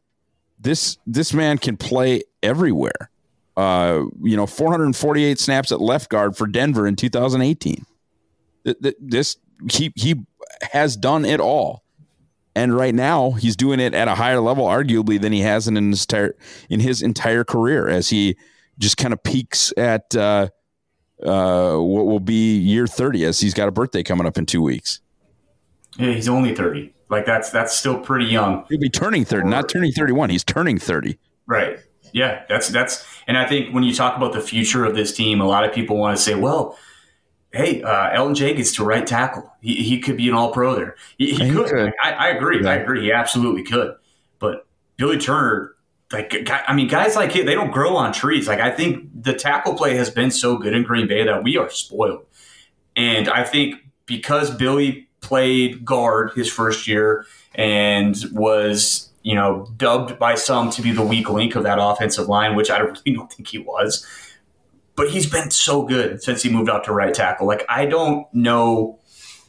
This 0.60 0.98
this 1.06 1.34
man 1.34 1.58
can 1.58 1.78
play 1.78 2.24
everywhere. 2.42 3.10
Uh, 3.56 4.06
you 4.22 4.36
know, 4.36 4.48
448 4.48 5.40
snaps 5.40 5.72
at 5.72 5.80
left 5.80 6.10
guard 6.10 6.36
for 6.36 6.48
Denver 6.48 6.88
in 6.88 6.96
2018. 6.96 7.86
This 9.00 9.38
he 9.72 9.92
he 9.96 10.24
has 10.72 10.96
done 10.98 11.26
it 11.26 11.40
all, 11.40 11.84
and 12.56 12.76
right 12.76 12.96
now 12.96 13.32
he's 13.32 13.56
doing 13.56 13.80
it 13.80 13.94
at 13.94 14.08
a 14.08 14.16
higher 14.16 14.40
level, 14.40 14.66
arguably 14.66 15.22
than 15.22 15.34
he 15.34 15.42
has 15.42 15.68
in 15.68 15.76
his 15.76 16.04
entire 16.04 16.36
in 16.70 16.80
his 16.80 17.02
entire 17.02 17.44
career 17.44 17.88
as 17.88 18.10
he 18.10 18.38
just 18.80 18.98
kind 18.98 19.14
of 19.14 19.22
peaks 19.22 19.72
at 19.78 20.16
uh, 20.16 20.50
uh, 21.22 21.76
what 21.76 22.06
will 22.06 22.20
be 22.20 22.58
year 22.58 22.88
30 22.88 23.26
as 23.26 23.40
he's 23.40 23.54
got 23.54 23.68
a 23.68 23.72
birthday 23.72 24.04
coming 24.04 24.26
up 24.26 24.38
in 24.38 24.46
two 24.46 24.62
weeks. 24.62 25.00
Yeah, 25.98 26.12
he's 26.12 26.28
only 26.28 26.56
30. 26.56 26.94
Like 27.10 27.26
that's 27.26 27.52
that's 27.52 27.78
still 27.78 28.00
pretty 28.00 28.26
young. 28.26 28.66
He'll 28.70 28.80
be 28.80 28.90
turning 28.90 29.26
30, 29.26 29.48
not 29.48 29.70
turning 29.70 29.92
31. 29.92 30.32
He's 30.32 30.44
turning 30.44 30.80
30. 30.80 31.20
Right. 31.46 31.80
Yeah, 32.14 32.44
that's 32.48 32.70
that's 32.70 33.06
and 33.28 33.38
I 33.38 33.46
think 33.46 33.74
when 33.74 33.84
you 33.84 33.94
talk 33.94 34.16
about 34.16 34.34
the 34.34 34.42
future 34.42 34.86
of 34.86 34.96
this 34.96 35.14
team, 35.14 35.42
a 35.42 35.46
lot 35.46 35.66
of 35.66 35.74
people 35.74 35.98
want 35.98 36.16
to 36.16 36.24
say, 36.24 36.36
well, 36.36 36.78
hey, 37.52 37.82
uh, 37.84 38.12
Elgton 38.12 38.36
Jenkins 38.36 38.72
to 38.74 38.86
right 38.86 39.06
tackle. 39.06 39.52
He, 39.62 39.76
he 39.84 40.00
could 40.00 40.18
be 40.18 40.30
an 40.30 40.34
all 40.34 40.52
pro 40.52 40.76
there. 40.76 40.96
He, 41.18 41.34
he 41.34 41.52
could. 41.52 41.70
could. 41.70 41.94
I, 42.04 42.12
I, 42.12 42.28
agree. 42.30 42.64
Yeah. 42.64 42.70
I 42.70 42.76
agree. 42.76 43.02
He 43.02 43.12
absolutely 43.12 43.64
could. 43.64 43.96
But 44.40 44.66
Billy 44.98 45.18
Turner 45.18 45.74
like 46.14 46.48
I 46.50 46.74
mean, 46.74 46.88
guys 46.88 47.16
like 47.16 47.32
him, 47.32 47.46
they 47.46 47.56
don't 47.56 47.72
grow 47.72 47.96
on 47.98 48.14
trees. 48.14 48.48
Like 48.48 48.60
I 48.60 48.70
think 48.70 49.10
the 49.20 49.34
tackle 49.34 49.74
play 49.74 49.96
has 49.96 50.12
been 50.12 50.30
so 50.30 50.58
good 50.58 50.74
in 50.74 50.84
Green 50.84 51.08
Bay 51.08 51.26
that 51.26 51.44
we 51.44 51.58
are 51.58 51.70
spoiled. 51.70 52.26
And 52.96 53.28
I 53.28 53.44
think 53.44 53.76
because 54.06 54.52
Billy 54.56 55.10
played 55.22 55.84
guard 55.84 56.32
his 56.36 56.52
first 56.52 56.88
year 56.88 57.26
and 57.56 58.16
was, 58.32 59.10
you 59.24 59.36
know, 59.36 59.68
dubbed 59.78 60.20
by 60.20 60.36
some 60.36 60.70
to 60.72 60.82
be 60.82 60.92
the 60.92 61.02
weak 61.02 61.30
link 61.30 61.56
of 61.56 61.64
that 61.64 61.80
offensive 61.82 62.28
line, 62.28 62.56
which 62.56 62.70
I 62.70 62.78
really 62.80 63.14
don't 63.14 63.32
think 63.32 63.48
he 63.48 63.58
was. 63.58 64.06
But 64.96 65.10
he's 65.10 65.28
been 65.28 65.50
so 65.50 65.84
good 65.84 66.22
since 66.22 66.44
he 66.44 66.50
moved 66.52 66.70
out 66.70 66.84
to 66.84 66.94
right 66.94 67.14
tackle. 67.14 67.48
Like 67.48 67.66
I 67.68 67.88
don't 67.88 68.32
know 68.34 69.00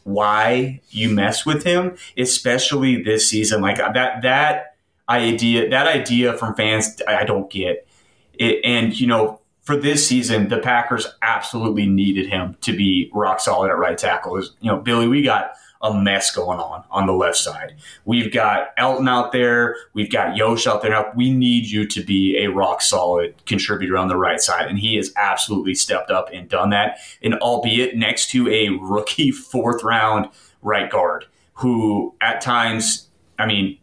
why 0.05 0.81
you 0.91 1.11
mess 1.11 1.45
with 1.45 1.64
him, 1.64 1.97
especially 2.16 3.03
this 3.03 3.29
season. 3.29 3.61
Like 3.61 3.79
uh, 3.79 3.93
that 3.93 4.22
that 4.22 4.77
idea 5.09 5.68
that 5.68 5.87
idea 5.87 6.33
from 6.35 6.55
fans 6.55 7.03
I 7.07 7.25
don't 7.25 7.51
get 7.51 7.87
it, 8.35 8.64
and 8.64 8.99
you 8.99 9.07
know 9.07 9.41
for 9.62 9.77
this 9.77 10.07
season 10.07 10.49
the 10.49 10.59
Packers 10.59 11.07
absolutely 11.20 11.87
needed 11.87 12.27
him 12.27 12.57
to 12.62 12.75
be 12.75 13.11
rock 13.12 13.41
solid 13.41 13.70
at 13.70 13.77
right 13.77 13.99
tackle. 13.99 14.41
You 14.41 14.70
know 14.70 14.79
Billy, 14.79 15.09
we 15.09 15.22
got 15.22 15.53
a 15.85 15.95
mess 15.95 16.35
going 16.35 16.59
on 16.59 16.82
on 16.91 17.07
the 17.07 17.12
left 17.12 17.37
side. 17.37 17.74
We've 18.07 18.32
got 18.32 18.68
Elton 18.78 19.07
out 19.07 19.32
there. 19.32 19.76
We've 19.93 20.11
got 20.11 20.35
Yosh 20.35 20.66
out 20.66 20.80
there. 20.80 21.12
We 21.14 21.30
need 21.30 21.66
you 21.66 21.87
to 21.87 22.03
be 22.03 22.39
a 22.43 22.51
rock 22.51 22.80
solid 22.80 23.35
contributor 23.45 23.99
on 23.99 24.09
the 24.09 24.16
right 24.16 24.41
side. 24.41 24.66
And 24.66 24.78
he 24.78 24.97
has 24.97 25.12
absolutely 25.16 25.74
stepped 25.74 26.11
up 26.11 26.30
and 26.32 26.49
done 26.49 26.70
that. 26.70 26.99
And 27.22 27.35
albeit 27.35 27.97
next 27.97 28.30
to 28.30 28.49
a 28.49 28.70
rookie 28.80 29.30
fourth 29.53 29.85
round 29.85 30.28
right 30.62 30.91
guard 30.91 31.26
who 31.59 32.14
at 32.20 32.41
times, 32.41 33.09
I 33.39 33.47
mean, 33.47 33.78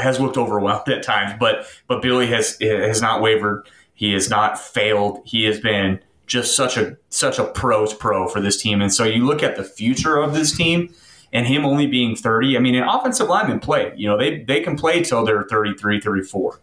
has 0.00 0.20
looked 0.20 0.36
overwhelmed 0.36 0.88
at 0.88 1.02
times, 1.02 1.34
but 1.38 1.66
but 1.88 2.02
Billy 2.02 2.28
has 2.28 2.56
has 2.60 3.02
not 3.02 3.20
wavered. 3.20 3.68
He 3.94 4.12
has 4.12 4.30
not 4.30 4.58
failed. 4.58 5.22
He 5.24 5.44
has 5.44 5.60
been 5.60 6.00
just 6.30 6.54
such 6.54 6.76
a 6.76 6.96
such 7.08 7.40
a 7.40 7.44
pros 7.44 7.92
pro 7.92 8.28
for 8.28 8.40
this 8.40 8.62
team. 8.62 8.80
And 8.80 8.94
so 8.94 9.02
you 9.04 9.26
look 9.26 9.42
at 9.42 9.56
the 9.56 9.64
future 9.64 10.16
of 10.16 10.32
this 10.32 10.56
team 10.56 10.94
and 11.32 11.44
him 11.44 11.66
only 11.66 11.88
being 11.88 12.14
30. 12.14 12.56
I 12.56 12.60
mean, 12.60 12.76
an 12.76 12.88
offensive 12.88 13.28
lineman 13.28 13.58
play, 13.58 13.92
you 13.96 14.08
know, 14.08 14.16
they 14.16 14.44
they 14.44 14.60
can 14.60 14.76
play 14.76 15.02
till 15.02 15.24
they're 15.24 15.42
33, 15.42 16.00
34. 16.00 16.60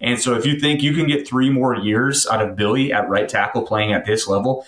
And 0.00 0.18
so 0.18 0.34
if 0.34 0.46
you 0.46 0.58
think 0.58 0.82
you 0.82 0.94
can 0.94 1.06
get 1.06 1.28
three 1.28 1.50
more 1.50 1.76
years 1.76 2.26
out 2.26 2.40
of 2.40 2.56
Billy 2.56 2.94
at 2.94 3.10
right 3.10 3.28
tackle 3.28 3.66
playing 3.66 3.92
at 3.92 4.06
this 4.06 4.26
level, 4.26 4.64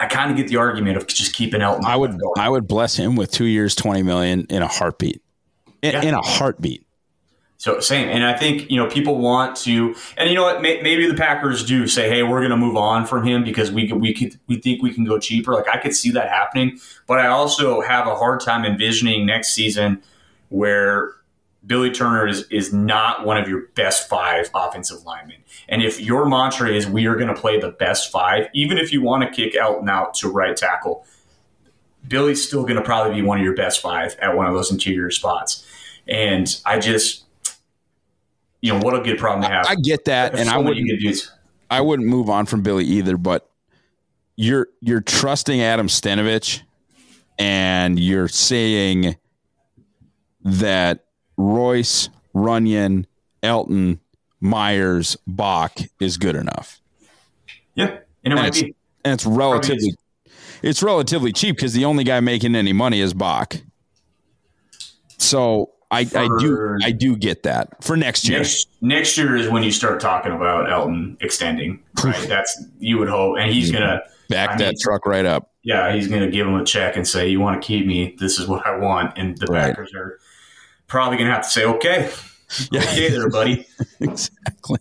I 0.00 0.06
kind 0.06 0.30
of 0.30 0.38
get 0.38 0.48
the 0.48 0.56
argument 0.56 0.96
of 0.96 1.06
just 1.06 1.34
keeping 1.34 1.60
Elgton. 1.60 1.84
I 1.84 1.96
would 1.96 2.18
I 2.38 2.48
would 2.48 2.66
bless 2.66 2.96
him 2.96 3.14
with 3.14 3.30
two 3.30 3.44
years, 3.44 3.74
20 3.74 4.02
million 4.02 4.46
in 4.48 4.62
a 4.62 4.68
heartbeat 4.68 5.22
in, 5.82 5.92
yeah. 5.92 6.02
in 6.02 6.14
a 6.14 6.22
heartbeat. 6.22 6.86
So 7.62 7.78
same, 7.78 8.08
and 8.08 8.24
I 8.24 8.36
think 8.36 8.72
you 8.72 8.76
know 8.76 8.88
people 8.88 9.18
want 9.18 9.54
to, 9.58 9.94
and 10.16 10.28
you 10.28 10.34
know 10.34 10.42
what? 10.42 10.62
May, 10.62 10.82
maybe 10.82 11.06
the 11.06 11.14
Packers 11.14 11.64
do 11.64 11.86
say, 11.86 12.08
"Hey, 12.08 12.24
we're 12.24 12.40
going 12.40 12.50
to 12.50 12.56
move 12.56 12.76
on 12.76 13.06
from 13.06 13.24
him 13.24 13.44
because 13.44 13.70
we 13.70 13.92
we 13.92 14.12
could 14.12 14.36
we 14.48 14.56
think 14.56 14.82
we 14.82 14.92
can 14.92 15.04
go 15.04 15.16
cheaper." 15.16 15.52
Like 15.52 15.68
I 15.68 15.76
could 15.76 15.94
see 15.94 16.10
that 16.10 16.28
happening, 16.28 16.80
but 17.06 17.20
I 17.20 17.28
also 17.28 17.80
have 17.80 18.08
a 18.08 18.16
hard 18.16 18.40
time 18.40 18.64
envisioning 18.64 19.26
next 19.26 19.54
season 19.54 20.02
where 20.48 21.12
Billy 21.64 21.92
Turner 21.92 22.26
is 22.26 22.48
is 22.50 22.72
not 22.72 23.24
one 23.24 23.36
of 23.36 23.48
your 23.48 23.68
best 23.76 24.08
five 24.08 24.50
offensive 24.56 25.04
linemen. 25.04 25.36
And 25.68 25.84
if 25.84 26.00
your 26.00 26.26
mantra 26.26 26.68
is 26.68 26.88
we 26.88 27.06
are 27.06 27.14
going 27.14 27.32
to 27.32 27.40
play 27.40 27.60
the 27.60 27.70
best 27.70 28.10
five, 28.10 28.48
even 28.54 28.76
if 28.76 28.92
you 28.92 29.02
want 29.02 29.22
to 29.22 29.30
kick 29.30 29.54
Elgton 29.54 29.88
out 29.88 30.14
to 30.14 30.28
right 30.28 30.56
tackle, 30.56 31.06
Billy's 32.08 32.44
still 32.44 32.62
going 32.62 32.74
to 32.74 32.82
probably 32.82 33.14
be 33.14 33.22
one 33.22 33.38
of 33.38 33.44
your 33.44 33.54
best 33.54 33.80
five 33.80 34.16
at 34.20 34.36
one 34.36 34.48
of 34.48 34.52
those 34.52 34.72
interior 34.72 35.12
spots. 35.12 35.64
And 36.08 36.60
I 36.66 36.80
just, 36.80 37.22
you 38.62 38.72
know, 38.72 38.78
what 38.78 38.94
a 38.94 39.00
good 39.00 39.18
problem 39.18 39.42
to 39.42 39.54
have. 39.54 39.66
I 39.66 39.74
get 39.74 40.06
that, 40.06 40.38
and 40.38 40.48
I 40.48 40.56
wouldn't. 40.56 41.30
I 41.68 41.80
wouldn't 41.80 42.08
move 42.08 42.30
on 42.30 42.46
from 42.46 42.62
Billy 42.62 42.84
either, 42.84 43.16
but 43.16 43.50
you're 44.36 44.68
you're 44.80 45.00
trusting 45.00 45.60
Adam 45.60 45.88
Stenavich, 45.88 46.62
and 47.38 47.98
you're 47.98 48.28
saying 48.28 49.16
that 50.44 51.04
Royce, 51.36 52.08
Runyan, 52.34 53.06
Elton, 53.42 54.00
Myers, 54.40 55.16
Bach 55.26 55.78
is 56.00 56.16
good 56.16 56.36
enough. 56.36 56.80
Yeah, 57.74 57.86
and 57.86 57.96
it 57.96 58.02
and 58.24 58.34
might 58.34 58.48
it's, 58.48 58.62
be. 58.62 58.74
And 59.04 59.14
it's 59.14 59.26
relatively, 59.26 59.94
it's 60.62 60.82
relatively 60.82 61.32
cheap 61.32 61.56
because 61.56 61.72
the 61.72 61.84
only 61.84 62.04
guy 62.04 62.20
making 62.20 62.54
any 62.54 62.72
money 62.72 63.00
is 63.00 63.12
Bach. 63.12 63.56
So 65.18 65.72
I, 65.92 66.06
for, 66.06 66.18
I 66.18 66.28
do 66.40 66.78
I 66.82 66.90
do 66.90 67.16
get 67.16 67.42
that 67.42 67.84
for 67.84 67.96
next 67.96 68.26
year. 68.26 68.38
Next, 68.38 68.68
next, 68.80 69.18
year 69.18 69.36
is 69.36 69.50
when 69.50 69.62
you 69.62 69.70
start 69.70 70.00
talking 70.00 70.32
about 70.32 70.70
Elton 70.72 71.18
extending, 71.20 71.82
right? 72.02 72.28
That's 72.28 72.64
you 72.78 72.96
would 72.98 73.10
hope, 73.10 73.36
and 73.38 73.52
he's 73.52 73.70
gonna 73.70 74.00
back 74.30 74.52
I 74.52 74.56
that 74.56 74.72
mean, 74.72 74.80
truck 74.80 75.04
right 75.04 75.26
up. 75.26 75.50
Yeah, 75.62 75.94
he's 75.94 76.08
gonna 76.08 76.30
give 76.30 76.46
him 76.46 76.54
a 76.54 76.64
check 76.64 76.96
and 76.96 77.06
say, 77.06 77.28
"You 77.28 77.40
want 77.40 77.60
to 77.60 77.66
keep 77.66 77.86
me? 77.86 78.16
This 78.18 78.38
is 78.38 78.48
what 78.48 78.66
I 78.66 78.74
want." 78.78 79.18
And 79.18 79.36
the 79.36 79.46
right. 79.46 79.66
Packers 79.66 79.92
are 79.94 80.18
probably 80.86 81.18
gonna 81.18 81.30
have 81.30 81.42
to 81.42 81.50
say, 81.50 81.66
"Okay, 81.66 82.10
yeah. 82.70 82.80
okay, 82.80 83.10
there, 83.10 83.28
buddy." 83.28 83.66
exactly. 84.00 84.78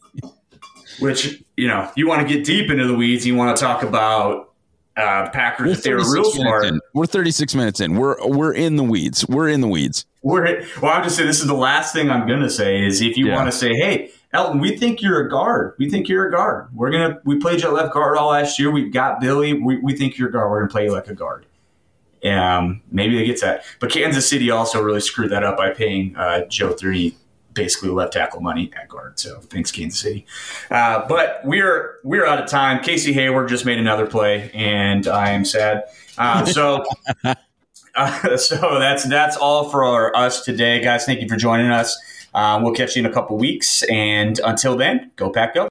Which 1.01 1.43
you 1.57 1.67
know, 1.67 1.91
you 1.97 2.07
want 2.07 2.25
to 2.25 2.33
get 2.33 2.45
deep 2.45 2.71
into 2.71 2.87
the 2.87 2.95
weeds. 2.95 3.25
You 3.25 3.35
want 3.35 3.57
to 3.57 3.61
talk 3.61 3.83
about 3.83 4.53
uh, 4.95 5.29
Packers 5.31 5.79
if 5.79 5.83
they 5.83 5.93
were 5.93 6.09
real 6.09 6.31
smart. 6.31 6.67
We're 6.93 7.05
36 7.05 7.53
minutes 7.53 7.81
in. 7.81 7.95
We're 7.95 8.15
we're 8.25 8.53
in 8.53 8.77
the 8.77 8.83
weeds. 8.83 9.27
We're 9.27 9.49
in 9.49 9.59
the 9.59 9.67
weeds. 9.67 10.05
We're 10.23 10.63
well. 10.81 10.91
I'm 10.91 11.03
just 11.03 11.15
say 11.15 11.25
this 11.25 11.41
is 11.41 11.47
the 11.47 11.53
last 11.53 11.93
thing 11.93 12.11
I'm 12.11 12.27
gonna 12.27 12.49
say 12.49 12.85
is 12.85 13.01
if 13.01 13.17
you 13.17 13.27
yeah. 13.27 13.35
want 13.35 13.51
to 13.51 13.57
say, 13.57 13.73
hey, 13.73 14.11
Elton, 14.33 14.59
we 14.59 14.77
think 14.77 15.01
you're 15.01 15.19
a 15.19 15.29
guard. 15.29 15.73
We 15.77 15.89
think 15.89 16.07
you're 16.07 16.27
a 16.27 16.31
guard. 16.31 16.69
We're 16.73 16.91
gonna 16.91 17.19
we 17.23 17.39
played 17.39 17.61
you 17.61 17.69
at 17.69 17.73
left 17.73 17.93
guard 17.93 18.17
all 18.17 18.29
last 18.29 18.59
year. 18.59 18.71
We've 18.71 18.93
got 18.93 19.19
Billy. 19.19 19.53
We, 19.53 19.77
we 19.77 19.95
think 19.95 20.17
you're 20.17 20.29
a 20.29 20.31
guard. 20.31 20.51
We're 20.51 20.59
gonna 20.61 20.71
play 20.71 20.85
you 20.85 20.91
like 20.91 21.07
a 21.07 21.15
guard. 21.15 21.45
Um, 22.23 22.81
maybe 22.91 23.17
they 23.17 23.25
get 23.25 23.41
that. 23.41 23.63
But 23.79 23.91
Kansas 23.91 24.29
City 24.29 24.51
also 24.51 24.81
really 24.81 25.01
screwed 25.01 25.31
that 25.31 25.43
up 25.43 25.57
by 25.57 25.71
paying 25.71 26.15
uh, 26.15 26.45
Joe 26.45 26.73
Thuney 26.73 27.15
basically 27.53 27.89
left 27.89 28.13
tackle 28.13 28.41
money 28.41 28.71
at 28.79 28.87
guard. 28.87 29.19
So 29.19 29.39
thanks, 29.39 29.71
Kansas 29.71 29.99
City. 29.99 30.25
Uh, 30.69 31.05
but 31.07 31.41
we're 31.43 31.95
we're 32.03 32.25
out 32.25 32.41
of 32.41 32.49
time. 32.49 32.83
Casey 32.83 33.11
Hayward 33.13 33.49
just 33.49 33.65
made 33.65 33.79
another 33.79 34.05
play, 34.05 34.51
and 34.53 35.07
I 35.07 35.31
am 35.31 35.45
sad. 35.45 35.85
Uh, 36.17 36.45
so. 36.45 36.85
Uh, 37.95 38.37
so 38.37 38.79
that's 38.79 39.03
that's 39.03 39.37
all 39.37 39.69
for 39.69 40.15
us 40.15 40.43
today, 40.43 40.81
guys. 40.81 41.05
Thank 41.05 41.21
you 41.21 41.27
for 41.27 41.35
joining 41.35 41.71
us. 41.71 41.97
Uh, 42.33 42.59
we'll 42.63 42.73
catch 42.73 42.95
you 42.95 43.01
in 43.01 43.05
a 43.05 43.13
couple 43.13 43.37
weeks, 43.37 43.83
and 43.83 44.39
until 44.45 44.77
then, 44.77 45.11
go 45.17 45.29
pack 45.29 45.53
go. 45.53 45.70